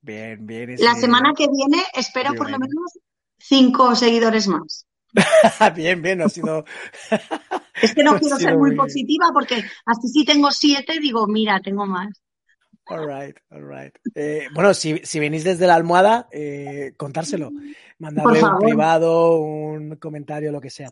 Bien, 0.03 0.45
bien. 0.45 0.69
Ese... 0.71 0.83
La 0.83 0.95
semana 0.95 1.33
que 1.35 1.47
viene 1.47 1.81
espero 1.93 2.31
bien, 2.31 2.37
por 2.37 2.51
lo 2.51 2.59
menos 2.59 2.99
cinco 3.37 3.95
seguidores 3.95 4.47
más. 4.47 4.85
bien, 5.75 6.01
bien, 6.01 6.17
no 6.17 6.25
ha 6.25 6.29
sido. 6.29 6.65
es 7.81 7.95
que 7.95 8.03
no 8.03 8.15
quiero 8.19 8.37
ser 8.37 8.57
muy, 8.57 8.71
muy 8.71 8.77
positiva 8.77 9.27
porque 9.33 9.63
así 9.85 10.09
si 10.09 10.25
tengo 10.25 10.51
siete, 10.51 10.99
digo, 10.99 11.25
mira, 11.25 11.61
tengo 11.61 11.85
más. 11.85 12.09
All 12.87 13.07
right, 13.07 13.37
all 13.49 13.65
right. 13.65 13.95
Eh, 14.13 14.47
bueno, 14.53 14.73
si, 14.73 14.97
si, 15.05 15.17
venís 15.17 15.45
desde 15.45 15.67
la 15.67 15.75
almohada, 15.75 16.27
eh, 16.33 16.93
contárselo. 16.97 17.49
Mandarle 17.97 18.43
un 18.43 18.59
privado, 18.59 19.37
un 19.37 19.95
comentario, 19.95 20.51
lo 20.51 20.59
que 20.59 20.69
sea. 20.69 20.89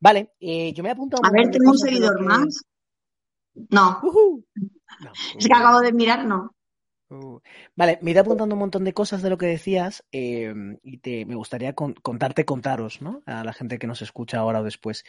Vale, 0.00 0.32
eh, 0.40 0.72
yo 0.72 0.82
me 0.82 0.88
he 0.88 0.92
apuntado. 0.92 1.22
A 1.24 1.30
ver, 1.30 1.48
tengo 1.52 1.70
un 1.70 1.78
seguidor 1.78 2.20
más. 2.20 2.64
No. 3.68 4.00
Uh 4.02 4.44
no. 5.04 5.12
Es 5.38 5.46
que 5.46 5.54
acabo 5.54 5.80
de 5.80 5.92
mirar, 5.92 6.24
no. 6.24 6.52
Uh, 7.12 7.40
Vale, 7.74 7.98
me 8.02 8.10
he 8.10 8.12
ido 8.12 8.20
apuntando 8.20 8.54
un 8.54 8.60
montón 8.60 8.84
de 8.84 8.94
cosas 8.94 9.20
de 9.20 9.30
lo 9.30 9.36
que 9.36 9.46
decías 9.46 10.04
eh, 10.12 10.54
y 10.84 10.98
te, 10.98 11.24
me 11.26 11.34
gustaría 11.34 11.72
con- 11.74 11.94
contarte, 11.94 12.44
contaros, 12.44 13.02
¿no? 13.02 13.24
A 13.26 13.42
la 13.42 13.52
gente 13.52 13.80
que 13.80 13.88
nos 13.88 14.00
escucha 14.00 14.38
ahora 14.38 14.60
o 14.60 14.62
después. 14.64 15.04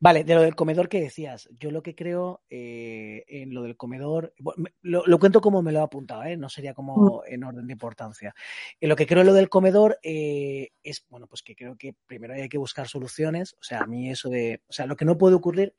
Vale, 0.00 0.24
de 0.24 0.34
lo 0.34 0.40
del 0.40 0.54
comedor 0.54 0.88
que 0.88 1.02
decías, 1.02 1.50
yo 1.58 1.70
lo 1.70 1.82
que 1.82 1.94
creo 1.94 2.40
eh, 2.48 3.24
en 3.28 3.52
lo 3.52 3.62
del 3.64 3.76
comedor, 3.76 4.32
lo, 4.80 5.04
lo 5.06 5.18
cuento 5.18 5.42
como 5.42 5.60
me 5.60 5.72
lo 5.72 5.80
he 5.80 5.82
apuntado, 5.82 6.22
¿eh? 6.24 6.38
No 6.38 6.48
sería 6.48 6.72
como 6.72 7.22
en 7.26 7.44
orden 7.44 7.66
de 7.66 7.72
importancia. 7.74 8.34
En 8.80 8.88
lo 8.88 8.96
que 8.96 9.06
creo 9.06 9.20
en 9.20 9.26
lo 9.26 9.34
del 9.34 9.50
comedor 9.50 9.98
eh, 10.02 10.70
es, 10.82 11.04
bueno, 11.10 11.26
pues 11.26 11.42
que 11.42 11.54
creo 11.54 11.76
que 11.76 11.94
primero 12.06 12.32
hay 12.32 12.48
que 12.48 12.56
buscar 12.56 12.88
soluciones, 12.88 13.52
o 13.60 13.62
sea, 13.62 13.80
a 13.80 13.86
mí 13.86 14.08
eso 14.10 14.30
de, 14.30 14.62
o 14.68 14.72
sea, 14.72 14.86
lo 14.86 14.96
que 14.96 15.04
no 15.04 15.18
puede 15.18 15.34
ocurrir 15.34 15.74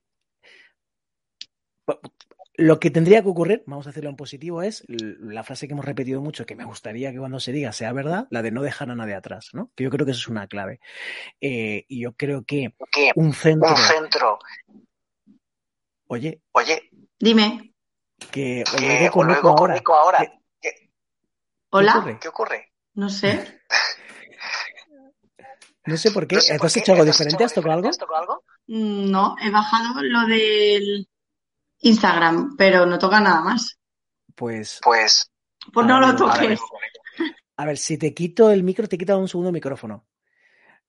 lo 2.56 2.80
que 2.80 2.91
tendría 2.91 3.22
que 3.24 3.30
ocurrir, 3.30 3.64
vamos 3.66 3.88
a 3.88 3.89
decirlo 3.89 4.10
en 4.12 4.16
positivo, 4.16 4.62
es 4.62 4.84
la 4.88 5.43
frase 5.43 5.68
que 5.68 5.74
hemos 5.74 5.86
repetido 5.86 6.22
mucho, 6.22 6.45
que 6.45 6.56
me 6.56 6.66
gustaría 6.66 7.12
que 7.12 7.18
cuando 7.18 7.39
se 7.39 7.51
diga 7.51 7.72
sea 7.72 7.91
verdad, 7.93 8.28
la 8.30 8.41
de 8.43 8.51
no 8.51 8.62
dejar 8.62 8.91
a 8.91 8.95
nadie 8.95 9.16
atrás, 9.16 9.49
¿no? 9.54 9.72
Que 9.76 9.84
yo 9.86 9.89
creo 9.89 10.06
que 10.06 10.12
eso 10.12 10.22
es 10.22 10.28
una 10.28 10.47
clave. 10.47 10.80
Eh, 11.41 11.86
y 11.88 12.01
yo 12.04 12.14
creo 12.14 12.43
que 12.45 12.76
un 13.16 13.34
centro, 13.34 13.70
un 13.72 13.78
centro, 13.78 14.39
oye, 16.08 16.41
oye, 16.51 16.89
Dime. 17.20 17.74
que 18.32 18.64
que 18.78 18.86
oigo 18.99 19.12
con 19.12 19.32
os 19.32 19.38
eco 19.38 19.47
oigo 19.47 19.56
con 19.56 19.72
ahora. 19.72 19.78
eco 19.78 19.95
ahora. 19.95 20.20
¿Qué- 20.20 20.39
¿Qué, 20.62 20.89
Hola. 21.72 21.97
ocurre? 21.97 22.20
qué 22.22 22.28
ocurre? 22.28 22.72
No 22.95 23.10
sé. 23.10 23.62
No 25.86 25.97
sé 25.97 26.12
por 26.12 26.26
qué. 26.28 26.36
No 26.36 26.41
sé 26.41 26.54
¿Tú 26.54 26.60
por 26.60 26.68
has 26.68 26.74
qué. 26.76 26.80
hecho 26.80 26.91
algo 26.93 27.01
¿Has 27.04 27.08
diferente? 27.18 27.43
¿Has 27.43 27.54
tocado 27.54 27.74
algo? 27.74 27.89
¿Has 27.89 27.97
tocado 27.97 28.22
algo? 28.22 28.43
Mm, 28.68 29.12
No, 29.12 29.36
he 29.41 29.49
bajado 29.49 30.01
lo 30.01 30.22
del 30.28 31.10
Instagram, 31.84 32.56
pero 32.58 32.86
no 32.86 32.98
toca 33.00 33.20
nada 33.20 33.42
más. 33.42 33.78
Pues, 34.36 34.80
Pues 34.84 35.32
Pues 35.72 35.86
no 35.88 36.00
ver, 36.00 36.02
lo 36.02 36.08
a 36.08 36.12
ver. 36.14 36.22
ahora 36.22 36.42
toques. 36.42 36.60
a 37.58 37.66
ver, 37.66 37.78
si 37.78 37.98
te 37.98 38.14
quito 38.14 38.52
el 38.52 38.64
micro, 38.64 38.88
te 38.88 38.98
quita 38.98 39.16
un 39.18 39.28
segundo 39.28 39.50
el 39.50 39.54
micrófono. 39.54 40.06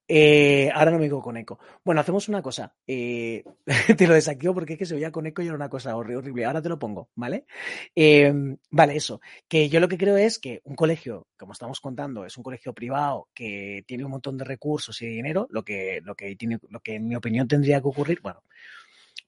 Eh, 0.07 0.71
ahora 0.75 0.91
no 0.91 0.99
me 0.99 1.05
digo 1.05 1.23
con 1.23 1.37
eco. 1.39 1.59
Bueno, 1.83 2.01
hacemos 2.03 2.29
una 2.29 2.43
cosa. 2.43 2.75
eh, 2.87 3.43
te 3.97 4.07
lo 4.07 4.13
desactivo 4.15 4.53
porque 4.53 4.75
es 4.75 4.79
que 4.79 4.85
se 4.85 4.95
oía 4.95 5.11
con 5.11 5.27
eco 5.27 5.41
y 5.41 5.47
era 5.47 5.55
una 5.55 5.71
cosa 5.71 5.95
horri- 5.97 6.15
horrible. 6.17 6.45
Ahora 6.45 6.61
te 6.61 6.69
lo 6.69 6.79
pongo, 6.79 7.09
¿vale? 7.15 7.47
Eh, 7.95 8.33
vale, 8.71 8.97
eso. 8.97 9.21
Que 9.49 9.71
yo 9.71 9.81
lo 9.81 9.89
que 9.89 9.97
creo 9.97 10.17
es 10.19 10.39
que 10.39 10.61
un 10.65 10.77
colegio, 10.77 11.27
como 11.39 11.53
estamos 11.55 11.81
contando, 11.81 12.27
es 12.27 12.37
un 12.37 12.43
colegio 12.45 12.75
privado 12.75 13.29
que 13.35 13.83
tiene 13.87 14.05
un 14.05 14.11
montón 14.11 14.37
de 14.37 14.45
recursos 14.45 15.01
y 15.01 15.07
de 15.07 15.13
dinero. 15.13 15.47
Lo 15.51 15.65
que, 15.65 16.01
lo 16.05 16.15
que, 16.15 16.37
tiene, 16.37 16.59
lo 16.69 16.81
que 16.81 16.97
en 16.97 17.09
mi 17.09 17.17
opinión 17.17 17.49
tendría 17.49 17.81
que 17.81 17.89
ocurrir, 17.89 18.21
bueno, 18.21 18.43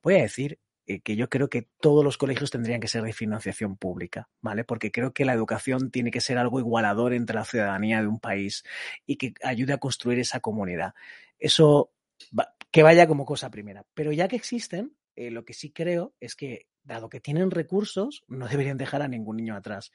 voy 0.02 0.14
a 0.16 0.22
decir 0.22 0.58
eh, 0.86 1.00
que 1.00 1.16
yo 1.16 1.28
creo 1.28 1.48
que 1.48 1.68
todos 1.80 2.04
los 2.04 2.16
colegios 2.16 2.50
tendrían 2.50 2.80
que 2.80 2.88
ser 2.88 3.02
de 3.02 3.12
financiación 3.12 3.76
pública, 3.76 4.28
¿vale? 4.40 4.64
Porque 4.64 4.92
creo 4.92 5.12
que 5.12 5.24
la 5.24 5.32
educación 5.32 5.90
tiene 5.90 6.10
que 6.10 6.20
ser 6.20 6.38
algo 6.38 6.60
igualador 6.60 7.12
entre 7.12 7.36
la 7.36 7.44
ciudadanía 7.44 8.00
de 8.00 8.06
un 8.06 8.20
país 8.20 8.64
y 9.04 9.16
que 9.16 9.34
ayude 9.42 9.72
a 9.72 9.78
construir 9.78 10.18
esa 10.20 10.40
comunidad. 10.40 10.94
Eso 11.38 11.92
que 12.70 12.82
vaya 12.82 13.06
como 13.06 13.24
cosa 13.24 13.50
primera. 13.50 13.84
Pero 13.94 14.12
ya 14.12 14.28
que 14.28 14.36
existen, 14.36 14.96
eh, 15.16 15.30
lo 15.30 15.44
que 15.44 15.54
sí 15.54 15.70
creo 15.70 16.14
es 16.20 16.36
que, 16.36 16.66
dado 16.86 17.08
que 17.08 17.20
tienen 17.20 17.50
recursos, 17.50 18.24
no 18.28 18.48
deberían 18.48 18.78
dejar 18.78 19.02
a 19.02 19.08
ningún 19.08 19.36
niño 19.36 19.56
atrás. 19.56 19.92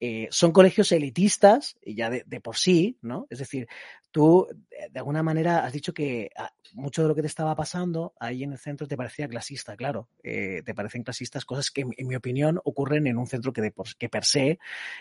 Eh, 0.00 0.28
son 0.30 0.52
colegios 0.52 0.90
elitistas, 0.92 1.76
y 1.82 1.94
ya 1.94 2.10
de, 2.10 2.40
por 2.40 2.56
sí, 2.56 2.98
¿no? 3.02 3.26
Es 3.30 3.38
decir, 3.38 3.68
tú 4.10 4.48
eh, 4.70 4.88
de 4.90 4.98
alguna 4.98 5.22
manera 5.22 5.64
has 5.64 5.72
dicho 5.72 5.94
que 5.94 6.30
ah, 6.36 6.52
mucho 6.72 7.02
de 7.02 7.08
lo 7.08 7.14
que 7.14 7.20
te 7.20 7.28
estaba 7.28 7.54
pasando 7.54 8.14
ahí 8.18 8.42
en 8.42 8.52
el 8.52 8.58
centro 8.58 8.88
te 8.88 8.96
parecía 8.96 9.28
clasista, 9.28 9.76
claro. 9.76 10.08
eh, 10.22 10.62
te 10.64 10.74
parecen 10.74 11.02
clasistas 11.02 11.44
cosas 11.44 11.70
que, 11.70 11.82
en, 11.82 12.06
mi 12.08 12.16
opinión, 12.16 12.60
ocurren 12.64 13.06
en 13.06 13.18
un 13.18 13.26
centro 13.26 13.52
que, 13.52 13.60
de 13.60 13.70
por, 13.70 13.94
que 13.96 14.08
per 14.08 14.24
se 14.24 14.58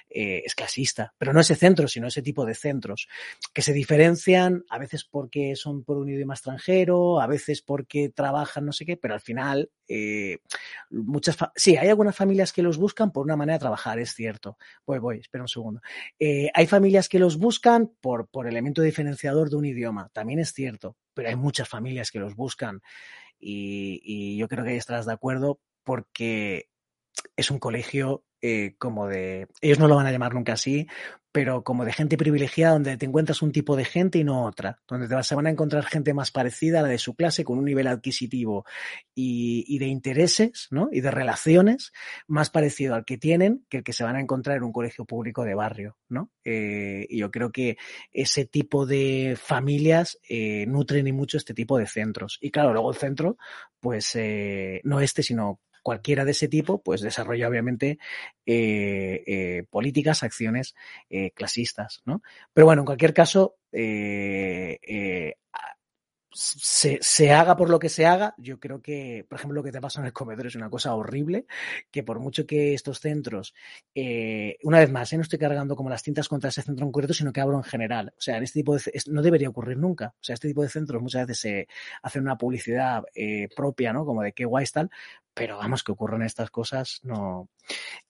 es 0.10 0.54
clasista. 0.56 1.14
Pero 1.18 1.34
no 1.34 1.40
ese 1.40 1.56
centro, 1.56 1.88
sino 1.88 2.08
ese 2.08 2.22
tipo 2.22 2.46
de 2.46 2.56
centros 2.56 3.08
que 3.54 3.62
se 3.62 3.74
diferencian 3.74 4.66
a 4.70 4.78
veces 4.78 5.06
porque 5.06 5.56
son 5.56 5.84
por 5.84 5.98
un 5.98 6.10
idioma 6.10 6.34
extranjero, 6.34 7.22
a 7.22 7.28
veces 7.28 7.62
porque 7.62 8.10
trabajan 8.10 8.66
no 8.66 8.74
sé 8.74 8.86
qué, 8.86 8.98
pero 8.98 9.14
al 9.14 9.22
final 9.22 9.72
eh, 9.88 10.38
sí, 11.56 11.78
hay 11.78 11.90
algunas 11.90 12.16
familias 12.16 12.54
que 12.54 12.62
los 12.62 12.78
buscan 12.78 13.12
por 13.12 13.26
una 13.26 13.36
manera 13.36 13.58
de 13.58 13.62
trabajar, 13.62 14.00
es 14.00 14.14
cierto. 14.14 14.58
Voy, 14.86 15.00
voy, 15.00 15.20
espera 15.20 15.44
un 15.44 15.48
segundo. 15.48 15.82
Eh, 16.18 16.50
hay 16.54 16.68
familias 16.68 17.10
que 17.10 17.20
los 17.20 17.38
buscan 17.38 17.92
por, 18.02 18.28
por 18.28 18.48
elemento 18.48 18.82
diferenciador 18.82 19.50
de 19.50 19.58
un 19.58 19.66
idioma, 19.66 20.10
también 20.14 20.40
es 20.40 20.54
cierto, 20.54 20.96
pero 21.14 21.30
hay 21.30 21.36
muchas 21.36 21.68
familias 21.68 22.12
que 22.12 22.20
los 22.20 22.36
buscan 22.36 22.82
y, 23.40 24.02
y 24.04 24.38
yo 24.38 24.48
creo 24.48 24.64
que 24.64 24.72
ahí 24.72 24.78
estarás 24.78 25.06
de 25.06 25.14
acuerdo 25.14 25.60
porque 25.84 26.69
es 27.36 27.52
un 27.52 27.60
colegio 27.60 28.24
eh, 28.42 28.76
como 28.78 29.08
de, 29.08 29.48
ellos 29.60 29.80
no 29.80 29.88
lo 29.88 29.96
van 29.96 30.08
a 30.08 30.12
llamar 30.12 30.34
nunca 30.34 30.54
así, 30.54 30.88
pero 31.32 31.64
como 31.64 31.86
de 31.86 31.92
gente 31.92 32.18
privilegiada 32.18 32.74
donde 32.74 32.98
te 32.98 33.06
encuentras 33.06 33.42
un 33.42 33.52
tipo 33.52 33.76
de 33.76 33.86
gente 33.86 34.18
y 34.18 34.24
no 34.24 34.46
otra, 34.46 34.82
donde 34.88 35.08
te 35.08 35.14
vas, 35.14 35.28
se 35.28 35.36
van 35.36 35.46
a 35.46 35.50
encontrar 35.50 35.86
gente 35.86 36.14
más 36.14 36.32
parecida 36.32 36.80
a 36.80 36.84
la 36.84 36.88
de 36.88 36.98
su 36.98 37.16
clase 37.16 37.44
con 37.44 37.58
un 37.58 37.66
nivel 37.66 37.88
adquisitivo 37.88 38.66
y, 39.14 39.66
y 39.68 39.78
de 39.80 39.88
intereses 39.88 40.68
¿no? 40.72 40.90
y 40.92 41.02
de 41.02 41.12
relaciones 41.12 41.92
más 42.28 42.50
parecido 42.50 42.96
al 42.96 43.06
que 43.06 43.18
tienen 43.18 43.66
que 43.70 43.78
el 43.78 43.84
que 43.84 43.94
se 43.94 44.04
van 44.04 44.16
a 44.16 44.22
encontrar 44.22 44.58
en 44.58 44.64
un 44.64 44.72
colegio 44.72 45.06
público 45.06 45.44
de 45.44 45.56
barrio. 45.56 45.98
¿no? 46.08 46.32
Eh, 46.46 47.06
y 47.10 47.20
yo 47.20 47.30
creo 47.32 47.52
que 47.52 47.78
ese 48.12 48.46
tipo 48.46 48.86
de 48.86 49.38
familias 49.40 50.18
eh, 50.28 50.66
nutren 50.66 51.08
y 51.08 51.12
mucho 51.12 51.38
este 51.38 51.54
tipo 51.54 51.78
de 51.78 51.88
centros. 51.88 52.38
Y 52.42 52.52
claro, 52.52 52.74
luego 52.74 52.90
el 52.90 52.98
centro, 52.98 53.38
pues 53.80 54.18
no 54.84 55.00
este, 55.00 55.24
sino 55.24 55.60
cualquiera 55.82 56.26
de 56.26 56.32
ese 56.32 56.48
tipo, 56.48 56.82
pues 56.82 57.02
desarrolla 57.02 57.48
obviamente 57.48 58.00
eh, 58.46 59.24
eh, 59.26 59.64
políticas, 59.70 60.24
acciones 60.24 60.76
eh, 61.10 61.32
clasistas, 61.32 62.02
¿no? 62.06 62.22
Pero 62.54 62.66
bueno, 62.66 62.82
en 62.82 62.86
cualquier 62.86 63.14
caso, 63.14 63.58
eh, 63.72 64.80
se, 66.32 67.00
se, 67.02 67.32
haga 67.32 67.56
por 67.56 67.70
lo 67.70 67.80
que 67.80 67.90
se 67.90 68.06
haga, 68.06 68.36
yo 68.38 68.60
creo 68.60 68.82
que, 68.82 69.26
por 69.28 69.38
ejemplo, 69.38 69.56
lo 69.56 69.64
que 69.64 69.72
te 69.72 69.82
pasa 69.82 70.00
en 70.00 70.06
el 70.06 70.14
comedor 70.14 70.48
es 70.48 70.56
una 70.56 70.70
cosa 70.70 70.94
horrible, 70.94 71.46
que 71.92 72.04
por 72.04 72.20
mucho 72.20 72.46
que 72.46 72.74
estos 72.74 73.00
centros, 73.00 73.54
eh, 73.96 74.58
una 74.64 74.80
vez 74.80 74.92
más, 74.92 75.12
eh, 75.12 75.18
no 75.18 75.24
estoy 75.24 75.40
cargando 75.40 75.76
como 75.76 75.90
las 75.90 76.04
tintas 76.04 76.28
contra 76.28 76.50
ese 76.50 76.62
centro 76.62 76.86
en 76.86 76.92
concreto, 76.92 77.14
sino 77.14 77.34
que 77.34 77.42
hablo 77.42 77.58
en 77.58 77.64
general. 77.64 78.14
O 78.18 78.22
sea, 78.22 78.38
en 78.38 78.44
este 78.44 78.60
tipo 78.60 78.76
de, 78.76 78.82
no 79.08 79.22
debería 79.22 79.50
ocurrir 79.50 79.78
nunca. 79.78 80.14
O 80.16 80.24
sea, 80.24 80.36
este 80.36 80.48
tipo 80.48 80.62
de 80.62 80.70
centros 80.70 81.02
muchas 81.02 81.26
veces 81.26 81.40
se 81.42 81.68
hacen 82.04 82.22
una 82.22 82.38
publicidad 82.38 83.04
eh, 83.16 83.48
propia, 83.56 83.92
¿no? 83.92 84.06
Como 84.06 84.22
de 84.22 84.34
qué 84.34 84.46
guay 84.46 84.66
tal, 84.72 84.92
pero 85.34 85.58
vamos, 85.58 85.84
que 85.84 85.92
ocurran 85.92 86.22
estas 86.22 86.52
cosas, 86.52 87.00
no. 87.04 87.50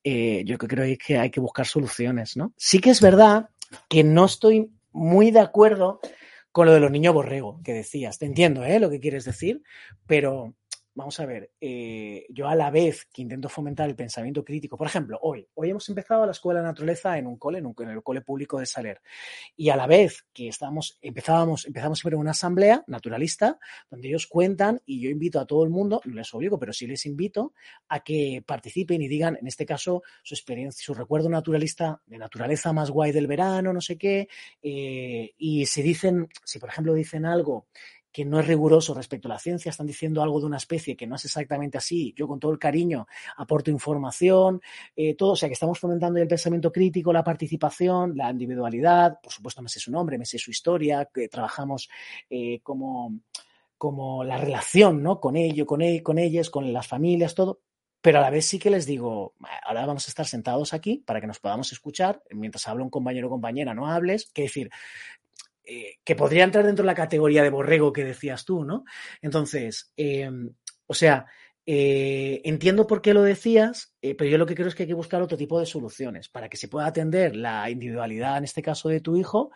Yo 0.04 0.58
creo 0.58 0.98
que 0.98 1.18
hay 1.18 1.30
que 1.30 1.40
buscar 1.40 1.66
soluciones, 1.66 2.36
¿no? 2.36 2.54
Sí 2.58 2.80
que 2.80 2.90
es 2.90 3.02
verdad 3.02 3.50
que 3.88 4.04
no 4.04 4.26
estoy 4.26 4.72
muy 4.92 5.32
de 5.32 5.40
acuerdo 5.40 6.00
con 6.52 6.66
lo 6.66 6.74
de 6.74 6.80
los 6.80 6.92
niños 6.92 7.14
borrego 7.14 7.62
que 7.64 7.74
decías. 7.74 8.20
Te 8.20 8.26
entiendo 8.26 8.64
¿eh? 8.66 8.80
lo 8.80 8.90
que 8.90 9.00
quieres 9.00 9.26
decir, 9.26 9.62
pero 10.06 10.56
vamos 11.00 11.20
a 11.20 11.26
ver, 11.26 11.52
eh, 11.62 12.26
yo 12.30 12.48
a 12.48 12.56
la 12.56 12.70
vez 12.70 13.08
que 13.12 13.22
intento 13.22 13.48
fomentar 13.48 13.88
el 13.88 13.96
pensamiento 13.96 14.44
crítico, 14.44 14.78
por 14.78 14.88
ejemplo, 14.88 15.18
hoy, 15.22 15.48
hoy 15.54 15.70
hemos 15.70 15.88
empezado 15.88 16.26
la 16.26 16.34
escuela 16.34 16.60
de 16.60 16.68
naturaleza 16.68 17.18
en 17.18 17.26
un 17.26 17.38
cole, 17.38 17.60
en, 17.60 17.66
un, 17.66 17.76
en 17.80 17.90
el 17.90 18.04
cole 18.04 18.22
público 18.22 18.60
de 18.60 18.66
Saler, 18.66 19.02
y 19.56 19.70
a 19.70 19.78
la 19.78 19.88
vez 19.88 20.26
que 20.34 20.50
estábamos, 20.50 21.00
empezábamos, 21.02 21.66
empezamos 21.66 22.00
siempre 22.00 22.18
una 22.18 22.32
asamblea 22.32 22.84
naturalista, 22.88 23.60
donde 23.90 24.10
ellos 24.10 24.28
cuentan, 24.28 24.82
y 24.86 25.00
yo 25.02 25.10
invito 25.10 25.40
a 25.40 25.46
todo 25.46 25.64
el 25.64 25.70
mundo, 25.70 26.02
no 26.04 26.16
les 26.16 26.34
obligo, 26.34 26.60
pero 26.60 26.74
sí 26.74 26.86
les 26.86 27.06
invito 27.06 27.54
a 27.88 28.02
que 28.02 28.44
participen 28.46 29.02
y 29.02 29.08
digan, 29.08 29.38
en 29.40 29.48
este 29.48 29.66
caso, 29.66 30.04
su 30.22 30.36
experiencia, 30.36 30.84
su 30.84 30.94
recuerdo 30.94 31.30
naturalista 31.30 32.02
de 32.06 32.18
naturaleza 32.18 32.74
más 32.74 32.92
guay 32.92 33.14
del 33.14 33.28
verano, 33.28 33.72
no 33.72 33.82
sé 33.82 33.98
qué, 33.98 34.28
eh, 34.62 35.34
y 35.38 35.66
si 35.66 35.82
dicen, 35.82 36.28
si 36.44 36.60
por 36.60 36.70
ejemplo 36.70 36.94
dicen 36.94 37.26
algo 37.26 37.68
que 38.12 38.26
no 38.26 38.40
es 38.40 38.48
riguroso 38.48 38.94
respecto 38.94 39.28
a 39.28 39.34
la 39.34 39.40
ciencia, 39.40 39.70
están 39.70 39.88
diciendo 39.88 40.22
algo 40.22 40.40
de 40.40 40.46
una 40.48 40.58
especie 40.58 40.96
que 40.96 41.08
no 41.08 41.16
es 41.16 41.26
exactamente 41.26 41.78
así, 41.78 42.14
yo 42.16 42.28
con 42.28 42.40
todo 42.40 42.52
el 42.52 42.60
cariño 42.60 43.08
aporto 43.38 43.70
información, 43.72 44.62
eh, 44.96 45.16
todo, 45.16 45.32
o 45.32 45.36
sea 45.36 45.50
que 45.50 45.54
estamos 45.54 45.80
fomentando 45.80 46.20
el 46.20 46.28
pensamiento 46.28 46.72
crítico, 46.72 47.14
la 47.14 47.24
participación, 47.24 48.16
la 48.16 48.32
individualidad, 48.32 49.20
por 49.22 49.32
supuesto 49.32 49.62
me 49.62 49.70
sé 49.70 49.80
su 49.80 49.92
nombre, 49.92 50.18
me 50.18 50.26
sé 50.26 50.38
su 50.40 50.52
historia, 50.52 51.10
que 51.14 51.28
trabajamos 51.28 51.90
eh, 52.30 52.60
como, 52.62 53.20
como 53.78 54.24
la 54.24 54.38
relación 54.38 55.04
¿no? 55.04 55.20
con 55.20 55.36
ello, 55.36 55.66
con, 55.66 55.82
él, 55.82 56.02
con 56.04 56.18
ellas, 56.18 56.50
con 56.50 56.72
las 56.74 56.88
familias, 56.88 57.36
todo, 57.36 57.62
pero 58.02 58.20
a 58.20 58.22
la 58.22 58.30
vez 58.30 58.46
sí 58.46 58.60
que 58.60 58.70
les 58.70 58.86
digo, 58.86 59.34
ahora 59.64 59.86
vamos 59.86 60.08
a 60.08 60.12
estar 60.12 60.26
sentados 60.26 60.74
aquí 60.74 61.04
para 61.06 61.20
que 61.20 61.28
nos 61.28 61.40
podamos 61.40 61.72
escuchar, 61.74 62.24
mientras 62.32 62.68
habla 62.68 62.84
un 62.84 62.90
compañero 62.90 63.28
o 63.28 63.30
compañera, 63.30 63.74
no 63.74 63.88
hables, 63.88 64.32
que 64.34 64.44
decir, 64.44 64.70
eh, 65.70 65.98
que 66.04 66.16
podría 66.16 66.44
entrar 66.44 66.66
dentro 66.66 66.82
de 66.84 66.88
la 66.88 66.96
categoría 66.96 67.44
de 67.44 67.52
borrego 67.52 67.94
que 67.94 68.04
decías 68.04 68.44
tú, 68.44 68.66
¿no? 68.66 68.86
Entonces, 69.22 69.94
eh, 69.96 70.28
o 70.88 70.94
sea, 70.96 71.28
eh, 71.66 72.42
entiendo 72.44 72.88
por 72.88 73.04
qué 73.04 73.14
lo 73.14 73.22
decías, 73.22 73.94
eh, 74.02 74.16
pero 74.16 74.32
yo 74.32 74.40
lo 74.40 74.48
que 74.48 74.56
creo 74.56 74.68
es 74.68 74.74
que 74.74 74.84
hay 74.84 74.88
que 74.88 74.96
buscar 74.96 75.22
otro 75.22 75.38
tipo 75.38 75.60
de 75.60 75.68
soluciones 75.68 76.28
para 76.28 76.50
que 76.50 76.58
se 76.58 76.68
pueda 76.68 76.88
atender 76.88 77.36
la 77.36 77.70
individualidad, 77.70 78.40
en 78.40 78.46
este 78.46 78.64
caso 78.64 78.90
de 78.90 79.02
tu 79.02 79.16
hijo, 79.16 79.52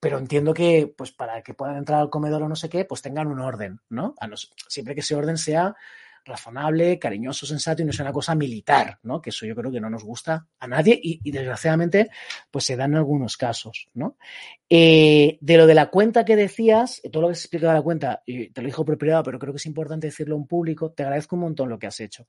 pero 0.00 0.18
entiendo 0.18 0.52
que, 0.52 0.92
pues, 0.96 1.12
para 1.12 1.42
que 1.42 1.54
puedan 1.54 1.76
entrar 1.76 2.00
al 2.00 2.10
comedor 2.10 2.42
o 2.42 2.48
no 2.48 2.56
sé 2.56 2.68
qué, 2.68 2.84
pues 2.84 3.02
tengan 3.02 3.28
un 3.28 3.38
orden, 3.38 3.78
¿no? 3.88 4.14
A 4.20 4.26
no 4.26 4.36
siempre 4.36 4.94
que 4.94 5.00
ese 5.00 5.14
orden 5.14 5.38
sea 5.38 5.76
razonable, 6.26 6.98
cariñoso, 6.98 7.46
sensato 7.46 7.82
y 7.82 7.84
no 7.84 7.92
sea 7.92 8.04
una 8.04 8.12
cosa 8.12 8.34
militar, 8.34 8.98
¿no? 9.04 9.22
Que 9.22 9.30
eso 9.30 9.46
yo 9.46 9.54
creo 9.54 9.70
que 9.70 9.80
no 9.80 9.88
nos 9.88 10.04
gusta 10.04 10.46
a 10.58 10.66
nadie 10.66 10.98
y, 11.02 11.30
desgraciadamente 11.30 12.10
pues 12.50 12.64
se 12.64 12.76
dan 12.76 12.92
en 12.92 12.98
algunos 12.98 13.36
casos, 13.36 13.88
¿no? 13.94 14.16
Eh, 14.68 15.38
de 15.40 15.56
lo 15.56 15.66
de 15.66 15.74
la 15.74 15.90
cuenta 15.90 16.24
que 16.24 16.34
decías, 16.34 17.00
todo 17.12 17.22
lo 17.22 17.28
que 17.28 17.36
se 17.36 17.42
explica 17.42 17.68
de 17.68 17.74
la 17.74 17.82
cuenta, 17.82 18.22
te 18.26 18.60
lo 18.60 18.66
dijo 18.66 18.84
por 18.84 18.98
privado, 18.98 19.22
pero 19.22 19.38
creo 19.38 19.52
que 19.52 19.58
es 19.58 19.66
importante 19.66 20.08
decirlo 20.08 20.36
en 20.36 20.46
público, 20.46 20.90
te 20.90 21.04
agradezco 21.04 21.36
un 21.36 21.42
montón 21.42 21.68
lo 21.68 21.78
que 21.78 21.86
has 21.86 22.00
hecho. 22.00 22.26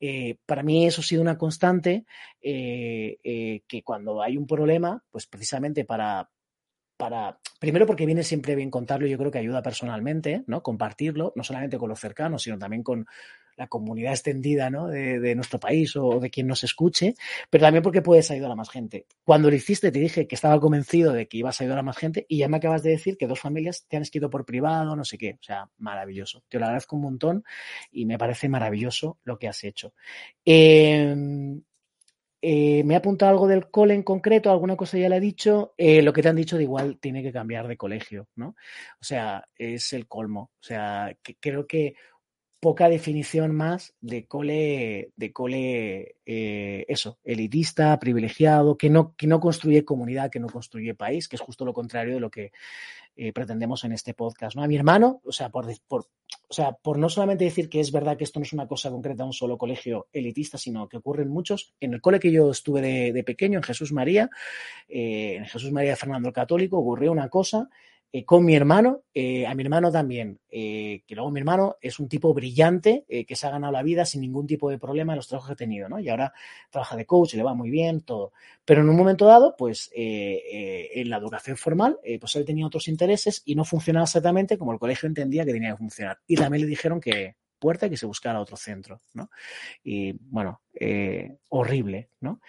Eh, 0.00 0.38
para 0.44 0.62
mí 0.62 0.86
eso 0.86 1.00
ha 1.00 1.04
sido 1.04 1.22
una 1.22 1.38
constante 1.38 2.04
eh, 2.42 3.62
que 3.66 3.82
cuando 3.82 4.22
hay 4.22 4.36
un 4.36 4.46
problema, 4.46 5.02
pues 5.10 5.26
precisamente 5.26 5.84
para, 5.84 6.28
para, 6.96 7.38
primero 7.58 7.86
porque 7.86 8.06
viene 8.06 8.22
siempre 8.22 8.54
bien 8.54 8.70
contarlo, 8.70 9.06
yo 9.06 9.18
creo 9.18 9.30
que 9.30 9.38
ayuda 9.38 9.62
personalmente, 9.62 10.44
¿no? 10.46 10.62
Compartirlo, 10.62 11.32
no 11.36 11.44
solamente 11.44 11.78
con 11.78 11.88
los 11.88 12.00
cercanos, 12.00 12.42
sino 12.42 12.58
también 12.58 12.82
con 12.82 13.06
la 13.56 13.68
comunidad 13.68 14.12
extendida, 14.12 14.70
¿no? 14.70 14.88
De, 14.88 15.34
nuestro 15.34 15.58
país 15.58 15.96
o 15.96 16.20
de 16.20 16.30
quien 16.30 16.46
nos 16.46 16.62
escuche, 16.64 17.14
pero 17.50 17.62
también 17.64 17.82
porque 17.82 18.02
puedes 18.02 18.30
ayudar 18.30 18.50
a 18.50 18.54
más 18.54 18.70
gente. 18.70 19.06
Cuando 19.24 19.50
lo 19.50 19.56
hiciste 19.56 19.90
te 19.90 19.98
dije 19.98 20.26
que 20.26 20.34
estaba 20.34 20.60
convencido 20.60 21.12
de 21.12 21.26
que 21.26 21.38
ibas 21.38 21.60
a 21.60 21.64
ayudar 21.64 21.78
a 21.78 21.82
más 21.82 21.96
gente 21.96 22.26
y 22.28 22.38
ya 22.38 22.48
me 22.48 22.58
acabas 22.58 22.82
de 22.82 22.90
decir 22.90 23.16
que 23.16 23.26
dos 23.26 23.40
familias 23.40 23.86
te 23.88 23.96
han 23.96 24.02
escrito 24.02 24.30
por 24.30 24.44
privado, 24.44 24.94
no 24.94 25.04
sé 25.04 25.18
qué, 25.18 25.38
o 25.40 25.42
sea, 25.42 25.70
maravilloso. 25.78 26.42
Te 26.48 26.58
lo 26.58 26.66
agradezco 26.66 26.96
un 26.96 27.02
montón 27.02 27.44
y 27.90 28.06
me 28.06 28.18
parece 28.18 28.48
maravilloso 28.48 29.18
lo 29.24 29.38
que 29.38 29.48
has 29.48 29.64
hecho. 29.64 29.94
Eh, 30.44 31.14
eh, 32.48 32.84
me 32.84 32.94
ha 32.94 32.98
apuntado 32.98 33.32
algo 33.32 33.48
del 33.48 33.72
cole 33.72 33.92
en 33.92 34.04
concreto, 34.04 34.52
alguna 34.52 34.76
cosa 34.76 34.96
ya 34.96 35.08
le 35.08 35.16
he 35.16 35.20
dicho. 35.20 35.74
Eh, 35.76 36.00
lo 36.00 36.12
que 36.12 36.22
te 36.22 36.28
han 36.28 36.36
dicho 36.36 36.56
de 36.56 36.62
igual 36.62 36.96
tiene 37.00 37.20
que 37.20 37.32
cambiar 37.32 37.66
de 37.66 37.76
colegio, 37.76 38.28
¿no? 38.36 38.54
O 39.00 39.04
sea, 39.04 39.48
es 39.58 39.92
el 39.92 40.06
colmo. 40.06 40.52
O 40.60 40.62
sea, 40.62 41.12
creo 41.40 41.66
que 41.66 41.96
poca 42.60 42.88
definición 42.88 43.52
más 43.52 43.96
de 44.00 44.28
cole, 44.28 45.10
de 45.16 45.32
cole, 45.32 46.18
eh, 46.24 46.84
eso, 46.86 47.18
elitista, 47.24 47.98
privilegiado, 47.98 48.78
que 48.78 48.90
no, 48.90 49.16
que 49.16 49.26
no 49.26 49.40
construye 49.40 49.84
comunidad, 49.84 50.30
que 50.30 50.38
no 50.38 50.46
construye 50.46 50.94
país, 50.94 51.26
que 51.26 51.34
es 51.34 51.42
justo 51.42 51.64
lo 51.64 51.72
contrario 51.72 52.14
de 52.14 52.20
lo 52.20 52.30
que 52.30 52.52
pretendemos 53.34 53.82
en 53.82 53.90
este 53.90 54.14
podcast. 54.14 54.54
¿no? 54.54 54.62
A 54.62 54.68
mi 54.68 54.76
hermano, 54.76 55.20
o 55.24 55.32
sea, 55.32 55.48
por, 55.48 55.66
por, 55.88 56.06
o 56.48 56.54
sea, 56.54 56.72
por 56.72 56.98
no 56.98 57.08
solamente 57.08 57.44
decir 57.44 57.68
que 57.68 57.80
es 57.80 57.90
verdad 57.90 58.16
que 58.16 58.24
esto 58.24 58.38
no 58.38 58.44
es 58.44 58.52
una 58.52 58.68
cosa 58.68 58.90
concreta 58.90 59.24
de 59.24 59.28
un 59.28 59.32
solo 59.32 59.58
colegio 59.58 60.06
elitista, 60.12 60.56
sino 60.58 60.88
que 60.88 60.98
ocurren 60.98 61.28
muchos. 61.28 61.74
En 61.80 61.92
el 61.92 62.00
cole 62.00 62.20
que 62.20 62.30
yo 62.30 62.50
estuve 62.50 63.12
de, 63.12 63.24
pequeño, 63.24 63.58
en 63.58 63.64
Jesús 63.64 63.92
María, 63.92 64.30
eh, 64.88 65.36
en 65.38 65.46
Jesús 65.46 65.72
María 65.72 65.90
de 65.90 65.96
Fernando 65.96 66.28
el 66.28 66.34
Católico, 66.34 66.78
ocurrió 66.78 67.10
una 67.10 67.28
cosa 67.28 67.68
eh, 68.12 68.24
con 68.24 68.44
mi 68.44 68.54
hermano, 68.54 69.02
eh, 69.12 69.46
a 69.46 69.54
mi 69.54 69.62
hermano 69.62 69.90
también, 69.90 70.38
eh, 70.48 71.02
que 71.06 71.14
luego 71.14 71.30
mi 71.30 71.40
hermano 71.40 71.76
es 71.80 71.98
un 71.98 72.08
tipo 72.08 72.32
brillante, 72.32 73.04
que 73.06 73.36
se 73.36 73.46
ha 73.46 73.50
ganado 73.50 73.72
la 73.72 73.82
vida 73.82 74.04
sin 74.04 74.20
ningún 74.20 74.46
tipo 74.46 74.70
de 74.70 74.78
problema 74.78 75.12
en 75.12 75.16
los 75.16 75.28
trabajos 75.28 75.48
que 75.48 75.52
ha 75.52 75.56
tenido, 75.56 75.88
¿no? 75.88 75.98
Y 76.00 76.08
ahora 76.08 76.32
trabaja 76.70 76.96
de 76.96 77.04
coach, 77.04 77.34
le 77.34 77.42
va 77.42 77.54
muy 77.54 77.70
bien, 77.70 78.00
todo. 78.02 78.32
Pero 78.64 78.82
en 78.82 78.88
un 78.88 78.96
momento 78.96 79.26
dado, 79.26 79.54
pues 79.56 79.90
en 79.94 81.10
la 81.10 81.18
educación 81.18 81.56
formal, 81.56 81.98
pues 82.20 82.36
él 82.36 82.44
tenía 82.44 82.66
otros 82.66 82.88
intereses 82.88 83.42
y 83.44 83.54
no 83.54 83.64
funcionaba 83.64 84.04
exactamente 84.04 84.56
como 84.56 84.72
el 84.72 84.78
colegio 84.78 85.06
entendía 85.06 85.44
que 85.44 85.52
tenía 85.52 85.72
que 85.72 85.78
funcionar. 85.78 86.18
Y 86.26 86.36
también 86.36 86.62
le 86.62 86.68
dijeron 86.68 87.00
que, 87.00 87.36
puerta 87.58 87.86
y 87.86 87.90
que 87.90 87.96
se 87.96 88.06
buscara 88.06 88.40
otro 88.40 88.56
centro, 88.56 89.00
¿no? 89.14 89.30
Y 89.82 90.12
bueno, 90.12 90.60
eh, 90.74 91.36
horrible, 91.48 92.10
¿no? 92.20 92.40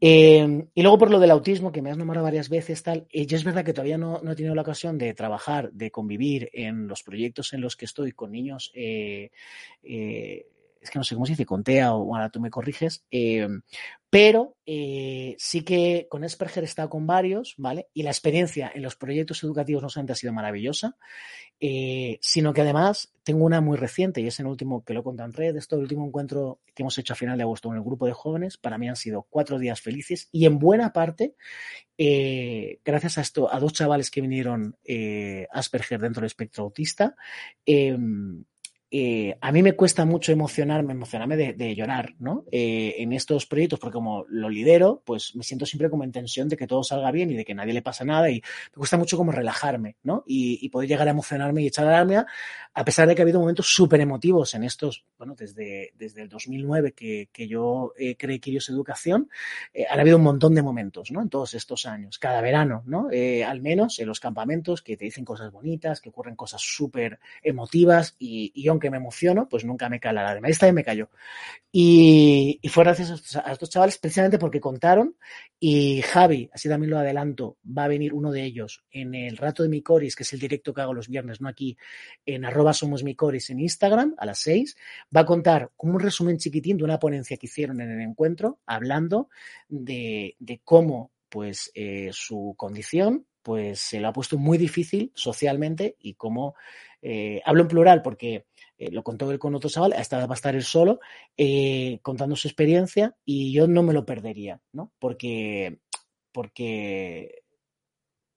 Eh, 0.00 0.66
y 0.74 0.82
luego 0.82 0.98
por 0.98 1.10
lo 1.10 1.18
del 1.18 1.30
autismo, 1.30 1.72
que 1.72 1.82
me 1.82 1.90
has 1.90 1.98
nombrado 1.98 2.24
varias 2.24 2.48
veces, 2.48 2.82
tal, 2.82 3.06
eh, 3.10 3.26
yo 3.26 3.36
es 3.36 3.44
verdad 3.44 3.64
que 3.64 3.72
todavía 3.72 3.98
no, 3.98 4.20
no, 4.22 4.32
he 4.32 4.36
tenido 4.36 4.54
la 4.54 4.62
ocasión 4.62 4.98
de 4.98 5.14
trabajar, 5.14 5.72
de 5.72 5.90
convivir 5.90 6.50
en 6.52 6.86
los 6.88 7.02
proyectos 7.02 7.52
en 7.52 7.60
los 7.60 7.76
que 7.76 7.84
estoy 7.84 8.12
con 8.12 8.32
niños 8.32 8.72
es 10.80 10.90
que 10.90 10.98
no 10.98 11.04
sé 11.04 11.14
cómo 11.14 11.26
se 11.26 11.32
dice, 11.32 11.44
con 11.44 11.62
TEA 11.62 11.94
o 11.94 12.14
ahora 12.14 12.30
tú 12.30 12.40
me 12.40 12.50
corriges, 12.50 13.04
eh, 13.10 13.46
pero 14.08 14.56
eh, 14.64 15.36
sí 15.38 15.62
que 15.62 16.06
con 16.10 16.24
Asperger 16.24 16.64
he 16.64 16.66
estado 16.66 16.88
con 16.88 17.06
varios, 17.06 17.54
¿vale? 17.58 17.88
Y 17.92 18.02
la 18.02 18.10
experiencia 18.10 18.72
en 18.74 18.82
los 18.82 18.96
proyectos 18.96 19.44
educativos 19.44 19.82
no 19.82 19.90
solamente 19.90 20.14
ha 20.14 20.16
sido 20.16 20.32
maravillosa, 20.32 20.96
eh, 21.60 22.18
sino 22.22 22.54
que 22.54 22.62
además 22.62 23.12
tengo 23.22 23.44
una 23.44 23.60
muy 23.60 23.76
reciente 23.76 24.22
y 24.22 24.26
es 24.26 24.40
el 24.40 24.46
último 24.46 24.82
que 24.82 24.94
lo 24.94 25.04
conté 25.04 25.22
en 25.22 25.32
red, 25.34 25.56
esto 25.56 25.76
el 25.76 25.82
último 25.82 26.06
encuentro 26.06 26.60
que 26.74 26.82
hemos 26.82 26.96
hecho 26.96 27.12
a 27.12 27.16
final 27.16 27.36
de 27.36 27.42
agosto 27.42 27.68
con 27.68 27.76
el 27.76 27.84
grupo 27.84 28.06
de 28.06 28.12
jóvenes, 28.12 28.56
para 28.56 28.78
mí 28.78 28.88
han 28.88 28.96
sido 28.96 29.26
cuatro 29.28 29.58
días 29.58 29.82
felices 29.82 30.28
y 30.32 30.46
en 30.46 30.58
buena 30.58 30.94
parte, 30.94 31.34
gracias 32.82 33.18
a 33.18 33.20
esto, 33.20 33.52
a 33.52 33.60
dos 33.60 33.74
chavales 33.74 34.10
que 34.10 34.22
vinieron 34.22 34.76
Asperger 35.52 36.00
dentro 36.00 36.22
del 36.22 36.28
espectro 36.28 36.64
autista, 36.64 37.14
eh, 38.92 39.36
a 39.40 39.52
mí 39.52 39.62
me 39.62 39.74
cuesta 39.74 40.04
mucho 40.04 40.32
emocionarme, 40.32 40.92
emocionarme 40.92 41.36
de, 41.36 41.76
llorar, 41.76 42.16
¿no? 42.18 42.44
Eh, 42.50 42.96
en 42.98 43.12
estos 43.12 43.46
proyectos, 43.46 43.78
porque 43.78 43.94
como 43.94 44.24
lo 44.28 44.48
lidero, 44.48 45.00
pues 45.04 45.36
me 45.36 45.44
siento 45.44 45.64
siempre 45.64 45.88
como 45.88 46.02
en 46.02 46.10
tensión 46.10 46.48
de 46.48 46.56
que 46.56 46.66
todo 46.66 46.82
salga 46.82 47.12
bien 47.12 47.30
y 47.30 47.36
de 47.36 47.44
que 47.44 47.54
nadie 47.54 47.72
le 47.72 47.82
pasa 47.82 48.04
nada 48.04 48.30
y 48.30 48.34
me 48.34 48.76
cuesta 48.76 48.96
mucho 48.96 49.16
como 49.16 49.30
relajarme, 49.30 49.96
¿no? 50.02 50.24
Y, 50.26 50.68
poder 50.70 50.88
llegar 50.88 51.08
a 51.08 51.10
emocionarme 51.10 51.62
y 51.62 51.66
echar 51.66 51.84
la 51.84 52.00
alarma, 52.00 52.26
a 52.74 52.84
pesar 52.84 53.08
de 53.08 53.14
que 53.16 53.22
ha 53.22 53.24
habido 53.24 53.40
momentos 53.40 53.74
súper 53.74 54.00
emotivos 54.00 54.54
en 54.54 54.62
estos, 54.62 55.04
bueno, 55.18 55.34
desde, 55.36 55.92
desde 55.96 56.22
el 56.22 56.28
2009 56.28 56.92
que, 56.92 57.28
que 57.32 57.48
yo 57.48 57.92
eh, 57.98 58.16
creé 58.16 58.38
Quirios 58.38 58.68
Educación, 58.68 59.28
eh, 59.74 59.86
ha 59.90 59.94
habido 59.94 60.16
un 60.16 60.22
montón 60.22 60.54
de 60.54 60.62
momentos, 60.62 61.10
¿no? 61.10 61.22
En 61.22 61.28
todos 61.28 61.54
estos 61.54 61.86
años, 61.86 62.18
cada 62.18 62.40
verano, 62.40 62.82
¿no? 62.86 63.08
al 63.46 63.60
menos 63.60 63.98
en 63.98 64.06
los 64.06 64.20
campamentos 64.20 64.82
que 64.82 64.96
te 64.96 65.04
dicen 65.04 65.24
cosas 65.24 65.50
bonitas, 65.50 66.00
que 66.00 66.08
ocurren 66.08 66.36
cosas 66.36 66.62
súper 66.62 67.18
emotivas 67.42 68.14
y, 68.18 68.52
y 68.54 68.68
que 68.80 68.90
me 68.90 68.96
emociono, 68.96 69.48
pues 69.48 69.64
nunca 69.64 69.88
me 69.88 70.00
cala 70.00 70.22
la 70.22 70.34
de 70.34 70.50
esta 70.50 70.66
vez 70.66 70.74
me 70.74 70.84
cayó. 70.84 71.10
Y, 71.70 72.60
fue 72.68 72.84
gracias 72.84 73.36
a 73.36 73.52
estos 73.52 73.70
chavales 73.70 73.98
precisamente 73.98 74.38
porque 74.38 74.60
contaron 74.60 75.16
y 75.58 76.02
Javi, 76.02 76.50
así 76.52 76.68
también 76.68 76.90
lo 76.90 76.98
adelanto, 76.98 77.58
va 77.66 77.84
a 77.84 77.88
venir 77.88 78.12
uno 78.12 78.32
de 78.32 78.44
ellos 78.44 78.84
en 78.90 79.14
el 79.14 79.36
rato 79.36 79.62
de 79.62 79.68
mi 79.68 79.82
coris, 79.82 80.16
que 80.16 80.24
es 80.24 80.32
el 80.32 80.40
directo 80.40 80.74
que 80.74 80.80
hago 80.80 80.94
los 80.94 81.08
viernes, 81.08 81.40
no 81.40 81.48
aquí, 81.48 81.76
en 82.26 82.44
arroba 82.44 82.72
somos 82.72 83.04
mi 83.04 83.14
coris 83.14 83.50
en 83.50 83.60
Instagram 83.60 84.14
a 84.18 84.26
las 84.26 84.40
seis, 84.40 84.76
va 85.14 85.20
a 85.20 85.26
contar 85.26 85.70
como 85.76 85.94
un 85.94 86.00
resumen 86.00 86.38
chiquitín 86.38 86.78
de 86.78 86.84
una 86.84 86.98
ponencia 86.98 87.36
que 87.36 87.46
hicieron 87.46 87.80
en 87.80 87.90
el 87.90 88.00
encuentro, 88.00 88.58
hablando 88.66 89.28
de, 89.68 90.36
cómo 90.64 91.12
pues 91.28 91.70
eh, 91.74 92.10
su 92.12 92.54
condición 92.56 93.26
pues 93.42 93.80
se 93.80 94.00
lo 94.00 94.08
ha 94.08 94.12
puesto 94.12 94.38
muy 94.38 94.58
difícil 94.58 95.12
socialmente 95.14 95.96
y 96.00 96.14
cómo 96.14 96.54
eh, 97.02 97.40
hablo 97.44 97.62
en 97.62 97.68
plural 97.68 98.02
porque 98.02 98.46
eh, 98.80 98.90
lo 98.90 99.02
contó 99.02 99.30
él 99.30 99.38
con 99.38 99.54
otro 99.54 99.68
chaval, 99.68 99.92
vez 99.92 100.26
va 100.26 100.32
a 100.32 100.34
estar 100.34 100.54
él 100.54 100.64
solo, 100.64 101.00
eh, 101.36 101.98
contando 102.00 102.34
su 102.34 102.48
experiencia 102.48 103.14
y 103.26 103.52
yo 103.52 103.68
no 103.68 103.82
me 103.82 103.92
lo 103.92 104.06
perdería, 104.06 104.58
¿no? 104.72 104.90
Porque, 104.98 105.80
porque, 106.32 107.42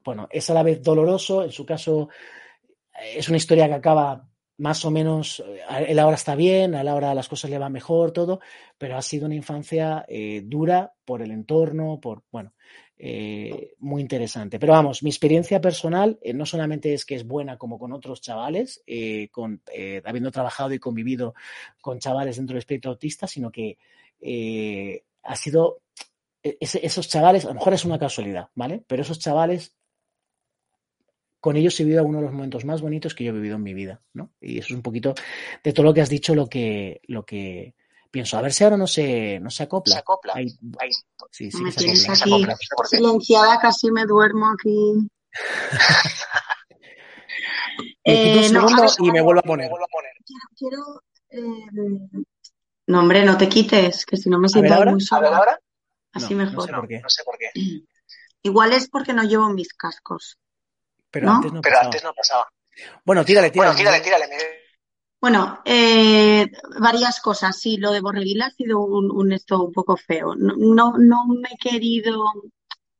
bueno, 0.03 0.27
es 0.29 0.49
a 0.49 0.53
la 0.53 0.63
vez 0.63 0.83
doloroso, 0.83 1.45
en 1.45 1.51
su 1.53 1.65
caso 1.65 2.09
es 3.15 3.29
una 3.29 3.37
historia 3.37 3.67
que 3.67 3.75
acaba 3.75 4.27
más 4.57 4.83
o 4.83 4.91
menos, 4.91 5.41
él 5.87 5.97
ahora 5.97 6.15
está 6.15 6.35
bien, 6.35 6.75
a 6.75 6.83
la 6.83 6.93
hora 6.93 7.15
las 7.15 7.29
cosas 7.29 7.49
le 7.49 7.57
van 7.57 7.71
mejor, 7.71 8.11
todo, 8.11 8.41
pero 8.77 8.97
ha 8.97 9.01
sido 9.01 9.27
una 9.27 9.35
infancia 9.35 10.05
dura 10.43 10.93
por 11.05 11.21
el 11.21 11.31
entorno, 11.31 11.99
por, 12.01 12.23
bueno, 12.31 12.53
eh, 13.05 13.73
muy 13.79 14.01
interesante. 14.01 14.59
Pero 14.59 14.71
vamos, 14.71 15.03
mi 15.03 15.09
experiencia 15.09 15.59
personal 15.59 16.17
eh, 16.21 16.33
no 16.33 16.45
solamente 16.45 16.93
es 16.93 17.03
que 17.03 17.15
es 17.15 17.27
buena 17.27 17.57
como 17.57 17.77
con 17.77 17.91
otros 17.91 18.21
chavales, 18.21 18.81
eh, 18.87 19.27
con, 19.29 19.61
habiendo 20.05 20.31
trabajado 20.31 20.73
y 20.73 20.79
convivido 20.79 21.33
con 21.81 21.99
chavales 21.99 22.37
dentro 22.37 22.53
del 22.53 22.59
espectro 22.59 22.91
autista, 22.91 23.27
sino 23.27 23.51
que 23.51 23.77
ha 25.21 25.35
sido 25.35 25.81
esos 26.41 27.09
chavales, 27.09 27.43
a 27.43 27.49
lo 27.49 27.55
mejor 27.55 27.73
es 27.73 27.83
una 27.83 27.99
casualidad, 27.99 28.47
¿vale? 28.55 28.85
Pero 28.87 29.01
esos 29.01 29.19
chavales 29.19 29.75
con 31.41 31.57
ellos 31.57 31.77
he 31.81 31.83
vivido 31.83 32.05
uno 32.05 32.19
de 32.19 32.23
los 32.23 32.33
momentos 32.33 32.63
más 32.63 32.81
bonitos 32.81 33.13
que 33.13 33.25
yo 33.25 33.31
he 33.31 33.35
vivido 33.35 33.57
en 33.57 33.63
mi 33.63 33.73
vida, 33.73 34.01
¿no? 34.13 34.31
Y 34.39 34.59
eso 34.59 34.67
es 34.67 34.75
un 34.75 34.81
poquito 34.81 35.13
de 35.61 35.73
todo 35.73 35.87
lo 35.87 35.93
que 35.93 35.99
has 35.99 36.09
dicho, 36.09 36.35
lo 36.35 36.47
que, 36.47 37.01
lo 37.07 37.25
que, 37.25 37.75
pienso, 38.13 38.37
a 38.37 38.41
ver 38.41 38.53
si 38.53 38.63
ahora 38.63 38.77
no 38.77 38.85
se, 38.85 39.39
no 39.39 39.49
se 39.49 39.63
acopla. 39.63 39.95
Se 39.95 39.99
acopla. 39.99 40.33
Sí, 41.31 41.49
sí, 41.49 41.63
me 41.63 41.71
tienes 41.71 42.07
aquí 42.07 42.45
silenciada, 42.85 43.59
casi 43.59 43.89
me 43.89 44.05
duermo 44.05 44.51
aquí. 44.51 45.09
eh, 48.03 48.49
no, 48.51 48.67
y 48.99 49.11
me 49.11 49.19
vuelvo 49.19 49.39
a 49.39 49.43
poner. 49.43 49.71
Quiero, 50.55 51.01
eh... 51.31 51.41
No, 52.85 52.99
hombre, 52.99 53.25
no 53.25 53.35
te 53.35 53.49
quites, 53.49 54.05
que 54.05 54.15
si 54.15 54.29
no 54.29 54.37
me 54.37 54.47
siento 54.47 54.85
muy 54.85 55.01
sola. 55.01 55.35
ahora. 55.35 55.59
Así 56.11 56.35
mejor. 56.35 56.55
No 56.55 56.67
sé 56.67 56.73
por 56.73 56.87
qué. 56.87 56.99
No 56.99 57.09
sé 57.09 57.23
por 57.23 57.35
qué. 57.39 57.49
Igual 58.43 58.73
es 58.73 58.89
porque 58.89 59.13
no 59.13 59.23
llevo 59.23 59.49
mis 59.49 59.73
cascos. 59.73 60.37
Pero, 61.09 61.31
Antes, 61.31 61.51
no 61.51 61.61
Pero 61.61 61.79
antes 61.79 62.03
no 62.03 62.13
pasaba. 62.13 62.47
Bueno, 63.03 63.25
tírale, 63.25 63.49
tírale. 63.49 63.73
Bueno, 63.73 63.77
tírale, 63.77 64.03
tírale. 64.03 64.62
Bueno, 65.23 65.61
eh, 65.63 66.51
varias 66.81 67.21
cosas. 67.21 67.57
Sí, 67.57 67.77
lo 67.77 67.91
de 67.93 68.01
Borreguil 68.01 68.41
ha 68.41 68.49
sido 68.51 68.81
un, 68.81 69.31
esto 69.31 69.63
un 69.63 69.71
poco 69.71 69.95
feo. 69.95 70.35
No, 70.35 70.97
no, 70.97 71.25
me 71.27 71.47
he 71.53 71.57
querido, 71.57 72.25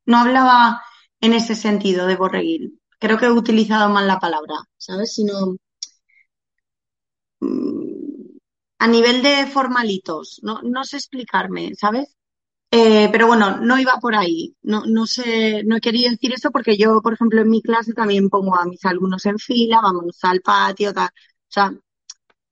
no 0.06 0.16
hablaba 0.18 0.82
en 1.20 1.34
ese 1.34 1.54
sentido 1.54 2.06
de 2.06 2.16
Borreguil. 2.16 2.80
creo 2.98 3.18
que 3.18 3.26
he 3.26 3.30
utilizado 3.30 3.90
mal 3.90 4.06
la 4.08 4.20
palabra, 4.20 4.54
¿sabes? 4.78 5.14
Sino 5.14 5.56
mm, 7.40 8.38
a 8.78 8.86
nivel 8.88 9.22
de 9.22 9.46
formalitos, 9.46 10.40
no, 10.42 10.60
no 10.62 10.84
sé 10.84 10.96
explicarme, 10.96 11.74
¿sabes? 11.74 12.16
Eh, 12.72 13.08
pero 13.12 13.26
bueno, 13.28 13.58
no 13.58 13.78
iba 13.80 13.98
por 14.00 14.14
ahí. 14.16 14.56
No, 14.62 14.84
no 14.86 15.06
sé, 15.06 15.62
no 15.64 15.76
he 15.76 15.82
querido 15.82 16.10
decir 16.10 16.32
eso 16.34 16.50
porque 16.52 16.76
yo, 16.78 17.02
por 17.02 17.14
ejemplo, 17.14 17.40
en 17.42 17.50
mi 17.50 17.62
clase 17.62 17.94
también 17.94 18.30
pongo 18.30 18.56
a 18.56 18.66
mis 18.66 18.84
alumnos 18.86 19.26
en 19.26 19.38
fila, 19.38 19.80
vamos 19.82 20.18
al 20.24 20.40
patio, 20.42 20.92
tal. 20.94 21.08
O 21.08 21.52
sea, 21.54 21.72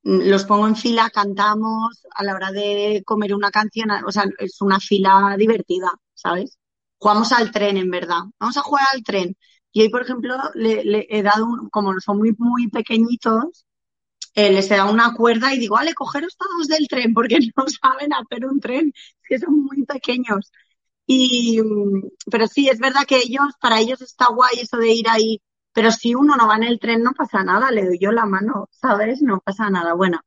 los 0.03 0.45
pongo 0.45 0.67
en 0.67 0.77
fila, 0.77 1.11
cantamos 1.11 2.07
a 2.15 2.25
la 2.25 2.35
hora 2.35 2.51
de 2.53 3.03
comer 3.05 3.35
una 3.35 3.51
canción, 3.51 3.91
o 4.07 4.11
sea, 4.13 4.25
es 4.39 4.61
una 4.61 4.81
fila 4.81 5.37
divertida, 5.39 5.91
¿sabes? 6.15 6.59
Jugamos 6.99 7.33
al 7.33 7.51
tren, 7.53 7.77
en 7.77 7.91
verdad. 7.91 8.23
Vamos 8.39 8.57
a 8.57 8.63
jugar 8.63 8.87
al 8.93 9.03
tren. 9.03 9.37
Y 9.73 9.83
hoy, 9.83 9.89
por 9.91 10.03
ejemplo, 10.03 10.37
le, 10.55 11.07
he 11.11 11.23
dado, 11.23 11.47
como 11.71 11.99
son 12.01 12.19
muy, 12.19 12.35
muy 12.39 12.69
pequeñitos, 12.69 13.67
eh, 14.35 14.51
les 14.53 14.71
he 14.71 14.77
dado 14.77 14.93
una 14.93 15.15
cuerda 15.15 15.55
y 15.55 15.59
digo, 15.59 15.77
vale, 15.77 15.95
cogeros 15.95 16.37
todos 16.37 16.69
del 16.69 16.89
tren 16.89 17.15
porque 17.15 17.39
no 17.57 17.65
saben 17.69 18.13
hacer 18.13 18.47
un 18.47 18.61
tren, 18.61 18.93
es 18.95 19.29
que 19.29 19.39
son 19.39 19.65
muy 19.65 19.85
pequeños. 19.85 20.51
Y, 21.07 21.61
mm, 21.63 22.11
pero 22.31 22.47
sí, 22.49 22.69
es 22.69 22.79
verdad 22.79 23.05
que 23.07 23.19
ellos, 23.19 23.55
para 23.61 23.81
ellos 23.81 24.01
está 24.03 24.27
guay 24.33 24.61
eso 24.61 24.79
de 24.79 24.93
ir 24.93 25.09
ahí, 25.09 25.41
pero 25.73 25.91
si 25.91 26.15
uno 26.15 26.37
no 26.37 26.47
va 26.49 26.57
en 26.57 26.65
el 26.65 26.79
tren 26.81 27.03
no 27.03 27.13
pasa 27.13 27.43
nada, 27.45 27.71
le 27.71 27.87
doy 27.87 27.99
yo 27.99 28.13
la 28.13 28.27
mano, 28.27 28.69
¿sabes? 28.71 29.23
No 29.23 29.41
pasa 29.41 29.71
nada. 29.71 29.95
Bueno, 29.95 30.21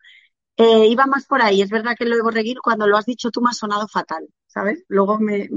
eh, 0.58 0.88
iba 0.88 1.06
más 1.06 1.26
por 1.26 1.42
ahí, 1.42 1.62
es 1.62 1.70
verdad 1.70 1.96
que 1.98 2.06
lo 2.06 2.16
de 2.16 2.22
Borreguil, 2.22 2.60
cuando 2.62 2.88
lo 2.88 2.98
has 2.98 3.06
dicho 3.06 3.32
tú 3.32 3.42
me 3.42 3.50
ha 3.50 3.54
sonado 3.54 3.88
fatal, 3.88 4.28
¿sabes? 4.48 4.84
Luego 4.88 5.20
me, 5.20 5.50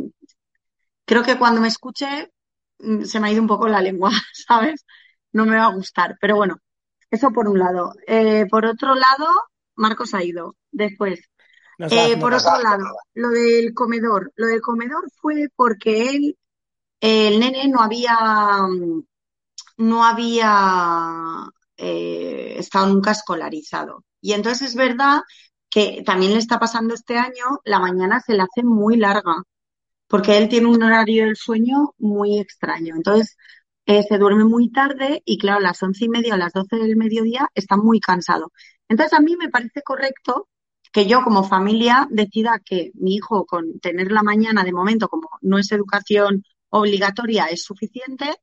creo 1.09 1.22
que 1.22 1.39
cuando 1.39 1.61
me 1.61 1.68
escuche 1.68 2.32
mm, 2.78 3.03
se 3.05 3.18
me 3.18 3.28
ha 3.28 3.32
ido 3.32 3.43
un 3.43 3.49
poco 3.49 3.66
la 3.68 3.80
lengua, 3.80 4.11
¿sabes? 4.32 4.84
No 5.32 5.47
me 5.47 5.57
va 5.57 5.64
a 5.66 5.74
gustar, 5.74 6.16
pero 6.20 6.36
bueno, 6.36 6.59
eso 7.11 7.30
por 7.32 7.49
un 7.49 7.59
lado. 7.59 7.95
Eh, 8.07 8.47
por 8.51 8.66
otro 8.66 8.95
lado, 8.95 9.26
Marcos 9.74 10.14
ha 10.14 10.22
ido 10.22 10.57
después. 10.70 11.20
No 11.78 11.86
Eh, 11.91 12.14
no 12.16 12.20
por 12.20 12.34
otro 12.34 12.61
lado, 12.61 12.86
lo 13.14 13.30
del 13.30 13.72
comedor. 13.72 14.32
Lo 14.36 14.49
del 14.49 14.61
comedor 14.61 15.11
fue 15.20 15.49
porque 15.55 16.11
él, 16.11 16.39
el 17.01 17.41
nene 17.41 17.68
no 17.68 17.80
había, 17.80 18.16
mm, 18.68 19.03
no 19.79 20.05
había 20.05 21.51
eh, 21.76 22.57
estado 22.59 22.89
nunca 22.89 23.12
escolarizado. 23.12 24.05
Y 24.20 24.33
entonces 24.33 24.70
es 24.70 24.74
verdad 24.76 25.22
que 25.70 26.03
también 26.05 26.33
le 26.33 26.39
está 26.39 26.59
pasando 26.59 26.95
este 26.95 27.16
año, 27.18 27.61
la 27.64 27.79
mañana 27.79 28.20
se 28.20 28.35
le 28.35 28.43
hace 28.43 28.62
muy 28.64 28.97
larga, 28.97 29.43
porque 30.09 30.39
él 30.39 30.49
tiene 30.49 30.68
un 30.68 30.83
horario 30.83 31.26
del 31.26 31.37
sueño 31.37 31.95
muy 31.99 32.39
extraño. 32.39 32.95
Entonces, 32.97 33.37
eh, 33.87 34.03
se 34.03 34.18
duerme 34.18 34.45
muy 34.45 34.70
tarde 34.70 35.22
y 35.24 35.39
claro, 35.39 35.59
a 35.59 35.62
las 35.62 35.83
once 35.83 36.05
y 36.05 36.09
media 36.09 36.33
o 36.33 36.37
a 36.37 36.39
las 36.39 36.53
doce 36.53 36.76
del 36.76 36.97
mediodía 36.97 37.49
está 37.55 37.76
muy 37.76 38.01
cansado. 38.01 38.53
Entonces, 38.89 39.18
a 39.18 39.20
mí 39.22 39.37
me 39.37 39.49
parece 39.51 39.83
correcto 39.83 40.49
que 40.93 41.07
yo 41.07 41.22
como 41.22 41.45
familia 41.45 42.07
decida 42.11 42.61
que 42.64 42.91
mi 42.95 43.14
hijo 43.16 43.47
con 43.47 43.79
tener 43.81 44.11
la 44.12 44.22
mañana 44.22 44.64
de 44.64 44.72
momento, 44.72 45.09
como 45.09 45.29
no 45.43 45.59
es 45.59 45.70
educación 45.72 46.45
obligatoria, 46.70 47.47
es 47.47 47.62
suficiente, 47.64 48.35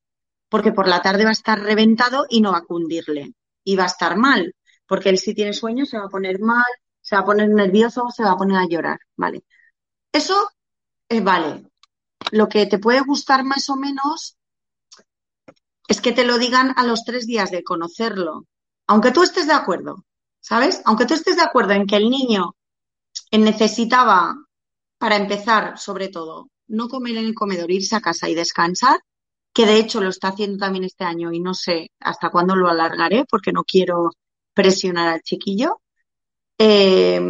porque 0.50 0.72
por 0.72 0.88
la 0.88 1.02
tarde 1.02 1.24
va 1.24 1.30
a 1.30 1.34
estar 1.34 1.60
reventado 1.60 2.26
y 2.30 2.42
no 2.42 2.52
va 2.52 2.60
a 2.60 2.66
cundirle. 2.66 3.34
Y 3.64 3.76
va 3.76 3.84
a 3.84 3.88
estar 3.88 4.18
mal, 4.18 4.54
porque 4.88 5.10
él 5.10 5.18
si 5.18 5.34
tiene 5.34 5.54
sueño 5.54 5.86
se 5.86 5.98
va 5.98 6.06
a 6.06 6.10
poner 6.10 6.40
mal, 6.40 6.66
se 7.02 7.16
va 7.16 7.22
a 7.22 7.26
poner 7.26 7.50
nervioso, 7.50 8.10
se 8.10 8.24
va 8.24 8.32
a 8.32 8.38
poner 8.38 8.58
a 8.58 8.68
llorar, 8.68 9.00
¿vale? 9.16 9.44
Eso, 10.12 10.50
eh, 11.10 11.22
vale. 11.22 11.68
Lo 12.32 12.48
que 12.48 12.66
te 12.66 12.80
puede 12.80 13.02
gustar 13.02 13.44
más 13.44 13.70
o 13.70 13.76
menos 13.76 14.38
es 15.88 16.02
que 16.02 16.12
te 16.12 16.26
lo 16.26 16.38
digan 16.38 16.74
a 16.78 16.84
los 16.84 17.04
tres 17.04 17.28
días 17.28 17.52
de 17.52 17.64
conocerlo. 17.64 18.46
Aunque 18.88 19.12
tú 19.12 19.24
estés 19.24 19.48
de 19.48 19.54
acuerdo, 19.54 20.06
¿sabes? 20.40 20.82
Aunque 20.86 21.06
tú 21.06 21.14
estés 21.14 21.36
de 21.36 21.44
acuerdo 21.44 21.74
en 21.74 21.86
que 21.86 21.98
el 21.98 22.10
niño 22.10 22.56
necesitaba, 23.32 24.36
para 24.98 25.18
empezar, 25.18 25.78
sobre 25.78 26.08
todo, 26.08 26.50
no 26.68 26.88
comer 26.88 27.18
en 27.18 27.26
el 27.26 27.36
comedor, 27.36 27.70
irse 27.72 27.96
a 27.96 28.02
casa 28.02 28.30
y 28.30 28.36
descansar, 28.36 29.00
que 29.56 29.66
de 29.66 29.78
hecho 29.80 30.02
lo 30.02 30.10
está 30.10 30.28
haciendo 30.28 30.58
también 30.58 30.84
este 30.84 31.06
año 31.06 31.32
y 31.32 31.40
no 31.40 31.54
sé 31.54 31.90
hasta 32.02 32.30
cuándo 32.30 32.58
lo 32.58 32.68
alargaré 32.68 33.24
porque 33.24 33.54
no 33.54 33.64
quiero 33.64 34.12
presionar 34.54 35.08
al 35.08 35.22
chiquillo. 35.22 35.82
Eh, 36.58 37.22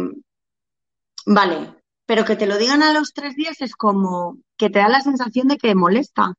vale, 1.24 1.74
pero 2.04 2.24
que 2.24 2.34
te 2.34 2.46
lo 2.46 2.58
digan 2.58 2.82
a 2.82 2.92
los 2.92 3.12
tres 3.12 3.36
días 3.36 3.60
es 3.60 3.76
como 3.76 4.38
que 4.56 4.70
te 4.70 4.80
da 4.80 4.88
la 4.88 5.00
sensación 5.00 5.46
de 5.46 5.56
que 5.56 5.76
molesta. 5.76 6.34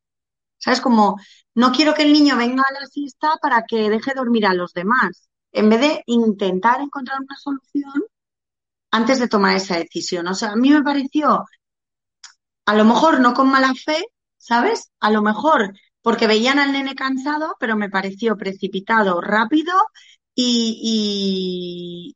¿Sabes? 0.58 0.82
Como 0.82 1.22
no 1.56 1.72
quiero 1.72 1.94
que 1.94 2.04
el 2.04 2.12
niño 2.12 2.36
venga 2.36 2.64
a 2.68 2.74
la 2.74 2.86
siesta 2.88 3.38
para 3.42 3.64
que 3.66 3.90
deje 3.90 4.14
dormir 4.14 4.46
a 4.46 4.54
los 4.54 4.74
demás. 4.74 5.30
En 5.54 5.70
vez 5.70 5.80
de 5.80 6.04
intentar 6.08 6.82
encontrar 6.82 7.20
una 7.22 7.38
solución 7.38 8.04
antes 8.92 9.20
de 9.20 9.30
tomar 9.30 9.56
esa 9.56 9.78
decisión. 9.78 10.28
O 10.28 10.36
sea, 10.36 10.52
a 10.52 10.56
mí 10.58 10.70
me 10.70 10.84
pareció, 10.84 11.46
a 12.66 12.76
lo 12.76 12.84
mejor 12.84 13.22
no 13.22 13.34
con 13.34 13.50
mala 13.50 13.74
fe, 13.74 14.04
¿sabes? 14.48 14.92
A 15.00 15.12
lo 15.12 15.22
mejor 15.22 15.74
porque 16.02 16.28
veían 16.28 16.60
al 16.60 16.72
nene 16.72 16.96
cansado, 16.96 17.56
pero 17.60 17.76
me 17.76 17.90
pareció 17.90 18.38
precipitado, 18.38 19.20
rápido 19.22 19.74
y, 20.36 22.16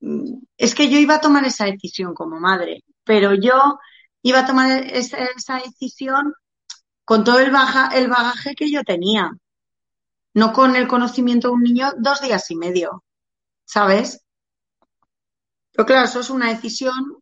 y 0.00 0.06
mm, 0.06 0.38
es 0.58 0.74
que 0.74 0.90
yo 0.90 0.98
iba 0.98 1.16
a 1.16 1.20
tomar 1.20 1.44
esa 1.44 1.66
decisión 1.66 2.14
como 2.14 2.40
madre, 2.40 2.84
pero 3.04 3.34
yo 3.34 3.78
iba 4.22 4.40
a 4.40 4.46
tomar 4.46 4.84
esa, 4.86 5.18
esa 5.36 5.56
decisión 5.60 6.34
con 7.04 7.24
todo 7.24 7.40
el, 7.40 7.50
baja, 7.52 7.90
el 7.96 8.08
bagaje 8.08 8.54
que 8.56 8.70
yo 8.72 8.82
tenía, 8.84 9.30
no 10.34 10.52
con 10.52 10.76
el 10.76 10.86
conocimiento 10.86 11.48
de 11.48 11.54
un 11.54 11.62
niño 11.62 11.92
dos 11.98 12.20
días 12.20 12.50
y 12.50 12.56
medio, 12.56 13.04
¿sabes? 13.66 14.22
Pero 15.72 15.84
claro, 15.86 16.06
eso 16.06 16.20
es 16.20 16.30
una 16.30 16.48
decisión, 16.48 17.18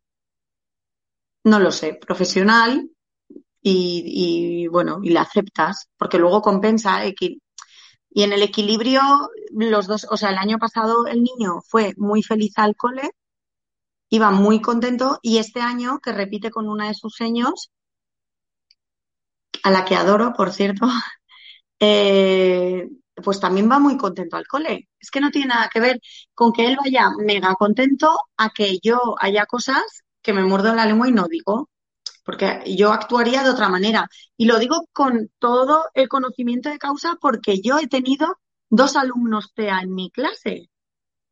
no 1.45 1.59
lo 1.59 1.71
sé, 1.71 1.93
profesional 1.93 2.89
y, 3.63 4.67
bueno, 4.67 4.99
y 5.03 5.09
la 5.11 5.21
aceptas, 5.21 5.89
porque 5.97 6.19
luego 6.19 6.41
compensa. 6.41 7.05
equi- 7.05 7.39
Y 8.11 8.23
en 8.23 8.33
el 8.33 8.43
equilibrio, 8.43 9.01
los 9.51 9.87
dos, 9.87 10.07
o 10.11 10.17
sea, 10.17 10.31
el 10.31 10.37
año 10.39 10.59
pasado 10.59 11.07
el 11.07 11.23
niño 11.23 11.61
fue 11.67 11.93
muy 11.97 12.23
feliz 12.23 12.53
al 12.57 12.75
cole, 12.77 13.11
iba 14.09 14.31
muy 14.31 14.61
contento, 14.61 15.19
y 15.21 15.39
este 15.39 15.59
año, 15.61 15.99
que 15.99 16.13
repite 16.13 16.51
con 16.51 16.69
una 16.69 16.87
de 16.87 16.93
sus 16.93 17.15
seños, 17.15 17.69
a 19.63 19.71
la 19.71 19.85
que 19.85 19.95
adoro, 19.95 20.33
por 20.33 20.51
cierto, 20.51 20.85
eh, 21.79 22.89
pues 23.23 23.39
también 23.39 23.69
va 23.71 23.79
muy 23.79 23.97
contento 23.97 24.37
al 24.37 24.47
cole. 24.47 24.89
Es 24.99 25.11
que 25.11 25.21
no 25.21 25.31
tiene 25.31 25.49
nada 25.49 25.69
que 25.73 25.79
ver 25.81 25.99
con 26.35 26.51
que 26.53 26.67
él 26.67 26.77
vaya 26.83 27.09
mega 27.19 27.55
contento 27.55 28.17
a 28.37 28.49
que 28.51 28.79
yo 28.83 29.15
haya 29.19 29.45
cosas 29.45 29.83
que 30.21 30.33
me 30.33 30.43
muerdo 30.45 30.75
la 30.75 30.85
lengua 30.85 31.09
y 31.09 31.13
no 31.13 31.27
digo, 31.29 31.69
porque 32.23 32.63
yo 32.77 32.91
actuaría 32.91 33.43
de 33.43 33.49
otra 33.51 33.69
manera. 33.69 34.07
Y 34.37 34.45
lo 34.45 34.59
digo 34.59 34.87
con 34.93 35.29
todo 35.39 35.85
el 35.93 36.07
conocimiento 36.09 36.69
de 36.69 36.79
causa 36.79 37.17
porque 37.21 37.61
yo 37.61 37.79
he 37.79 37.87
tenido 37.87 38.37
dos 38.69 38.95
alumnos 38.95 39.53
TEA 39.53 39.81
en 39.81 39.93
mi 39.93 40.09
clase 40.11 40.69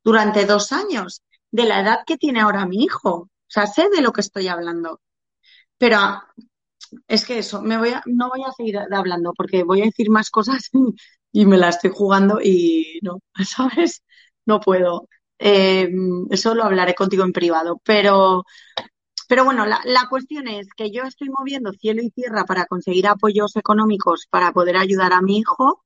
durante 0.04 0.46
dos 0.46 0.72
años, 0.72 1.24
de 1.52 1.66
la 1.66 1.82
edad 1.82 2.00
que 2.06 2.18
tiene 2.18 2.42
ahora 2.42 2.66
mi 2.66 2.84
hijo. 2.84 3.12
O 3.12 3.30
sea, 3.48 3.68
sé 3.68 3.89
de 3.89 4.02
lo 4.02 4.14
que 4.14 4.22
estoy 4.22 4.48
hablando. 4.48 5.02
Pero 5.78 5.98
es 7.08 7.26
que 7.26 7.39
eso, 7.39 7.62
me 7.62 7.78
voy 7.78 7.94
no 8.06 8.30
voy 8.30 8.44
a 8.44 8.52
seguir 8.52 8.78
hablando 8.80 9.34
porque 9.36 9.64
voy 9.64 9.82
a 9.82 9.86
decir 9.86 10.10
más 10.10 10.30
cosas 10.30 10.70
y 11.32 11.46
me 11.46 11.58
la 11.58 11.70
estoy 11.70 11.92
jugando 11.94 12.39
y 12.42 13.00
no, 13.04 13.20
¿sabes? 13.46 14.04
No 14.46 14.60
puedo. 14.60 15.08
Eh, 15.39 15.89
eso 16.30 16.54
lo 16.56 16.64
hablaré 16.64 16.94
contigo 16.96 17.24
en 17.24 17.34
privado. 17.34 17.82
Pero, 17.84 18.44
pero 19.32 19.46
bueno, 19.46 19.66
la, 19.66 20.08
cuestión 20.10 20.50
es 20.50 20.68
que 20.76 20.92
yo 20.92 21.04
estoy 21.04 21.30
moviendo 21.30 21.72
cielo 21.72 22.02
y 22.04 22.10
tierra 22.10 22.44
para 22.44 22.66
conseguir 22.66 23.08
apoyos 23.08 23.56
económicos 23.56 24.28
para 24.30 24.52
poder 24.52 24.76
ayudar 24.76 25.14
a 25.14 25.22
mi 25.22 25.38
hijo. 25.38 25.86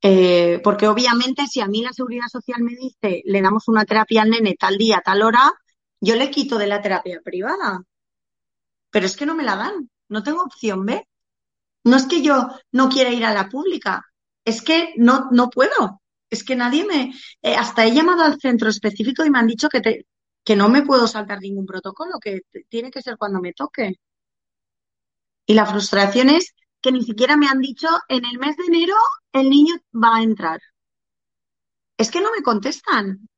Eh, 0.00 0.60
porque 0.62 0.86
obviamente 0.86 1.48
si 1.48 1.60
a 1.60 1.66
mí 1.66 1.82
la 1.82 1.92
seguridad 1.92 2.28
social 2.30 2.62
me 2.62 2.76
dice 2.76 3.22
le 3.24 3.42
damos 3.42 3.66
una 3.66 3.84
terapia 3.84 4.22
al 4.22 4.30
nene 4.30 4.54
tal 4.54 4.78
día, 4.78 5.02
tal 5.04 5.20
hora, 5.20 5.52
yo 6.00 6.14
le 6.14 6.30
quito 6.30 6.58
de 6.58 6.68
la 6.68 6.80
terapia 6.80 7.20
privada. 7.24 7.82
Pero 8.92 9.04
es 9.04 9.16
que 9.16 9.26
no 9.26 9.34
me 9.34 9.42
la 9.42 9.56
dan, 9.56 9.90
no 10.08 10.22
tengo 10.22 10.42
opción 10.42 10.86
B. 10.86 11.08
No 11.82 11.96
es 11.96 12.06
que 12.06 12.22
yo 12.22 12.50
no 12.70 12.88
quiera 12.88 13.10
ir 13.10 13.24
a 13.24 13.34
la 13.34 13.48
pública, 13.48 14.06
es 14.44 14.62
que 14.62 14.94
no, 14.96 15.28
no 15.32 15.50
puedo. 15.50 16.00
Es 16.30 16.44
que 16.44 16.54
nadie 16.54 16.84
me... 16.84 17.12
eh, 17.42 17.56
hasta 17.56 17.84
he 17.84 17.92
llamado 17.92 18.22
al 18.22 18.38
centro 18.40 18.68
específico 18.70 19.24
y 19.24 19.30
me 19.30 19.40
han 19.40 19.48
dicho 19.48 19.68
que, 19.68 19.80
te, 19.80 20.06
que 20.46 20.56
no 20.56 20.68
me 20.68 20.82
puedo 20.82 21.08
saltar 21.08 21.40
ningún 21.40 21.66
protocolo, 21.66 22.20
que 22.20 22.42
tiene 22.68 22.90
que 22.92 23.02
ser 23.02 23.16
cuando 23.18 23.40
me 23.40 23.52
toque. 23.52 23.96
Y 25.44 25.54
la 25.54 25.66
frustración 25.66 26.30
es 26.30 26.54
que 26.80 26.92
ni 26.92 27.02
siquiera 27.02 27.36
me 27.36 27.48
han 27.48 27.60
dicho 27.60 27.88
en 28.08 28.24
el 28.24 28.38
mes 28.38 28.56
de 28.56 28.64
enero 28.66 28.94
el 29.32 29.50
niño 29.50 29.74
va 29.92 30.16
a 30.16 30.22
entrar. 30.22 30.60
Es 31.98 32.10
que 32.12 32.20
no 32.20 32.30
me 32.30 32.42
contestan. 32.42 33.28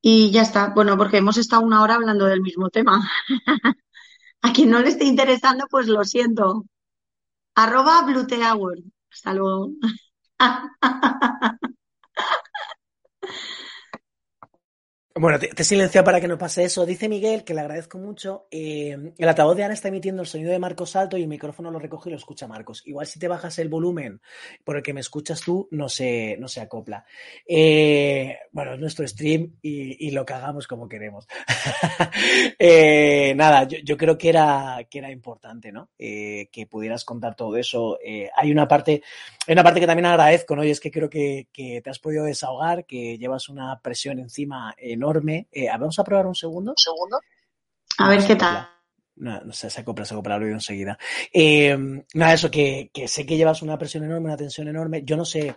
Y 0.00 0.30
ya 0.30 0.42
está. 0.42 0.68
Bueno, 0.70 0.96
porque 0.96 1.18
hemos 1.18 1.36
estado 1.36 1.62
una 1.62 1.82
hora 1.82 1.96
hablando 1.96 2.24
del 2.26 2.40
mismo 2.40 2.70
tema. 2.70 3.06
A 4.42 4.52
quien 4.52 4.70
no 4.70 4.80
le 4.80 4.88
esté 4.90 5.04
interesando, 5.04 5.66
pues 5.70 5.88
lo 5.88 6.04
siento. 6.04 6.64
Arroba 7.54 8.02
Bluteaward. 8.02 8.80
Hasta 9.10 9.34
luego. 9.34 9.72
Bueno, 15.18 15.38
te, 15.38 15.48
te 15.48 15.62
he 15.62 15.64
silenciado 15.64 16.04
para 16.04 16.20
que 16.20 16.28
no 16.28 16.36
pase 16.36 16.64
eso. 16.64 16.84
Dice 16.84 17.08
Miguel, 17.08 17.42
que 17.42 17.54
le 17.54 17.62
agradezco 17.62 17.96
mucho. 17.96 18.48
eh, 18.50 19.14
el 19.16 19.28
altavoz 19.28 19.56
de 19.56 19.64
Ana 19.64 19.72
está 19.72 19.88
emitiendo 19.88 20.20
el 20.20 20.28
sonido 20.28 20.52
de 20.52 20.58
Marcos 20.58 20.94
alto 20.94 21.16
y 21.16 21.22
el 21.22 21.28
micrófono 21.28 21.70
lo 21.70 21.78
recoge 21.78 22.10
y 22.10 22.12
lo 22.12 22.18
escucha 22.18 22.46
Marcos. 22.46 22.82
Igual 22.84 23.06
si 23.06 23.18
te 23.18 23.26
bajas 23.26 23.58
el 23.58 23.70
volumen 23.70 24.20
por 24.62 24.76
el 24.76 24.82
que 24.82 24.92
me 24.92 25.00
escuchas 25.00 25.40
tú, 25.40 25.68
no 25.70 25.88
se, 25.88 26.36
no 26.38 26.48
se 26.48 26.60
acopla. 26.60 27.06
Eh, 27.48 28.36
bueno, 28.52 28.74
es 28.74 28.78
nuestro 28.78 29.08
stream 29.08 29.54
y, 29.62 30.10
lo 30.10 30.26
cagamos 30.26 30.66
como 30.66 30.88
queremos. 30.88 31.26
Eh, 32.58 33.34
nada, 33.36 33.64
yo, 33.64 33.96
creo 33.96 34.16
que 34.16 34.28
era, 34.28 34.78
que 34.90 34.98
era 34.98 35.10
importante, 35.10 35.70
¿no? 35.70 35.90
Que 35.98 36.68
pudieras 36.68 37.04
contar 37.04 37.34
todo 37.34 37.56
eso. 37.56 37.98
Hay 38.36 38.50
una 38.50 38.66
parte, 38.66 39.02
hay 39.46 39.52
una 39.52 39.62
parte 39.62 39.80
que 39.80 39.86
también 39.86 40.06
agradezco, 40.06 40.56
¿no? 40.56 40.64
Y 40.64 40.70
es 40.70 40.80
que 40.80 40.90
creo 40.90 41.08
que, 41.10 41.48
que 41.52 41.80
te 41.82 41.90
has 41.90 41.98
podido 41.98 42.24
desahogar, 42.24 42.86
que 42.86 43.18
llevas 43.18 43.48
una 43.48 43.78
presión 43.80 44.18
encima 44.18 44.74
enorme. 44.78 45.05
Eh, 45.52 45.68
vamos 45.68 45.98
a 45.98 46.04
probar 46.04 46.26
un 46.26 46.34
segundo. 46.34 46.74
segundo. 46.76 47.20
A 47.98 48.08
ver 48.10 48.26
qué 48.26 48.36
tal. 48.36 48.68
No, 49.16 49.40
no 49.40 49.52
sé, 49.52 49.70
se 49.70 49.80
acopla, 49.80 50.04
se 50.04 50.14
acopla, 50.14 50.38
lo 50.38 50.46
enseguida. 50.46 50.98
Eh, 51.32 51.76
nada, 52.14 52.34
eso, 52.34 52.50
que, 52.50 52.90
que 52.92 53.08
sé 53.08 53.24
que 53.24 53.36
llevas 53.36 53.62
una 53.62 53.78
presión 53.78 54.04
enorme, 54.04 54.26
una 54.26 54.36
tensión 54.36 54.68
enorme. 54.68 55.02
Yo 55.04 55.16
no 55.16 55.24
sé, 55.24 55.50
o 55.50 55.56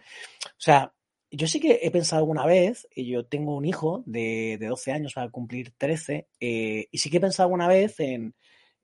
sea, 0.57 0.93
yo 1.31 1.47
sí 1.47 1.59
que 1.59 1.79
he 1.83 1.91
pensado 1.91 2.21
alguna 2.21 2.45
vez, 2.45 2.87
y 2.95 3.11
yo 3.11 3.25
tengo 3.25 3.55
un 3.55 3.65
hijo 3.65 4.03
de, 4.05 4.57
de 4.59 4.67
12 4.67 4.91
años, 4.93 5.13
va 5.17 5.23
a 5.23 5.29
cumplir 5.29 5.73
13, 5.77 6.27
eh, 6.39 6.87
y 6.89 6.97
sí 6.97 7.09
que 7.09 7.17
he 7.17 7.21
pensado 7.21 7.47
alguna 7.47 7.67
vez 7.67 7.99
en, 7.99 8.33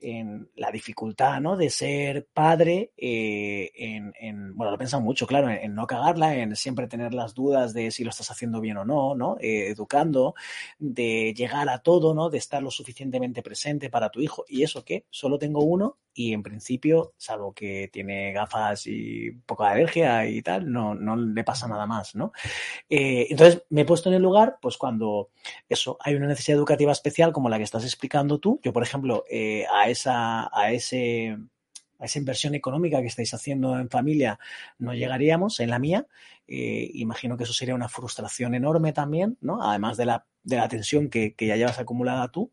en 0.05 0.49
la 0.55 0.71
dificultad, 0.71 1.41
¿no? 1.41 1.57
De 1.57 1.69
ser 1.69 2.27
padre, 2.33 2.91
eh, 2.97 3.71
en, 3.75 4.13
en- 4.19 4.55
bueno, 4.55 4.71
lo 4.71 4.75
he 4.75 4.79
pensado 4.79 5.01
mucho, 5.03 5.25
claro, 5.27 5.49
en, 5.49 5.73
no 5.75 5.87
cagarla, 5.87 6.35
en 6.37 6.55
siempre 6.55 6.87
tener 6.87 7.13
las 7.13 7.33
dudas 7.33 7.73
de 7.73 7.91
si 7.91 8.03
lo 8.03 8.11
estás 8.11 8.31
haciendo 8.31 8.61
bien 8.61 8.77
o 8.77 8.85
no, 8.85 9.15
¿no? 9.15 9.37
Eh, 9.39 9.67
educando, 9.69 10.35
de 10.79 11.33
llegar 11.35 11.69
a 11.69 11.79
todo, 11.79 12.13
¿no? 12.13 12.29
De 12.29 12.37
estar 12.37 12.61
lo 12.63 12.71
suficientemente 12.71 13.41
presente 13.43 13.89
para 13.89 14.09
tu 14.09 14.21
hijo. 14.21 14.45
¿Y 14.47 14.63
eso 14.63 14.83
qué? 14.85 15.05
Solo 15.09 15.37
tengo 15.39 15.63
uno 15.63 15.97
y 16.17 16.31
en 16.31 16.41
principio, 16.41 17.13
salvo 17.17 17.53
que 17.53 17.89
tiene 17.91 18.31
gafas 18.31 18.87
y 18.87 19.31
poca 19.45 19.69
alergia 19.69 20.25
y 20.25 20.41
tal, 20.41 20.71
no, 20.71 20.95
no 20.95 21.17
le 21.17 21.43
pasa 21.43 21.67
nada 21.67 21.85
más, 21.85 22.15
¿no? 22.15 22.31
Eh, 22.89 23.27
entonces 23.29 23.63
me 23.69 23.81
he 23.81 23.85
puesto 23.85 24.07
en 24.07 24.15
el 24.15 24.21
lugar, 24.21 24.57
pues 24.61 24.77
cuando 24.77 25.31
eso, 25.67 25.97
hay 25.99 26.15
una 26.15 26.27
necesidad 26.27 26.57
educativa 26.57 26.93
especial 26.93 27.33
como 27.33 27.49
la 27.49 27.57
que 27.57 27.65
estás 27.65 27.83
explicando 27.83 28.39
tú. 28.39 28.61
Yo, 28.63 28.71
por 28.71 28.81
ejemplo, 28.81 29.25
eh, 29.29 29.65
a 29.69 29.89
esa, 29.89 30.49
a 30.57 30.71
ese, 30.71 31.37
a 31.99 32.05
esa 32.05 32.19
inversión 32.19 32.55
económica 32.55 33.01
que 33.01 33.07
estáis 33.07 33.33
haciendo 33.33 33.77
en 33.77 33.89
familia 33.89 34.39
no 34.79 34.93
llegaríamos, 34.93 35.59
en 35.59 35.69
la 35.69 35.79
mía. 35.79 36.07
Eh, 36.47 36.91
imagino 36.93 37.35
que 37.35 37.43
eso 37.43 37.53
sería 37.53 37.75
una 37.75 37.89
frustración 37.89 38.55
enorme 38.55 38.93
también, 38.93 39.37
¿no? 39.41 39.61
Además 39.61 39.97
de 39.97 40.05
la, 40.05 40.25
de 40.43 40.55
la 40.55 40.69
tensión 40.69 41.09
que, 41.09 41.33
que 41.35 41.47
ya 41.47 41.57
llevas 41.57 41.77
acumulada 41.77 42.31
tú. 42.31 42.51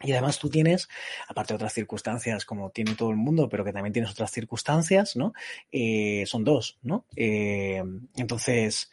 Y 0.00 0.12
además 0.12 0.38
tú 0.38 0.48
tienes, 0.48 0.88
aparte 1.28 1.52
de 1.52 1.56
otras 1.56 1.72
circunstancias 1.72 2.44
como 2.44 2.70
tiene 2.70 2.94
todo 2.94 3.10
el 3.10 3.16
mundo, 3.16 3.48
pero 3.48 3.64
que 3.64 3.72
también 3.72 3.92
tienes 3.92 4.12
otras 4.12 4.30
circunstancias, 4.30 5.16
¿no? 5.16 5.32
Eh, 5.72 6.24
son 6.26 6.44
dos, 6.44 6.78
¿no? 6.82 7.04
Eh, 7.16 7.82
entonces, 8.16 8.90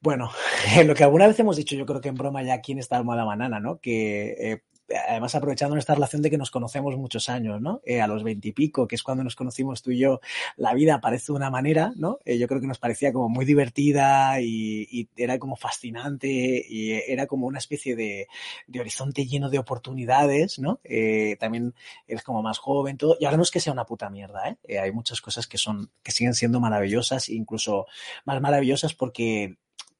bueno, 0.00 0.30
lo 0.84 0.94
que 0.94 1.04
alguna 1.04 1.28
vez 1.28 1.38
hemos 1.38 1.56
dicho, 1.56 1.76
yo 1.76 1.86
creo 1.86 2.00
que 2.00 2.08
en 2.08 2.16
broma 2.16 2.42
ya 2.42 2.54
aquí 2.54 2.72
en 2.72 2.80
esta 2.80 2.96
almohada 2.96 3.24
banana, 3.24 3.60
¿no? 3.60 3.78
Que 3.78 4.34
eh, 4.38 4.62
además 5.08 5.34
aprovechando 5.34 5.74
nuestra 5.74 5.94
relación 5.94 6.22
de 6.22 6.30
que 6.30 6.38
nos 6.38 6.50
conocemos 6.50 6.96
muchos 6.96 7.28
años, 7.28 7.60
¿no? 7.60 7.80
Eh, 7.84 8.00
a 8.00 8.06
los 8.06 8.22
veintipico, 8.22 8.86
que 8.86 8.94
es 8.94 9.02
cuando 9.02 9.24
nos 9.24 9.36
conocimos 9.36 9.82
tú 9.82 9.90
y 9.90 9.98
yo, 9.98 10.20
la 10.56 10.74
vida 10.74 11.00
parece 11.00 11.32
de 11.32 11.36
una 11.36 11.50
manera, 11.50 11.92
¿no? 11.96 12.18
Eh, 12.24 12.38
yo 12.38 12.46
creo 12.48 12.60
que 12.60 12.66
nos 12.66 12.78
parecía 12.78 13.12
como 13.12 13.28
muy 13.28 13.44
divertida 13.44 14.40
y, 14.40 15.08
era 15.16 15.38
como 15.38 15.56
fascinante 15.56 16.28
y 16.28 16.92
era 16.92 17.26
como 17.26 17.46
una 17.46 17.58
especie 17.58 17.96
de, 17.96 18.28
de 18.66 18.80
horizonte 18.80 19.26
lleno 19.26 19.50
de 19.50 19.58
oportunidades, 19.58 20.58
¿no? 20.58 20.80
Eh, 20.84 21.36
también 21.38 21.74
eres 22.06 22.22
como 22.22 22.42
más 22.42 22.58
joven, 22.58 22.96
todo. 22.96 23.16
Y 23.20 23.24
ahora 23.24 23.36
no 23.36 23.42
es 23.42 23.50
que 23.50 23.60
sea 23.60 23.72
una 23.72 23.84
puta 23.84 24.10
mierda. 24.10 24.56
Eh, 24.64 24.78
hay 24.78 24.92
muchas 24.92 25.20
cosas 25.20 25.46
que 25.46 25.58
son, 25.58 25.90
que 26.02 26.12
siguen 26.12 26.34
siendo 26.34 26.60
maravillosas, 26.60 27.28
incluso 27.28 27.86
más 28.24 28.40
maravillosas 28.40 28.94
porque 28.94 29.56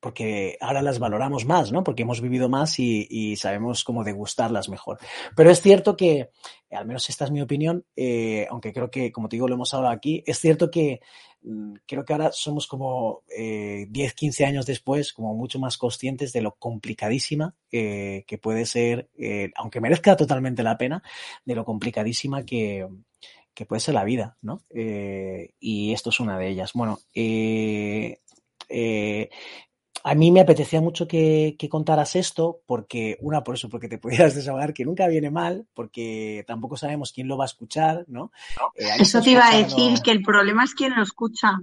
porque 0.07 0.57
ahora 0.61 0.83
las 0.83 1.01
valoramos 1.01 1.47
más, 1.47 1.73
¿no? 1.73 1.83
Porque 1.83 2.03
hemos 2.03 2.21
vivido 2.21 2.49
más 2.49 2.79
y, 2.79 3.35
sabemos 3.35 3.83
cómo 3.83 4.05
degustarlas 4.05 4.69
mejor. 4.69 5.01
Pero 5.35 5.51
es 5.51 5.61
cierto 5.61 5.97
que, 5.97 6.31
al 6.71 6.87
menos 6.87 7.11
esta 7.11 7.25
es 7.25 7.33
mi 7.33 7.43
opinión, 7.43 7.85
eh, 7.97 8.47
aunque 8.49 8.73
creo 8.73 8.89
que, 8.89 9.11
como 9.11 9.29
te 9.29 9.35
digo, 9.35 9.49
lo 9.49 9.57
hemos 9.57 9.75
hablado 9.75 9.93
aquí, 9.93 10.23
es 10.25 10.39
cierto 10.39 10.71
que 10.71 11.01
mm, 11.43 11.75
creo 11.89 12.05
que 12.05 12.13
ahora 12.13 12.31
somos 12.31 12.69
como 12.69 13.25
eh, 13.37 13.87
10, 13.91 14.15
15 14.15 14.45
años 14.45 14.65
después, 14.65 15.13
como 15.13 15.35
mucho 15.35 15.59
más 15.59 15.77
conscientes 15.77 16.33
de 16.33 16.43
lo 16.43 16.55
complicadísima 16.55 17.57
eh, 17.73 18.23
que 18.29 18.39
puede 18.39 18.65
ser, 18.65 19.11
eh, 19.19 19.51
aunque 19.57 19.81
merezca 19.81 20.15
totalmente 20.15 20.63
la 20.63 20.79
pena, 20.79 21.03
de 21.45 21.57
lo 21.57 21.65
complicadísima 21.65 22.45
que, 22.45 22.87
que 23.53 23.67
puede 23.67 23.81
ser 23.81 23.95
la 23.95 24.05
vida, 24.05 24.39
¿no? 24.41 24.63
Y 24.71 25.93
esto 25.93 26.11
es 26.11 26.21
una 26.21 26.39
de 26.39 26.49
ellas. 26.49 26.75
Bueno, 26.75 27.01
a 30.07 30.15
mí 30.15 30.31
me 30.31 30.41
apetecía 30.41 30.81
mucho 30.81 31.09
que, 31.09 31.57
que, 31.59 31.69
contaras 31.69 32.15
esto, 32.15 32.61
porque, 32.65 33.19
una, 33.21 33.43
por 33.43 33.57
eso, 33.57 33.69
porque 33.69 33.89
te 33.89 33.99
pudieras 33.99 34.37
desahogar, 34.37 34.73
que 34.73 34.85
nunca 34.85 35.09
viene 35.09 35.33
mal, 35.33 35.67
porque 35.75 36.45
tampoco 36.47 36.77
sabemos 36.77 37.13
quién 37.13 37.27
lo 37.27 37.37
va 37.37 37.45
a 37.45 37.47
escuchar, 37.47 38.05
¿no? 38.07 38.31
Eh, 38.77 38.87
eso 39.01 39.21
te 39.21 39.31
iba 39.31 39.49
a 39.49 39.57
decir, 39.57 40.01
que 40.03 40.13
el 40.13 40.23
problema 40.23 40.63
es 40.63 40.75
quién 40.75 40.95
lo 40.95 41.03
escucha. 41.03 41.59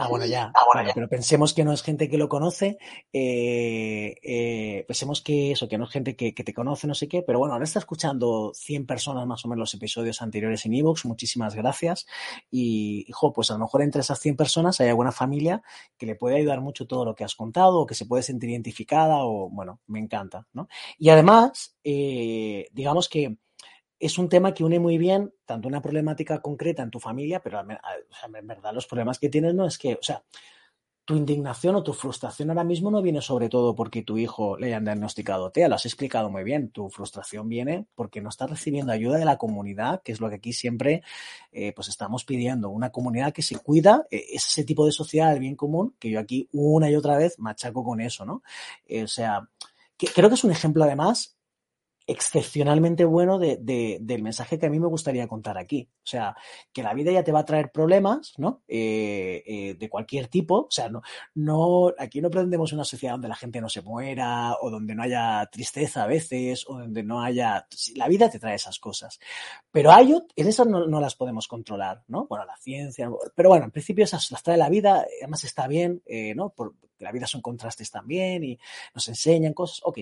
Ah, 0.00 0.06
bueno, 0.06 0.26
ya. 0.26 0.52
Ah, 0.54 0.62
bueno, 0.72 0.88
ya. 0.88 0.94
Pero 0.94 1.08
pensemos 1.08 1.52
que 1.52 1.64
no 1.64 1.72
es 1.72 1.82
gente 1.82 2.08
que 2.08 2.18
lo 2.18 2.28
conoce. 2.28 2.78
Eh, 3.12 4.14
eh, 4.22 4.84
pensemos 4.86 5.20
que 5.22 5.50
eso, 5.50 5.68
que 5.68 5.76
no 5.76 5.84
es 5.86 5.90
gente 5.90 6.14
que, 6.14 6.34
que, 6.34 6.44
te 6.44 6.54
conoce, 6.54 6.86
no 6.86 6.94
sé 6.94 7.08
qué. 7.08 7.22
Pero 7.22 7.40
bueno, 7.40 7.54
ahora 7.54 7.64
está 7.64 7.80
escuchando 7.80 8.52
100 8.54 8.86
personas 8.86 9.26
más 9.26 9.44
o 9.44 9.48
menos 9.48 9.58
los 9.58 9.74
episodios 9.74 10.22
anteriores 10.22 10.64
en 10.66 10.74
Evox. 10.74 11.04
Muchísimas 11.04 11.56
gracias. 11.56 12.06
Y, 12.48 13.06
hijo, 13.08 13.32
pues 13.32 13.50
a 13.50 13.54
lo 13.54 13.58
mejor 13.58 13.82
entre 13.82 14.02
esas 14.02 14.20
100 14.20 14.36
personas 14.36 14.80
hay 14.80 14.86
alguna 14.86 15.10
familia 15.10 15.62
que 15.98 16.06
le 16.06 16.14
puede 16.14 16.36
ayudar 16.36 16.60
mucho 16.60 16.86
todo 16.86 17.04
lo 17.04 17.16
que 17.16 17.24
has 17.24 17.34
contado 17.34 17.80
o 17.80 17.86
que 17.86 17.96
se 17.96 18.06
puede 18.06 18.22
sentir 18.22 18.50
identificada 18.50 19.24
o, 19.24 19.50
bueno, 19.50 19.80
me 19.88 19.98
encanta, 19.98 20.46
¿no? 20.52 20.68
Y 20.96 21.08
además, 21.08 21.76
eh, 21.82 22.68
digamos 22.70 23.08
que 23.08 23.36
es 23.98 24.18
un 24.18 24.28
tema 24.28 24.54
que 24.54 24.64
une 24.64 24.78
muy 24.78 24.98
bien 24.98 25.32
tanto 25.44 25.68
una 25.68 25.82
problemática 25.82 26.40
concreta 26.40 26.82
en 26.82 26.90
tu 26.90 27.00
familia, 27.00 27.40
pero 27.40 27.60
en 27.60 28.46
verdad 28.46 28.72
los 28.74 28.86
problemas 28.86 29.18
que 29.18 29.28
tienes 29.28 29.54
no 29.54 29.66
es 29.66 29.78
que, 29.78 29.94
o 29.94 30.02
sea, 30.02 30.22
tu 31.08 31.16
indignación 31.16 31.74
o 31.74 31.82
tu 31.82 31.94
frustración 31.94 32.50
ahora 32.50 32.64
mismo 32.64 32.90
no 32.90 33.00
viene 33.00 33.22
sobre 33.22 33.48
todo 33.48 33.74
porque 33.74 34.02
tu 34.02 34.18
hijo 34.18 34.58
le 34.58 34.66
hayan 34.66 34.84
diagnosticado 34.84 35.50
TEA, 35.50 35.66
lo 35.66 35.76
has 35.76 35.86
explicado 35.86 36.28
muy 36.28 36.44
bien. 36.44 36.68
Tu 36.68 36.90
frustración 36.90 37.48
viene 37.48 37.86
porque 37.94 38.20
no 38.20 38.28
estás 38.28 38.50
recibiendo 38.50 38.92
ayuda 38.92 39.16
de 39.16 39.24
la 39.24 39.38
comunidad, 39.38 40.02
que 40.02 40.12
es 40.12 40.20
lo 40.20 40.28
que 40.28 40.34
aquí 40.34 40.52
siempre 40.52 41.02
eh, 41.50 41.72
pues 41.72 41.88
estamos 41.88 42.26
pidiendo. 42.26 42.68
Una 42.68 42.90
comunidad 42.90 43.32
que 43.32 43.40
se 43.40 43.58
cuida, 43.58 44.06
eh, 44.10 44.22
es 44.34 44.48
ese 44.48 44.64
tipo 44.64 44.84
de 44.84 44.92
sociedad 44.92 45.30
del 45.30 45.40
bien 45.40 45.56
común 45.56 45.96
que 45.98 46.10
yo 46.10 46.20
aquí 46.20 46.46
una 46.52 46.90
y 46.90 46.94
otra 46.94 47.16
vez 47.16 47.38
machaco 47.38 47.82
con 47.82 48.02
eso, 48.02 48.26
¿no? 48.26 48.42
Eh, 48.84 49.04
o 49.04 49.08
sea, 49.08 49.48
creo 49.96 50.28
que 50.28 50.34
es 50.34 50.44
un 50.44 50.52
ejemplo 50.52 50.84
además 50.84 51.37
excepcionalmente 52.08 53.04
bueno 53.04 53.38
de, 53.38 53.58
de, 53.60 53.98
del 54.00 54.22
mensaje 54.22 54.58
que 54.58 54.64
a 54.64 54.70
mí 54.70 54.80
me 54.80 54.86
gustaría 54.86 55.28
contar 55.28 55.58
aquí. 55.58 55.90
O 55.92 56.06
sea, 56.06 56.34
que 56.72 56.82
la 56.82 56.94
vida 56.94 57.12
ya 57.12 57.22
te 57.22 57.32
va 57.32 57.40
a 57.40 57.44
traer 57.44 57.70
problemas, 57.70 58.32
¿no? 58.38 58.62
Eh, 58.66 59.42
eh, 59.46 59.74
de 59.74 59.88
cualquier 59.90 60.28
tipo. 60.28 60.60
O 60.60 60.70
sea, 60.70 60.88
no, 60.88 61.02
no, 61.34 61.92
aquí 61.98 62.22
no 62.22 62.30
pretendemos 62.30 62.72
una 62.72 62.84
sociedad 62.84 63.12
donde 63.12 63.28
la 63.28 63.36
gente 63.36 63.60
no 63.60 63.68
se 63.68 63.82
muera 63.82 64.54
o 64.62 64.70
donde 64.70 64.94
no 64.94 65.02
haya 65.02 65.46
tristeza 65.52 66.04
a 66.04 66.06
veces 66.06 66.64
o 66.66 66.78
donde 66.78 67.02
no 67.02 67.20
haya... 67.22 67.66
La 67.94 68.08
vida 68.08 68.30
te 68.30 68.38
trae 68.38 68.54
esas 68.54 68.78
cosas. 68.78 69.20
Pero 69.70 69.92
hay, 69.92 70.14
en 70.34 70.48
esas 70.48 70.66
no, 70.66 70.86
no 70.86 71.00
las 71.00 71.14
podemos 71.14 71.46
controlar, 71.46 72.04
¿no? 72.08 72.26
Bueno, 72.26 72.46
la 72.46 72.56
ciencia, 72.56 73.10
pero 73.34 73.50
bueno, 73.50 73.66
en 73.66 73.70
principio 73.70 74.04
esas 74.04 74.30
las 74.30 74.42
trae 74.42 74.56
la 74.56 74.70
vida, 74.70 75.04
además 75.20 75.44
está 75.44 75.68
bien, 75.68 76.02
eh, 76.06 76.34
¿no? 76.34 76.54
Porque 76.56 76.78
la 77.00 77.12
vida 77.12 77.26
son 77.26 77.42
contrastes 77.42 77.90
también 77.90 78.44
y 78.44 78.58
nos 78.94 79.06
enseñan 79.08 79.52
cosas, 79.52 79.82
ok. 79.84 79.98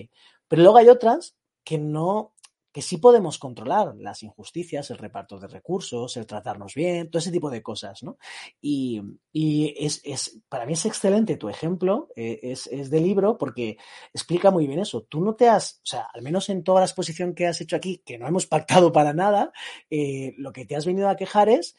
Pero 0.47 0.61
luego 0.61 0.77
hay 0.77 0.87
otras 0.87 1.35
que 1.67 1.77
no, 1.77 2.33
que 2.71 2.81
sí 2.81 2.95
podemos 2.95 3.39
controlar 3.39 3.93
las 3.97 4.23
injusticias, 4.23 4.89
el 4.89 4.99
reparto 4.99 5.37
de 5.37 5.49
recursos, 5.49 6.15
el 6.15 6.25
tratarnos 6.25 6.75
bien, 6.75 7.09
todo 7.11 7.19
ese 7.19 7.29
tipo 7.29 7.49
de 7.49 7.61
cosas, 7.61 8.03
¿no? 8.03 8.17
Y, 8.61 9.01
y 9.33 9.75
es, 9.77 9.99
es, 10.05 10.39
para 10.47 10.65
mí 10.65 10.73
es 10.73 10.85
excelente 10.85 11.35
tu 11.35 11.49
ejemplo, 11.49 12.07
eh, 12.15 12.39
es, 12.41 12.67
es 12.67 12.89
de 12.89 13.01
libro, 13.01 13.37
porque 13.37 13.77
explica 14.13 14.49
muy 14.49 14.65
bien 14.65 14.79
eso. 14.79 15.01
Tú 15.01 15.19
no 15.19 15.35
te 15.35 15.49
has, 15.49 15.81
o 15.83 15.87
sea, 15.87 16.07
al 16.13 16.21
menos 16.21 16.47
en 16.47 16.63
toda 16.63 16.79
la 16.79 16.85
exposición 16.85 17.35
que 17.35 17.47
has 17.47 17.59
hecho 17.59 17.75
aquí, 17.75 18.01
que 18.05 18.17
no 18.17 18.29
hemos 18.29 18.45
pactado 18.47 18.93
para 18.93 19.11
nada, 19.11 19.51
eh, 19.89 20.35
lo 20.37 20.53
que 20.53 20.65
te 20.65 20.77
has 20.77 20.85
venido 20.85 21.09
a 21.09 21.17
quejar 21.17 21.49
es 21.49 21.75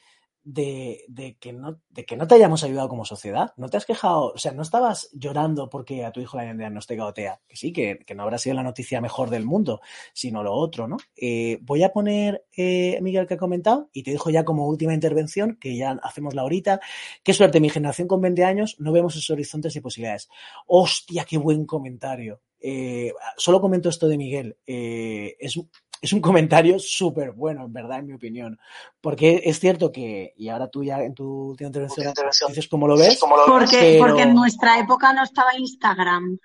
de, 0.49 1.36
que 1.38 1.53
no, 1.53 1.78
te 2.26 2.34
hayamos 2.34 2.64
ayudado 2.64 2.88
como 2.88 3.05
sociedad. 3.05 3.53
No 3.57 3.68
te 3.68 3.76
has 3.76 3.84
quejado, 3.84 4.32
o 4.32 4.38
sea, 4.38 4.53
no 4.53 4.62
estabas 4.62 5.11
llorando 5.12 5.68
porque 5.68 6.05
a 6.05 6.11
tu 6.11 6.20
hijo 6.20 6.36
le 6.36 6.44
hayan 6.44 6.59
diagnosticado 6.59 7.12
TEA. 7.12 7.40
Que 7.46 7.57
sí, 7.57 7.72
que, 7.72 8.05
no 8.14 8.22
habrá 8.22 8.38
sido 8.38 8.57
la 8.57 8.62
noticia 8.62 9.01
mejor 9.01 9.28
del 9.28 9.44
mundo, 9.44 9.80
sino 10.14 10.42
lo 10.42 10.55
otro, 10.55 10.88
¿no? 10.88 10.96
Eh, 11.16 11.59
voy 11.62 11.82
a 11.82 11.92
poner, 11.92 12.46
eh, 12.57 12.99
Miguel, 13.03 13.26
que 13.26 13.34
ha 13.34 13.38
comentado, 13.38 13.90
y 13.92 14.03
te 14.03 14.12
dejo 14.12 14.30
ya 14.30 14.44
como 14.44 14.66
última 14.66 14.94
intervención, 14.94 15.59
que 15.61 15.76
ya 15.76 15.99
hacemos 16.03 16.34
la 16.34 16.44
horita. 16.44 16.80
Qué 17.22 17.34
suerte, 17.34 17.61
mi 17.61 17.68
generación 17.68 18.09
con 18.09 18.22
20 18.22 18.44
años, 18.44 18.76
no 18.78 18.92
vemos 18.92 19.14
esos 19.16 19.30
horizontes 19.30 19.76
y 19.76 19.80
posibilidades. 19.80 20.28
Hostia, 20.66 21.24
qué 21.24 21.36
buen 21.36 21.66
comentario. 21.66 22.40
Eh, 22.61 23.12
solo 23.36 23.61
comento 23.61 23.88
esto 23.88 24.09
de 24.09 24.16
Miguel. 24.16 24.57
Eh, 24.66 25.36
es, 25.38 25.61
es 26.01 26.12
un 26.12 26.20
comentario 26.20 26.78
súper 26.78 27.32
bueno, 27.32 27.64
en 27.64 27.72
verdad, 27.72 27.99
en 27.99 28.07
mi 28.07 28.14
opinión. 28.14 28.59
Porque 29.01 29.42
es 29.44 29.59
cierto 29.59 29.90
que, 29.90 30.34
y 30.36 30.49
ahora 30.49 30.68
tú 30.68 30.84
ya 30.84 31.03
en 31.03 31.14
tu 31.14 31.51
última 31.51 31.68
intervención, 31.68 32.12
dices 32.49 32.68
cómo 32.68 32.86
lo 32.86 32.96
ves. 32.96 33.18
Porque, 33.20 33.99
pero... 33.99 34.07
porque 34.07 34.22
en 34.22 34.34
nuestra 34.34 34.78
época 34.78 35.12
no 35.12 35.24
estaba 35.24 35.57
Instagram. 35.57 36.38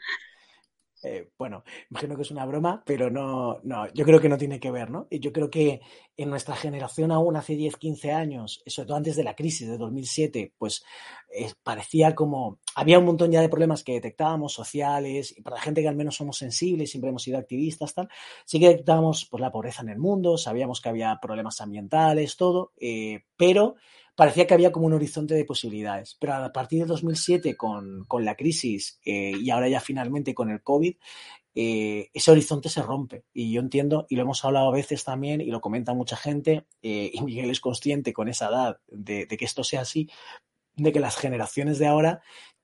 Eh, 1.04 1.30
bueno, 1.38 1.64
imagino 1.90 2.16
que 2.16 2.22
es 2.22 2.32
una 2.32 2.46
broma, 2.46 2.82
pero 2.86 3.10
no, 3.10 3.60
no, 3.64 3.92
yo 3.94 4.06
creo 4.06 4.22
que 4.22 4.30
no 4.30 4.38
tiene 4.38 4.60
que 4.60 4.72
ver, 4.72 4.90
¿no? 4.90 5.08
Y 5.10 5.20
yo 5.20 5.34
creo 5.34 5.50
que 5.50 5.82
en 6.16 6.30
nuestra 6.30 6.56
generación 6.56 7.12
aún 7.12 7.36
hace 7.36 7.56
10, 7.56 7.76
15 7.76 8.12
años, 8.12 8.64
sobre 8.66 8.88
todo 8.88 8.98
antes 8.98 9.16
de 9.16 9.24
la 9.24 9.36
crisis 9.36 9.68
de 9.68 9.78
2007, 9.78 10.54
pues 10.58 10.84
eh, 11.36 11.52
parecía 11.64 12.16
como, 12.16 12.60
había 12.76 13.00
un 13.00 13.06
montón 13.06 13.32
ya 13.32 13.42
de 13.42 13.50
problemas 13.50 13.84
que 13.84 13.94
detectábamos, 13.94 14.54
sociales, 14.54 15.34
y 15.38 15.42
para 15.42 15.58
la 15.58 15.62
gente 15.62 15.82
que 15.82 15.90
al 15.90 15.96
menos 15.96 16.16
somos 16.16 16.38
sensibles, 16.38 16.92
siempre 16.92 17.10
hemos 17.10 17.24
sido 17.24 17.38
activistas, 17.38 17.94
tal, 17.94 18.08
sí 18.46 18.60
que 18.60 18.70
detectábamos 18.70 19.28
pues, 19.30 19.42
la 19.42 19.52
pobreza 19.52 19.82
en 19.82 19.90
el 19.90 20.00
mundo, 20.00 20.38
sabíamos 20.38 20.80
que 20.80 20.90
había 20.90 21.20
problemas 21.22 21.60
ambientales, 21.60 22.38
todo, 22.38 22.72
eh, 22.80 23.24
pero 23.36 23.76
parecía 24.16 24.48
que 24.48 24.54
había 24.54 24.72
como 24.72 24.86
un 24.86 24.94
horizonte 24.94 25.34
de 25.34 25.46
posibilidades. 25.46 26.18
Pero 26.20 26.36
a 26.36 26.52
partir 26.52 26.82
de 26.82 26.86
2007, 26.86 27.56
con, 27.56 28.06
con 28.06 28.26
la 28.26 28.36
crisis 28.36 29.00
eh, 29.06 29.34
y 29.40 29.50
ahora 29.50 29.70
ya 29.70 29.80
finalmente 29.80 30.34
con 30.34 30.50
el 30.50 30.62
COVID, 30.62 30.96
eh, 31.56 32.10
ese 32.14 32.32
horizonte 32.32 32.70
se 32.70 32.82
rompe. 32.82 33.26
Y 33.34 33.52
yo 33.52 33.62
entiendo, 33.62 34.06
y 34.10 34.16
lo 34.16 34.24
hemos 34.24 34.44
hablado 34.44 34.70
a 34.70 34.74
veces 34.74 35.04
también, 35.04 35.42
y 35.42 35.48
lo 35.48 35.62
comenta 35.62 35.94
mucha 35.94 36.16
gente, 36.16 36.66
eh, 36.82 37.12
y 37.14 37.22
Miguel 37.22 37.50
es 37.50 37.60
consciente 37.60 38.14
con 38.14 38.28
esa 38.28 38.48
edad 38.50 38.80
de, 38.88 39.26
de 39.26 39.38
que 39.38 39.46
esto 39.46 39.64
sea 39.64 39.82
así, 39.82 40.10
de 40.76 40.92
que 40.92 41.00
las 41.00 41.16
generaciones 41.16 41.78
de 41.78 41.88
ahora 41.88 42.22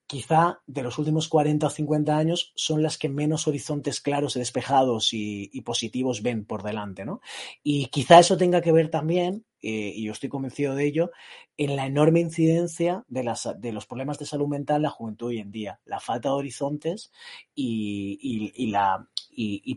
quizá 0.10 0.60
de 0.66 0.82
los 0.82 0.98
últimos 0.98 1.28
40 1.28 1.68
o 1.68 1.70
50 1.70 2.18
años 2.18 2.52
son 2.56 2.82
las 2.82 2.98
que 2.98 3.10
menos 3.10 3.48
horizontes 3.48 4.02
claros 4.02 4.36
y 4.36 4.40
despejados 4.40 5.10
y, 5.14 5.62
positivos 5.62 6.24
ven 6.24 6.46
por 6.46 6.64
delante, 6.64 7.06
¿no? 7.06 7.22
Y 7.62 7.86
quizá 7.88 8.18
eso 8.18 8.36
tenga 8.36 8.60
que 8.60 8.72
ver 8.72 8.90
también, 8.90 9.46
eh, 9.62 9.94
y 9.96 10.06
yo 10.06 10.12
estoy 10.12 10.30
convencido 10.30 10.74
de 10.74 10.88
ello, 10.88 11.12
en 11.58 11.76
la 11.76 11.86
enorme 11.86 12.22
incidencia 12.22 13.06
de, 13.08 13.24
las, 13.24 13.48
de 13.58 13.72
los 13.72 13.86
problemas 13.86 14.18
de 14.18 14.26
salud 14.26 14.48
mental 14.48 14.78
en 14.78 14.84
la 14.84 14.90
juventud 14.90 15.28
hoy 15.28 15.38
en 15.38 15.52
día, 15.52 15.80
la 15.86 16.00
falta 16.00 16.30
de 16.30 16.36
horizontes 16.36 17.12
y, 17.54 18.74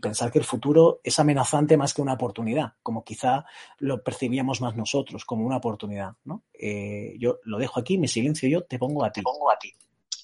pensar 0.01 0.31
que 0.31 0.39
el 0.39 0.45
futuro 0.45 0.99
es 1.03 1.19
amenazante 1.19 1.77
más 1.77 1.93
que 1.93 2.01
una 2.01 2.13
oportunidad, 2.13 2.73
como 2.81 3.03
quizá 3.03 3.45
lo 3.77 4.03
percibíamos 4.03 4.61
más 4.61 4.75
nosotros, 4.75 5.25
como 5.25 5.45
una 5.45 5.57
oportunidad. 5.57 6.13
Eh, 6.53 7.17
yo 7.19 7.37
lo 7.43 7.59
dejo 7.59 7.79
aquí, 7.79 7.99
me 7.99 8.07
silencio 8.07 8.49
yo. 8.49 8.63
Te 8.63 8.79
pongo 8.79 9.05
a 9.05 9.11
ti. 9.11 9.21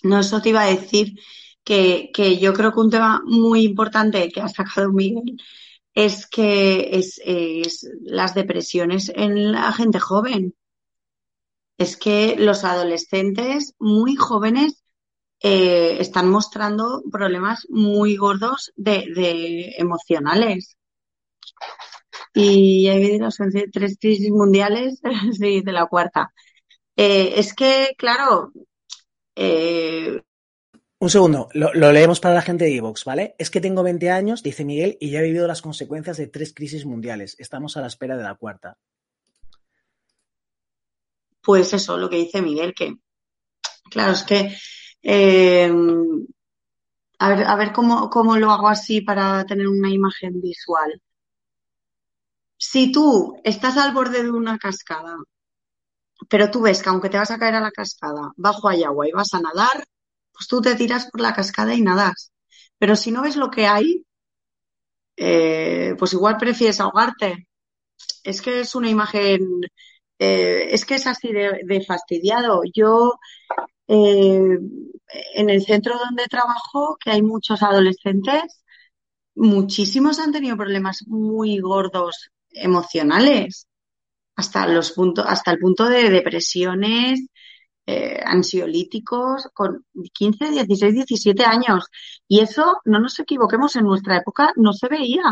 No, 0.04 0.20
eso 0.20 0.42
te 0.42 0.50
iba 0.50 0.62
a 0.64 0.68
decir 0.68 1.14
que, 1.64 2.12
que, 2.14 2.38
yo 2.40 2.54
creo 2.54 2.74
que 2.74 2.80
un 2.80 2.90
tema 2.90 3.22
muy 3.26 3.64
importante 3.64 4.30
que 4.32 4.42
ha 4.42 4.48
sacado 4.48 4.92
Miguel 4.92 5.38
es 5.94 6.28
que 6.28 6.90
es, 6.98 7.22
es, 7.26 7.90
las 8.02 8.34
depresiones 8.36 9.12
en 9.16 9.52
la 9.52 9.72
gente 9.74 10.00
joven. 10.00 10.56
Es 11.78 11.98
que 11.98 12.36
los 12.38 12.64
adolescentes 12.64 13.74
muy 13.80 14.16
jóvenes 14.16 14.84
eh, 15.42 15.98
están 16.00 16.30
mostrando 16.30 17.02
problemas 17.12 17.66
muy 17.70 18.18
gordos 18.18 18.72
de, 18.76 19.06
de 19.16 19.76
emocionales. 19.78 20.78
Y 22.34 22.88
he 22.88 22.98
vivido 23.00 23.30
tres 23.72 23.98
crisis 24.00 24.32
mundiales, 24.32 25.02
sí, 25.40 25.62
de 25.62 25.72
la 25.72 25.88
cuarta. 25.88 26.32
Eh, 26.96 27.34
es 27.38 27.54
que, 27.54 27.94
claro, 27.98 28.52
eh... 29.40 30.22
Un 31.02 31.10
segundo, 31.10 31.48
lo, 31.54 31.72
leemos 31.72 32.20
para 32.20 32.36
la 32.36 32.42
gente 32.42 32.66
de 32.66 32.76
Evox, 32.76 33.06
¿vale? 33.06 33.34
Es 33.38 33.50
que 33.50 33.62
tengo 33.62 33.84
20 33.84 34.12
años, 34.12 34.44
dice 34.44 34.66
Miguel, 34.66 34.98
y 35.00 35.12
ya 35.12 35.20
he 35.20 35.24
vivido 35.24 35.48
las 35.48 35.62
consecuencias 35.62 36.18
de 36.18 36.28
tres 36.28 36.54
crisis 36.54 36.86
mundiales. 36.86 37.38
Estamos 37.40 37.78
a 37.78 37.82
la 37.82 37.88
espera 37.88 38.18
de 38.18 38.24
la 38.24 38.36
cuarta. 38.36 38.78
Pues 41.42 41.72
eso, 41.72 41.98
lo 41.98 42.10
que 42.10 42.18
dice 42.18 42.42
Miguel, 42.42 42.74
que 42.76 42.96
claro, 43.90 44.12
es 44.12 44.24
que 44.24 44.54
eh, 45.02 45.72
a 47.18 47.30
ver, 47.30 47.48
a 47.48 47.56
ver 47.56 47.72
cómo, 47.72 48.10
cómo 48.10 48.36
lo 48.36 48.52
hago 48.52 48.68
así 48.68 49.00
para 49.00 49.46
tener 49.46 49.70
una 49.70 49.90
imagen 49.90 50.42
visual. 50.42 51.02
Si 52.58 52.92
tú 52.92 53.40
estás 53.46 53.78
al 53.78 53.94
borde 53.94 54.22
de 54.22 54.32
una 54.32 54.58
cascada 54.58 55.16
pero 56.30 56.52
tú 56.52 56.62
ves 56.62 56.82
que 56.82 56.90
aunque 56.90 57.10
te 57.10 57.18
vas 57.18 57.32
a 57.32 57.38
caer 57.40 57.56
a 57.56 57.62
la 57.62 57.72
cascada, 57.72 58.32
bajo 58.38 58.70
hay 58.70 58.84
agua 58.84 59.08
y 59.08 59.12
vas 59.12 59.34
a 59.34 59.42
nadar, 59.42 59.86
pues 60.34 60.48
tú 60.48 60.62
te 60.62 60.76
tiras 60.76 61.10
por 61.12 61.22
la 61.22 61.34
cascada 61.34 61.74
y 61.76 61.82
nadas. 61.82 62.32
Pero 62.78 62.96
si 62.96 63.12
no 63.12 63.22
ves 63.24 63.36
lo 63.38 63.50
que 63.52 63.68
hay, 63.68 64.06
eh, 65.18 65.96
pues 65.98 66.14
igual 66.14 66.38
prefieres 66.38 66.80
ahogarte. 66.80 67.48
Es 68.24 68.42
que 68.42 68.62
es 68.62 68.76
una 68.76 68.90
imagen, 68.90 69.42
eh, 70.20 70.68
es 70.72 70.86
que 70.86 70.96
es 70.96 71.08
así 71.08 71.34
de, 71.34 71.62
de 71.66 71.86
fastidiado. 71.86 72.62
Yo, 72.74 73.16
eh, 73.88 74.60
en 75.36 75.50
el 75.50 75.64
centro 75.66 75.98
donde 75.98 76.26
trabajo, 76.28 76.98
que 77.04 77.12
hay 77.12 77.22
muchos 77.24 77.64
adolescentes, 77.64 78.64
muchísimos 79.36 80.20
han 80.20 80.34
tenido 80.34 80.58
problemas 80.58 81.04
muy 81.08 81.60
gordos 81.60 82.32
emocionales 82.52 83.69
hasta 84.40 84.66
los 84.68 84.92
puntos, 84.94 85.26
hasta 85.28 85.52
el 85.52 85.60
punto 85.60 85.86
de 85.86 86.10
depresiones, 86.10 87.28
eh, 87.86 88.22
ansiolíticos 88.26 89.50
con 89.54 89.86
15, 90.14 90.52
16, 90.52 90.94
17 90.96 91.44
años. 91.44 91.86
Y 92.28 92.40
eso, 92.40 92.78
no 92.86 93.00
nos 93.00 93.20
equivoquemos, 93.20 93.76
en 93.76 93.86
nuestra 93.86 94.18
época 94.18 94.54
no 94.56 94.72
se 94.74 94.88
veía. 94.88 95.24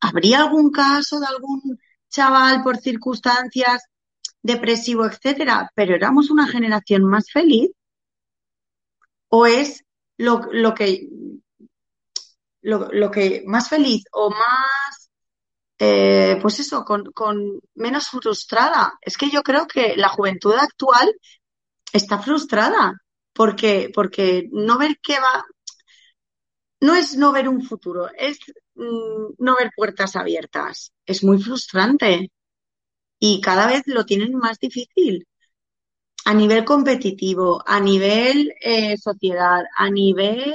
¿Habría 0.00 0.40
algún 0.40 0.70
caso 0.70 1.20
de 1.20 1.26
algún 1.26 1.78
chaval 2.08 2.62
por 2.62 2.78
circunstancias 2.78 3.82
depresivo, 4.42 5.04
etcétera? 5.04 5.70
Pero 5.74 5.94
éramos 5.94 6.30
una 6.30 6.46
generación 6.48 7.04
más 7.04 7.30
feliz. 7.30 7.70
¿O 9.28 9.46
es 9.46 9.84
lo, 10.16 10.40
lo 10.52 10.74
que 10.74 11.08
lo, 12.62 12.88
lo 12.92 13.10
que 13.10 13.42
más 13.46 13.68
feliz 13.68 14.04
o 14.12 14.30
más 14.30 14.99
eh, 15.82 16.38
pues 16.42 16.60
eso, 16.60 16.84
con, 16.84 17.60
menos 17.74 18.08
frustrada. 18.08 18.98
Es 19.00 19.16
que 19.16 19.30
yo 19.30 19.42
creo 19.42 19.66
que 19.66 19.96
la 19.96 20.10
juventud 20.10 20.54
actual 20.54 21.10
está 21.92 22.18
frustrada 22.20 23.02
porque, 23.32 23.90
porque 23.94 24.48
no 24.52 24.78
ver 24.78 24.98
qué 25.02 25.18
va, 25.18 25.44
no 26.80 26.94
es 26.94 27.16
no 27.16 27.32
ver 27.32 27.48
un 27.48 27.62
futuro, 27.62 28.10
es 28.16 28.38
mm, 28.74 29.34
no 29.38 29.56
ver 29.56 29.70
puertas 29.74 30.16
abiertas. 30.16 30.92
Es 31.06 31.24
muy 31.24 31.42
frustrante 31.42 32.30
y 33.18 33.40
cada 33.40 33.66
vez 33.66 33.82
lo 33.86 34.04
tienen 34.06 34.34
más 34.36 34.58
difícil 34.58 35.26
a 36.26 36.34
nivel 36.34 36.64
competitivo, 36.64 37.62
a 37.66 37.80
nivel 37.80 38.52
eh, 38.60 38.96
sociedad, 38.98 39.62
a 39.76 39.90
nivel 39.90 40.54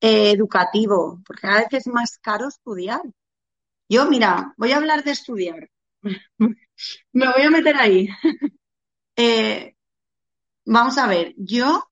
eh, 0.00 0.30
educativo, 0.32 1.20
porque 1.26 1.46
a 1.46 1.56
veces 1.56 1.86
es 1.86 1.92
más 1.92 2.18
caro 2.18 2.48
estudiar. 2.48 3.02
Yo, 3.88 4.06
mira, 4.08 4.54
voy 4.56 4.72
a 4.72 4.76
hablar 4.76 5.02
de 5.04 5.12
estudiar. 5.12 5.70
Me 7.12 7.26
voy 7.32 7.42
a 7.42 7.50
meter 7.50 7.76
ahí. 7.76 8.08
eh, 9.16 9.74
vamos 10.66 10.98
a 10.98 11.06
ver, 11.06 11.34
yo 11.36 11.84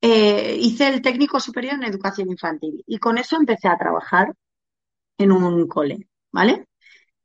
eh, 0.00 0.56
hice 0.60 0.88
el 0.88 1.02
técnico 1.02 1.40
superior 1.40 1.74
en 1.74 1.84
educación 1.84 2.30
infantil 2.30 2.84
y 2.86 2.98
con 2.98 3.18
eso 3.18 3.36
empecé 3.36 3.68
a 3.68 3.78
trabajar 3.78 4.34
en 5.18 5.32
un 5.32 5.68
cole, 5.68 6.08
¿vale? 6.32 6.68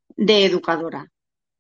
De 0.10 0.46
educadora. 0.46 1.08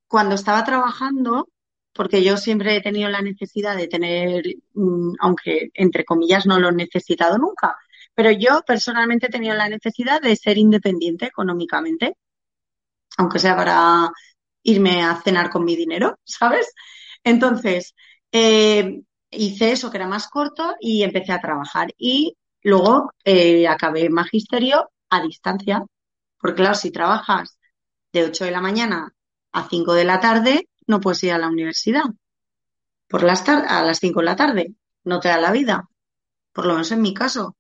Cuando 0.08 0.36
estaba 0.36 0.64
trabajando, 0.66 1.50
porque 1.94 2.24
yo 2.24 2.38
siempre 2.38 2.78
he 2.78 2.82
tenido 2.82 3.10
la 3.10 3.22
necesidad 3.22 3.78
de 3.78 3.88
tener, 3.88 4.44
mm, 4.74 5.16
aunque 5.20 5.72
entre 5.76 6.06
comillas 6.06 6.46
no 6.46 6.60
lo 6.60 6.70
he 6.70 6.74
necesitado 6.74 7.38
nunca, 7.38 7.78
pero 8.16 8.32
yo 8.32 8.62
personalmente 8.68 9.28
he 9.28 9.30
tenido 9.30 9.56
la 9.56 9.70
necesidad 9.70 10.22
de 10.22 10.36
ser 10.36 10.58
independiente 10.58 11.26
económicamente 11.28 12.16
aunque 13.20 13.40
sea 13.40 13.56
para 13.58 14.10
irme 14.64 15.04
a 15.04 15.22
cenar 15.24 15.50
con 15.50 15.66
mi 15.66 15.76
dinero, 15.76 16.20
¿sabes? 16.26 16.74
Entonces, 17.24 17.96
eh, 18.32 19.02
hice 19.32 19.72
eso 19.74 19.92
que 19.92 19.98
era 19.98 20.08
más 20.08 20.28
corto 20.30 20.76
y 20.80 21.04
empecé 21.04 21.34
a 21.34 21.42
trabajar. 21.42 21.90
Y 21.98 22.36
luego 22.64 23.12
eh, 23.26 23.68
acabé 23.68 24.10
magisterio 24.10 24.90
a 25.10 25.22
distancia, 25.22 25.84
porque 26.40 26.58
claro, 26.62 26.76
si 26.76 26.92
trabajas 26.92 27.58
de 28.14 28.24
8 28.26 28.46
de 28.46 28.52
la 28.52 28.62
mañana 28.62 29.14
a 29.54 29.68
5 29.70 29.94
de 29.94 30.06
la 30.06 30.20
tarde, 30.20 30.70
no 30.88 31.02
puedes 31.02 31.24
ir 31.24 31.34
a 31.34 31.38
la 31.40 31.50
universidad. 31.50 32.04
por 33.08 33.24
las 33.24 33.48
a 33.50 33.84
las 33.84 34.00
5 34.00 34.20
de 34.20 34.26
la 34.26 34.36
tarde. 34.36 34.74
No 35.04 35.20
te 35.20 35.30
da 35.30 35.40
la 35.40 35.52
vida. 35.52 35.88
Por 36.54 36.66
lo 36.68 36.74
menos 36.74 36.92
en 36.94 37.02
mi 37.02 37.14
caso. 37.14 37.58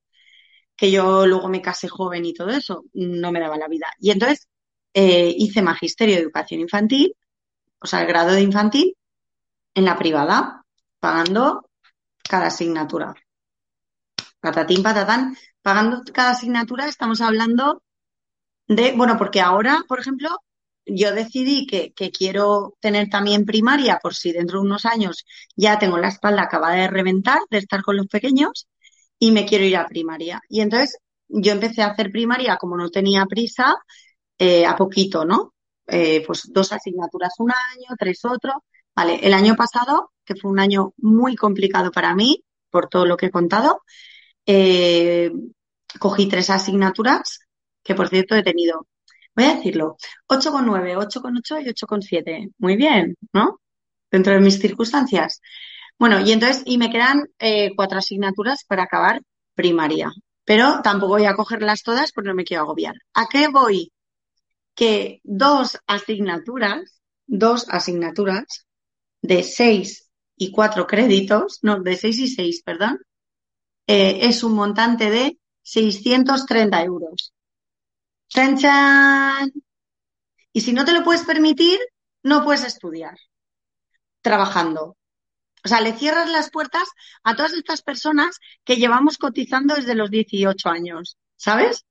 Que 0.76 0.91
yo 0.91 1.28
luego 1.28 1.49
me 1.49 1.62
casé 1.62 1.88
joven 1.89 2.26
y 2.26 2.34
todo 2.34 2.49
eso, 2.51 2.86
no 2.93 3.32
me 3.32 3.39
daba 3.41 3.57
la 3.57 3.68
vida. 3.68 3.88
Y 3.99 4.12
entonces 4.12 4.47
eh, 4.93 5.33
hice 5.37 5.61
magisterio 5.61 6.15
de 6.15 6.21
educación 6.21 6.61
infantil, 6.61 7.15
o 7.79 7.87
sea, 7.87 8.01
el 8.01 8.07
grado 8.07 8.31
de 8.31 8.41
infantil, 8.41 8.95
en 9.73 9.85
la 9.85 9.97
privada, 9.97 10.63
pagando 10.99 11.69
cada 12.27 12.47
asignatura. 12.47 13.13
Patatín, 14.39 14.83
patatán, 14.83 15.37
pagando 15.61 16.01
cada 16.13 16.31
asignatura, 16.31 16.87
estamos 16.87 17.21
hablando 17.21 17.83
de, 18.67 18.93
bueno, 18.93 19.17
porque 19.17 19.41
ahora, 19.41 19.83
por 19.87 19.99
ejemplo, 19.99 20.29
yo 20.85 21.13
decidí 21.13 21.65
que, 21.67 21.93
quiero 22.11 22.75
tener 22.79 23.09
también 23.09 23.45
primaria 23.45 23.99
por 24.01 24.15
si 24.15 24.31
dentro 24.31 24.59
de 24.59 24.67
unos 24.67 24.85
años 24.85 25.25
ya 25.55 25.79
tengo 25.79 25.97
la 25.97 26.09
espalda 26.09 26.43
acabada 26.43 26.75
de 26.75 26.87
reventar 26.87 27.39
de 27.49 27.59
estar 27.59 27.81
con 27.83 27.97
los 27.97 28.07
pequeños 28.07 28.67
y 29.19 29.31
me 29.31 29.45
quiero 29.45 29.65
ir 29.65 29.77
a 29.77 29.87
primaria. 29.87 30.41
Y 30.49 30.61
entonces 30.61 30.97
yo 31.27 31.51
empecé 31.51 31.83
a 31.83 31.87
hacer 31.87 32.11
primaria 32.11 32.57
como 32.57 32.77
no 32.77 32.89
tenía 32.89 33.25
prisa, 33.25 33.75
eh, 34.39 34.65
a 34.65 34.75
poquito, 34.75 35.25
¿no? 35.25 35.53
Eh, 35.85 36.23
pues 36.25 36.43
dos 36.51 36.71
asignaturas 36.71 37.33
un 37.39 37.51
año, 37.51 37.95
tres 37.97 38.23
otro. 38.25 38.63
Vale, 38.95 39.19
el 39.21 39.33
año 39.33 39.55
pasado, 39.55 40.13
que 40.25 40.35
fue 40.35 40.49
un 40.49 40.59
año 40.59 40.93
muy 40.97 41.35
complicado 41.35 41.91
para 41.91 42.15
mí, 42.15 42.43
por 42.69 42.87
todo 42.87 43.05
lo 43.05 43.17
que 43.17 43.27
he 43.27 43.31
contado, 43.31 43.83
eh, 44.45 45.31
cogí 45.99 46.27
tres 46.27 46.49
asignaturas 46.49 47.39
que 47.83 47.95
por 47.95 48.09
cierto 48.09 48.35
he 48.35 48.43
tenido 48.43 48.87
voy 49.35 49.45
a 49.45 49.55
decirlo, 49.55 49.97
8,9, 50.27 50.97
8,8 50.97 51.61
y 51.61 51.69
8,7. 51.69 52.53
Muy 52.57 52.75
bien, 52.75 53.15
¿no? 53.33 53.59
Dentro 54.11 54.33
de 54.33 54.39
mis 54.41 54.59
circunstancias. 54.59 55.41
Bueno, 55.97 56.19
y 56.19 56.31
entonces, 56.31 56.63
y 56.65 56.77
me 56.77 56.89
quedan 56.89 57.27
cuatro 57.75 57.99
asignaturas 57.99 58.63
para 58.65 58.83
acabar 58.83 59.21
primaria. 59.55 60.11
Pero 60.45 60.81
tampoco 60.81 61.13
voy 61.13 61.25
a 61.25 61.35
cogerlas 61.35 61.83
todas 61.83 62.11
porque 62.11 62.29
no 62.29 62.35
me 62.35 62.43
quiero 62.43 62.63
agobiar. 62.63 62.95
¿A 63.13 63.27
qué 63.27 63.49
voy? 63.49 63.91
Que 64.80 65.19
dos 65.25 65.77
asignaturas, 65.88 67.01
dos 67.27 67.67
asignaturas 67.67 68.65
de 69.21 69.43
seis 69.43 70.09
y 70.38 70.51
cuatro 70.51 70.88
créditos, 70.88 71.59
no, 71.63 71.82
de 71.82 71.97
seis 71.97 72.17
y 72.19 72.30
seis, 72.30 72.63
perdón, 72.63 73.01
eh, 73.88 74.19
es 74.21 74.41
un 74.41 74.53
montante 74.53 75.09
de 75.09 75.38
630 75.63 76.82
euros. 76.84 77.34
¡Chan, 78.30 78.57
chan! 78.57 79.51
Y 80.53 80.61
si 80.61 80.71
no 80.71 80.86
te 80.86 80.93
lo 80.93 81.03
puedes 81.03 81.25
permitir, 81.25 81.77
no 82.23 82.45
puedes 82.45 82.63
estudiar 82.63 83.17
trabajando. 84.21 84.95
O 85.61 85.67
sea, 85.67 85.82
le 85.82 85.91
cierras 85.91 86.30
las 86.30 86.51
puertas 86.51 86.88
a 87.23 87.36
todas 87.36 87.51
estas 87.51 87.82
personas 87.82 88.39
que 88.63 88.77
llevamos 88.77 89.17
cotizando 89.17 89.75
desde 89.75 89.95
los 89.95 90.09
18 90.09 90.69
años, 90.69 91.17
¿sabes? 91.36 91.86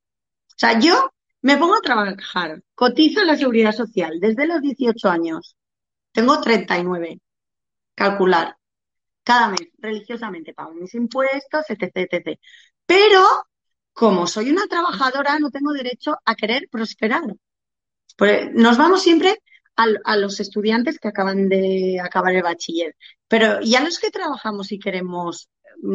O 0.49 0.57
sea, 0.57 0.81
yo 0.81 1.13
me 1.43 1.57
pongo 1.57 1.77
a 1.77 1.81
trabajar, 1.81 2.63
cotizo 2.75 3.21
en 3.21 3.29
la 3.29 3.37
seguridad 3.37 3.73
social 3.73 4.19
desde 4.21 4.47
los 4.47 4.61
18 4.61 5.09
años. 5.09 5.57
Tengo 6.13 6.41
39. 6.41 7.21
Calcular. 7.95 8.57
Cada 9.23 9.49
mes, 9.49 9.69
religiosamente, 9.79 10.55
pago 10.55 10.73
mis 10.75 10.95
impuestos, 10.95 11.65
etc, 11.69 11.93
etc. 11.95 12.39
Pero 12.87 13.23
como 13.99 14.27
soy 14.29 14.51
una 14.51 14.67
trabajadora, 14.69 15.39
no 15.41 15.51
tengo 15.51 15.73
derecho 15.73 16.17
a 16.25 16.35
querer 16.37 16.69
prosperar. 16.71 17.23
Pues, 18.17 18.49
nos 18.55 18.79
vamos 18.79 19.03
siempre 19.03 19.39
a, 19.77 20.17
los 20.17 20.39
estudiantes 20.39 20.99
que 21.01 21.09
acaban 21.09 21.49
de 21.49 22.01
acabar 22.01 22.35
el 22.35 22.43
bachiller, 22.43 22.97
pero 23.27 23.61
¿y 23.61 23.75
a 23.75 23.81
los 23.81 23.99
que 23.99 24.11
trabajamos 24.11 24.73
y 24.73 24.79
queremos 24.79 25.49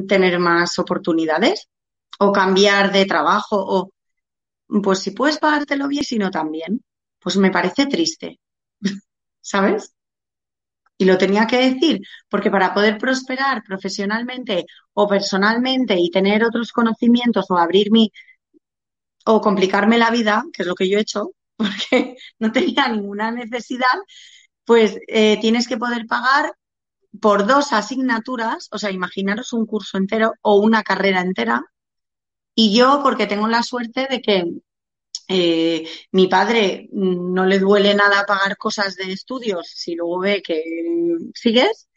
tener 0.07 0.37
más 0.39 0.77
oportunidades? 0.79 1.69
O 2.19 2.31
cambiar 2.31 2.91
de 2.91 3.05
trabajo, 3.05 3.55
o 3.57 3.92
pues 4.84 4.99
si 4.99 5.11
puedes 5.11 5.39
pagártelo 5.39 5.88
bien, 5.88 6.03
si 6.03 6.18
no 6.18 6.32
también. 6.32 6.84
Pues 7.20 7.38
me 7.38 7.51
parece 7.51 7.86
triste. 7.88 8.39
¿Sabes? 9.41 9.93
Y 10.97 11.05
lo 11.05 11.18
tenía 11.18 11.47
que 11.47 11.57
decir, 11.57 11.99
porque 12.30 12.51
para 12.51 12.74
poder 12.74 12.97
prosperar 12.97 13.64
profesionalmente 13.64 14.66
o 14.93 15.07
personalmente 15.07 15.95
y 15.99 16.09
tener 16.11 16.43
otros 16.43 16.72
conocimientos 16.72 17.45
o 17.49 17.57
abrir 17.57 17.91
mi 17.91 18.11
o 19.26 19.41
complicarme 19.41 19.97
la 19.97 20.11
vida, 20.11 20.43
que 20.53 20.64
es 20.64 20.68
lo 20.68 20.76
que 20.76 20.89
yo 20.89 20.97
he 20.97 21.01
hecho, 21.01 21.32
porque 21.57 22.18
no 22.39 22.51
tenía 22.51 22.88
ninguna 22.88 23.32
necesidad, 23.32 23.97
pues 24.66 24.97
eh, 25.07 25.39
tienes 25.41 25.68
que 25.68 25.78
poder 25.78 26.05
pagar 26.07 26.53
por 27.22 27.47
dos 27.47 27.74
asignaturas, 27.74 28.70
o 28.72 28.80
sea, 28.80 28.91
imaginaros 28.91 29.53
un 29.53 29.66
curso 29.68 29.97
entero 29.97 30.34
o 30.41 30.57
una 30.57 30.84
carrera 30.84 31.22
entera. 31.22 31.64
Y 32.55 32.75
yo, 32.77 33.01
porque 33.03 33.27
tengo 33.27 33.47
la 33.47 33.63
suerte 33.63 34.07
de 34.09 34.21
que 34.21 34.45
eh, 35.27 35.87
mi 36.11 36.27
padre 36.27 36.89
no 36.91 37.45
le 37.45 37.59
duele 37.59 37.95
nada 37.95 38.25
pagar 38.25 38.57
cosas 38.57 38.95
de 38.95 39.11
estudios 39.11 39.67
si 39.73 39.95
luego 39.95 40.19
ve 40.19 40.41
que 40.41 40.63
sigues. 41.33 41.87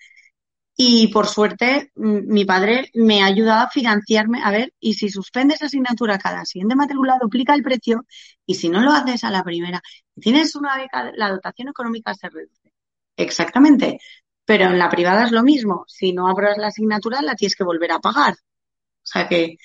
Y 0.79 1.09
por 1.09 1.27
suerte, 1.27 1.91
mi 1.95 2.45
padre 2.45 2.91
me 2.95 3.23
ha 3.23 3.27
ayudado 3.27 3.67
a 3.67 3.71
financiarme. 3.71 4.43
A 4.43 4.51
ver, 4.51 4.75
y 4.79 4.95
si 4.95 5.09
suspendes 5.09 5.63
asignatura 5.63 6.19
cada 6.19 6.45
siguiente 6.45 6.77
matrícula, 6.77 7.19
duplica 7.21 7.55
el 7.55 7.63
precio. 7.63 8.05
Y 8.45 8.57
si 8.57 8.69
no 8.69 8.83
lo 8.83 8.93
haces 8.93 9.25
a 9.25 9.31
la 9.31 9.43
primera, 9.43 9.81
tienes 10.21 10.55
una 10.55 10.77
beca, 10.77 11.13
la 11.17 11.31
dotación 11.31 11.69
económica 11.69 12.15
se 12.15 12.29
reduce. 12.29 12.73
Exactamente. 13.17 13.99
Pero 14.45 14.67
en 14.67 14.79
la 14.79 14.91
privada 14.91 15.25
es 15.25 15.33
lo 15.33 15.43
mismo. 15.43 15.85
Si 15.89 16.13
no 16.13 16.29
abras 16.29 16.59
la 16.59 16.69
asignatura, 16.69 17.23
la 17.23 17.35
tienes 17.35 17.57
que 17.57 17.65
volver 17.65 17.93
a 17.93 17.99
pagar. 17.99 18.35
O 18.35 19.09
sea 19.09 19.27
que, 19.29 19.57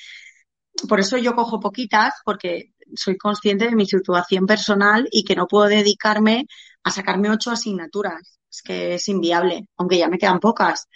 por 0.87 0.99
eso 0.99 1.17
yo 1.17 1.35
cojo 1.35 1.59
poquitas, 1.59 2.13
porque 2.25 2.73
soy 2.95 3.17
consciente 3.17 3.65
de 3.65 3.75
mi 3.75 3.85
situación 3.85 4.45
personal 4.45 5.07
y 5.11 5.23
que 5.23 5.35
no 5.35 5.47
puedo 5.47 5.67
dedicarme 5.67 6.45
a 6.83 6.91
sacarme 6.91 7.29
ocho 7.29 7.51
asignaturas. 7.51 8.39
Es 8.49 8.61
que 8.61 8.95
es 8.95 9.07
inviable, 9.07 9.67
aunque 9.77 9.97
ya 9.97 10.09
me 10.09 10.17
quedan 10.17 10.39
pocas. 10.39 10.87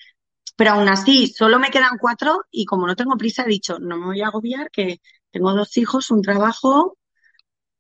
Pero 0.55 0.71
aún 0.71 0.89
así, 0.89 1.27
solo 1.27 1.59
me 1.59 1.69
quedan 1.71 1.97
cuatro 1.99 2.43
y 2.51 2.65
como 2.65 2.87
no 2.87 2.95
tengo 2.95 3.17
prisa, 3.17 3.43
he 3.43 3.47
dicho, 3.47 3.79
no 3.79 3.97
me 3.97 4.05
voy 4.07 4.21
a 4.21 4.27
agobiar, 4.27 4.69
que 4.71 5.01
tengo 5.31 5.53
dos 5.53 5.75
hijos, 5.77 6.11
un 6.11 6.21
trabajo, 6.21 6.97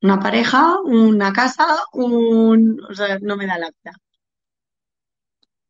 una 0.01 0.19
pareja, 0.19 0.79
una 0.81 1.33
casa, 1.33 1.67
un... 1.93 2.79
O 2.89 2.93
sea, 2.95 3.19
no 3.21 3.37
me 3.37 3.47
da 3.47 3.57
la 3.57 3.69
vida. 3.71 3.93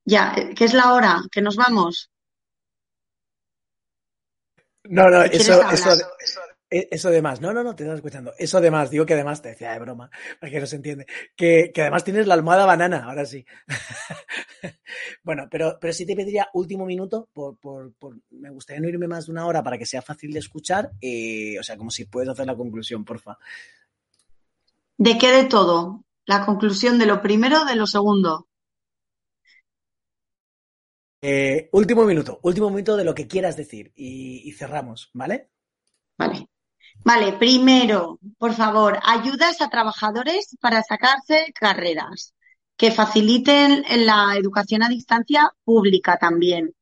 Ya, 0.05 0.33
¿qué 0.55 0.65
es 0.65 0.73
la 0.73 0.93
hora? 0.93 1.21
¿Que 1.31 1.41
nos 1.41 1.55
vamos? 1.55 2.09
No, 4.89 5.09
no, 5.09 5.23
eso, 5.23 5.61
eso, 5.71 5.89
e, 6.69 6.87
eso 6.91 7.07
además, 7.09 7.41
no, 7.41 7.53
no, 7.53 7.63
no, 7.63 7.75
te 7.75 7.83
estás 7.83 7.97
escuchando. 7.97 8.33
Eso 8.37 8.57
además, 8.57 8.89
digo 8.89 9.05
que 9.05 9.13
además, 9.13 9.41
te 9.41 9.49
decía 9.49 9.71
de 9.71 9.79
broma, 9.79 10.09
para 10.39 10.51
que 10.51 10.59
no 10.59 10.65
se 10.65 10.75
entiende, 10.75 11.05
que, 11.35 11.71
que 11.73 11.81
además 11.81 12.03
tienes 12.03 12.27
la 12.27 12.33
almohada 12.33 12.65
banana, 12.65 13.05
ahora 13.05 13.25
sí. 13.25 13.45
bueno, 15.23 15.47
pero, 15.49 15.77
pero 15.79 15.93
sí 15.93 16.05
te 16.05 16.15
pediría 16.15 16.49
último 16.53 16.85
minuto, 16.85 17.29
por, 17.33 17.57
por, 17.57 17.93
por, 17.93 18.17
me 18.31 18.49
gustaría 18.49 18.81
no 18.81 18.89
irme 18.89 19.07
más 19.07 19.27
de 19.27 19.31
una 19.31 19.45
hora 19.45 19.63
para 19.63 19.77
que 19.77 19.85
sea 19.85 20.01
fácil 20.01 20.33
de 20.33 20.39
escuchar, 20.39 20.91
eh, 21.01 21.57
o 21.59 21.63
sea, 21.63 21.77
como 21.77 21.91
si 21.91 22.05
puedes 22.05 22.29
hacer 22.29 22.45
la 22.45 22.55
conclusión, 22.55 23.05
porfa. 23.05 23.37
¿De 24.97 25.17
qué 25.17 25.31
de 25.31 25.45
todo? 25.45 26.03
La 26.25 26.45
conclusión 26.45 26.97
de 26.97 27.05
lo 27.05 27.21
primero, 27.21 27.65
de 27.65 27.75
lo 27.75 27.85
segundo. 27.85 28.47
Eh, 31.27 31.69
último 31.71 32.05
minuto, 32.05 32.37
último 32.43 32.69
minuto 32.69 32.95
de 32.95 33.03
lo 33.03 33.15
que 33.15 33.27
quieras 33.27 33.57
decir 33.57 33.91
y, 33.95 34.51
cerramos, 34.51 35.09
¿vale? 35.13 35.49
Vale. 36.19 36.49
Vale, 37.03 37.33
primero, 37.33 38.19
por 38.37 38.53
favor, 38.53 38.99
ayudas 39.03 39.59
a 39.59 39.71
trabajadores 39.71 40.55
para 40.61 40.83
sacarse 40.83 41.51
carreras 41.59 42.35
que 42.77 42.91
faciliten 42.91 43.83
la 44.05 44.35
educación 44.37 44.83
a 44.83 44.87
distancia 44.87 45.51
pública 45.63 46.17
también. 46.17 46.75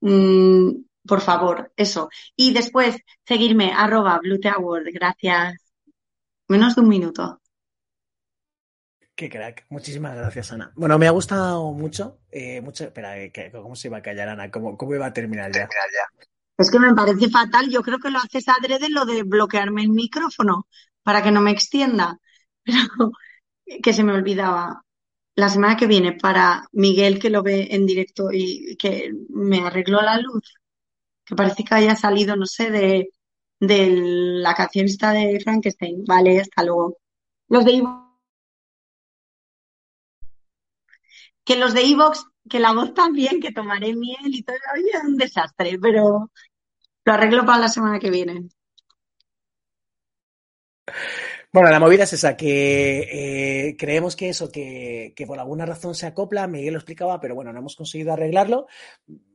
Mm, 0.00 0.82
por 1.06 1.22
favor, 1.22 1.72
eso. 1.74 2.10
Y 2.36 2.52
después, 2.52 2.96
seguirme, 3.26 3.72
arroba 3.74 4.20
Tower. 4.42 4.82
Gracias. 4.92 5.54
Menos 6.46 6.74
de 6.74 6.80
un 6.82 6.88
minuto. 6.88 7.41
Qué 9.22 9.30
crack. 9.30 9.66
Muchísimas 9.68 10.16
gracias, 10.16 10.50
Ana. 10.50 10.72
Bueno, 10.74 10.98
me 10.98 11.06
ha 11.06 11.12
gustado 11.12 11.72
mucho. 11.72 12.18
Eh, 12.32 12.60
mucho 12.60 12.82
espera, 12.82 13.16
eh, 13.22 13.30
¿cómo 13.52 13.76
se 13.76 13.86
iba 13.86 13.98
a 13.98 14.02
callar, 14.02 14.28
Ana? 14.30 14.50
¿Cómo, 14.50 14.76
cómo 14.76 14.96
iba 14.96 15.06
a 15.06 15.12
terminar 15.12 15.46
ya? 15.52 15.68
Terminar 15.68 15.88
ya. 15.94 16.24
Es 16.58 16.68
que 16.72 16.80
me 16.80 16.92
parece 16.92 17.30
fatal. 17.30 17.70
Yo 17.70 17.82
creo 17.82 18.00
que 18.00 18.10
lo 18.10 18.18
haces 18.18 18.48
adrede 18.48 18.88
lo 18.88 19.04
de 19.04 19.22
bloquearme 19.22 19.82
el 19.82 19.90
micrófono 19.90 20.66
para 21.04 21.22
que 21.22 21.30
no 21.30 21.40
me 21.40 21.52
extienda. 21.52 22.18
Pero 22.64 23.12
que 23.80 23.92
se 23.92 24.02
me 24.02 24.12
olvidaba. 24.12 24.82
La 25.36 25.48
semana 25.48 25.76
que 25.76 25.86
viene 25.86 26.14
para 26.14 26.64
Miguel 26.72 27.20
que 27.20 27.30
lo 27.30 27.44
ve 27.44 27.68
en 27.70 27.86
directo 27.86 28.32
y 28.32 28.76
que 28.76 29.12
me 29.28 29.60
arregló 29.60 30.02
la 30.02 30.18
luz. 30.18 30.52
Que 31.24 31.36
parece 31.36 31.62
que 31.62 31.76
haya 31.76 31.94
salido, 31.94 32.34
no 32.34 32.46
sé, 32.46 32.72
de, 32.72 33.10
de 33.60 33.86
la 34.42 34.52
canción 34.54 34.86
esta 34.86 35.12
de 35.12 35.38
Frankenstein. 35.38 36.02
Vale, 36.04 36.40
hasta 36.40 36.64
luego. 36.64 36.96
Los 37.46 37.64
de 37.64 37.84
que 41.44 41.56
los 41.56 41.74
de 41.74 41.82
Evox, 41.82 42.24
que 42.48 42.60
la 42.60 42.72
voz 42.72 42.94
también, 42.94 43.40
que 43.40 43.52
tomaré 43.52 43.94
miel 43.94 44.16
y 44.26 44.42
todo, 44.42 44.56
oye, 44.74 44.90
es 44.92 45.04
un 45.04 45.16
desastre, 45.16 45.78
pero 45.80 46.30
lo 47.04 47.12
arreglo 47.12 47.44
para 47.44 47.60
la 47.60 47.68
semana 47.68 47.98
que 47.98 48.10
viene. 48.10 48.48
Bueno, 51.52 51.70
la 51.70 51.80
movida 51.80 52.04
es 52.04 52.12
esa, 52.14 52.36
que 52.36 53.68
eh, 53.68 53.76
creemos 53.76 54.16
que 54.16 54.30
eso, 54.30 54.50
que, 54.50 55.12
que, 55.14 55.26
por 55.26 55.38
alguna 55.38 55.66
razón 55.66 55.94
se 55.94 56.06
acopla, 56.06 56.46
Miguel 56.46 56.72
lo 56.72 56.78
explicaba, 56.78 57.20
pero 57.20 57.34
bueno, 57.34 57.52
no 57.52 57.58
hemos 57.58 57.76
conseguido 57.76 58.12
arreglarlo 58.12 58.66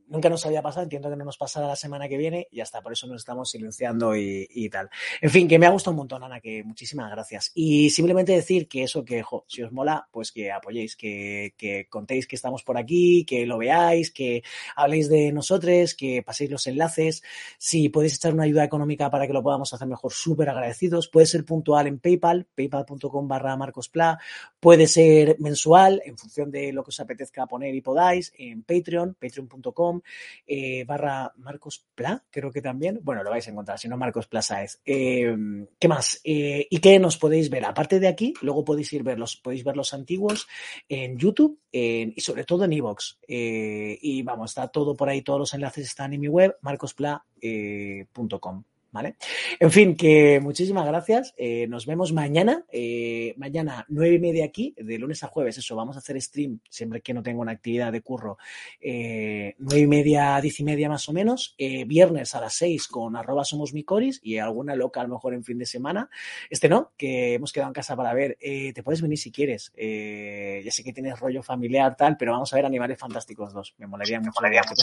nunca 0.08 0.28
nos 0.28 0.44
había 0.46 0.62
pasado, 0.62 0.84
entiendo 0.84 1.10
que 1.10 1.16
no 1.16 1.24
nos 1.24 1.36
pasará 1.36 1.66
la 1.66 1.76
semana 1.76 2.08
que 2.08 2.16
viene 2.16 2.48
y 2.50 2.60
hasta 2.60 2.80
por 2.80 2.92
eso 2.92 3.06
nos 3.06 3.18
estamos 3.18 3.50
silenciando 3.50 4.16
y, 4.16 4.46
y, 4.50 4.68
tal. 4.68 4.88
En 5.20 5.30
fin, 5.30 5.48
que 5.48 5.58
me 5.58 5.66
ha 5.66 5.70
gustado 5.70 5.92
un 5.92 5.98
montón, 5.98 6.22
Ana, 6.22 6.40
que 6.40 6.64
muchísimas 6.64 7.10
gracias. 7.10 7.52
Y 7.54 7.90
simplemente 7.90 8.32
decir 8.32 8.68
que 8.68 8.82
eso, 8.82 9.04
que 9.04 9.22
jo, 9.22 9.44
si 9.48 9.62
os 9.62 9.72
mola, 9.72 10.08
pues 10.10 10.32
que 10.32 10.50
apoyéis, 10.50 10.96
que, 10.96 11.54
que, 11.56 11.86
contéis 11.88 12.26
que 12.26 12.36
estamos 12.36 12.62
por 12.62 12.78
aquí, 12.78 13.24
que 13.24 13.46
lo 13.46 13.58
veáis, 13.58 14.10
que 14.10 14.42
habléis 14.76 15.08
de 15.08 15.32
nosotros, 15.32 15.94
que 15.94 16.22
paséis 16.22 16.50
los 16.50 16.66
enlaces. 16.66 17.22
Si 17.58 17.88
podéis 17.88 18.16
echar 18.16 18.32
una 18.34 18.44
ayuda 18.44 18.64
económica 18.64 19.10
para 19.10 19.26
que 19.26 19.32
lo 19.32 19.42
podamos 19.42 19.72
hacer 19.72 19.86
mejor, 19.86 20.12
súper 20.12 20.48
agradecidos. 20.48 21.08
Puede 21.08 21.26
ser 21.26 21.44
puntual 21.44 21.86
en 21.86 21.98
PayPal, 21.98 22.46
paypal.com 22.54 23.28
barra 23.28 23.56
marcospla. 23.56 24.18
Puede 24.60 24.86
ser 24.86 25.36
mensual, 25.38 26.02
en 26.04 26.16
función 26.16 26.50
de 26.50 26.72
lo 26.72 26.82
que 26.82 26.90
os 26.90 27.00
apetezca 27.00 27.46
poner 27.46 27.74
y 27.74 27.80
podáis, 27.80 28.32
en 28.36 28.62
Patreon, 28.62 29.14
patreon.com 29.14 29.97
eh, 30.46 30.84
barra 30.84 31.32
Marcos 31.36 31.84
Pla, 31.94 32.24
creo 32.30 32.50
que 32.50 32.62
también. 32.62 33.00
Bueno, 33.02 33.22
lo 33.22 33.30
vais 33.30 33.46
a 33.46 33.50
encontrar, 33.50 33.78
si 33.78 33.88
no 33.88 33.96
Marcos 33.96 34.26
Plaza 34.26 34.62
es. 34.62 34.80
Eh, 34.84 35.34
¿Qué 35.78 35.88
más? 35.88 36.20
Eh, 36.24 36.66
¿Y 36.70 36.78
qué 36.78 36.98
nos 36.98 37.16
podéis 37.16 37.50
ver? 37.50 37.64
Aparte 37.64 38.00
de 38.00 38.08
aquí, 38.08 38.34
luego 38.42 38.64
podéis 38.64 38.92
ir 38.92 39.02
ver 39.02 39.18
los, 39.18 39.36
podéis 39.36 39.64
ver 39.64 39.76
los 39.76 39.94
antiguos 39.94 40.48
en 40.88 41.18
YouTube 41.18 41.60
y 41.70 42.20
sobre 42.20 42.44
todo 42.44 42.64
en 42.64 42.72
Evox. 42.72 43.18
y 43.26 44.22
vamos, 44.22 44.50
está 44.50 44.68
todo 44.68 44.96
por 44.96 45.08
ahí, 45.08 45.22
todos 45.22 45.38
los 45.38 45.54
enlaces 45.54 45.86
están 45.86 46.12
en 46.12 46.20
mi 46.20 46.28
web, 46.28 46.56
marcospla.com. 46.62 48.64
¿Vale? 48.90 49.16
En 49.60 49.70
fin, 49.70 49.94
que 49.96 50.40
muchísimas 50.40 50.86
gracias. 50.86 51.34
Eh, 51.36 51.66
nos 51.68 51.84
vemos 51.84 52.12
mañana. 52.12 52.64
Eh, 52.72 53.34
mañana, 53.36 53.84
nueve 53.88 54.14
y 54.14 54.18
media 54.18 54.46
aquí, 54.46 54.74
de 54.78 54.98
lunes 54.98 55.22
a 55.22 55.28
jueves. 55.28 55.58
Eso, 55.58 55.76
vamos 55.76 55.96
a 55.96 55.98
hacer 55.98 56.20
stream 56.22 56.60
siempre 56.70 57.02
que 57.02 57.12
no 57.12 57.22
tenga 57.22 57.40
una 57.40 57.52
actividad 57.52 57.92
de 57.92 58.00
curro. 58.00 58.38
Eh, 58.80 59.54
nueve 59.58 59.80
y 59.80 59.86
media, 59.86 60.40
diez 60.40 60.58
y 60.60 60.64
media 60.64 60.88
más 60.88 61.06
o 61.08 61.12
menos. 61.12 61.54
Eh, 61.58 61.84
viernes 61.84 62.34
a 62.34 62.40
las 62.40 62.54
seis 62.54 62.88
con 62.88 63.14
arroba 63.14 63.44
somos 63.44 63.74
micoris 63.74 64.20
y 64.22 64.38
alguna 64.38 64.74
loca 64.74 65.00
a 65.00 65.04
lo 65.04 65.10
mejor 65.10 65.34
en 65.34 65.44
fin 65.44 65.58
de 65.58 65.66
semana. 65.66 66.08
Este 66.48 66.68
no, 66.70 66.92
que 66.96 67.34
hemos 67.34 67.52
quedado 67.52 67.68
en 67.68 67.74
casa 67.74 67.94
para 67.94 68.14
ver. 68.14 68.38
Eh, 68.40 68.72
te 68.72 68.82
puedes 68.82 69.02
venir 69.02 69.18
si 69.18 69.30
quieres. 69.30 69.70
ya 69.76 70.70
sé 70.70 70.82
que 70.82 70.94
tienes 70.94 71.20
rollo 71.20 71.42
familiar, 71.42 71.94
tal, 71.94 72.16
pero 72.16 72.32
vamos 72.32 72.50
a 72.52 72.56
ver 72.56 72.64
Animales 72.64 72.98
Fantásticos 72.98 73.52
2. 73.52 73.74
Me 73.78 73.86
molaría 73.86 74.18
mucho. 74.18 74.32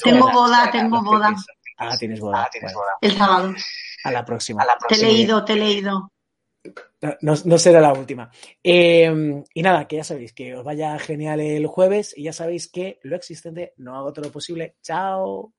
Tengo 0.03 0.32
boda, 0.32 0.69
tengo 0.72 1.02
boda. 1.02 1.34
Ah, 1.77 1.98
tienes 1.98 2.19
boda. 2.19 2.44
Ah, 2.44 2.49
tienes 2.52 2.73
boda. 2.73 2.98
El 3.02 3.11
sábado. 3.11 3.56
A 4.06 4.11
la 4.11 4.23
próxima. 4.23 4.61
A 4.61 4.65
la 4.65 4.77
próxima. 4.77 5.07
Te 5.07 5.14
he 5.14 5.18
leído, 5.18 5.44
te 5.44 5.53
he 5.53 5.56
leído. 5.56 6.11
No, 7.22 7.34
no, 7.44 7.57
será 7.57 7.82
la 7.82 7.94
última. 7.94 8.32
Eh, 8.64 9.44
y 9.53 9.61
nada, 9.61 9.88
que 9.88 9.98
ya 9.98 10.03
sabéis 10.03 10.34
que 10.34 10.56
os 10.56 10.64
vaya 10.64 10.98
genial 10.99 11.40
el 11.40 11.68
jueves 11.68 12.14
y 12.18 12.23
ya 12.23 12.34
sabéis 12.34 12.72
que 12.72 12.99
lo 13.03 13.15
existente 13.15 13.73
no 13.77 13.95
hago 13.95 14.14
todo 14.14 14.26
lo 14.26 14.32
posible. 14.32 14.77
Chao. 14.82 15.53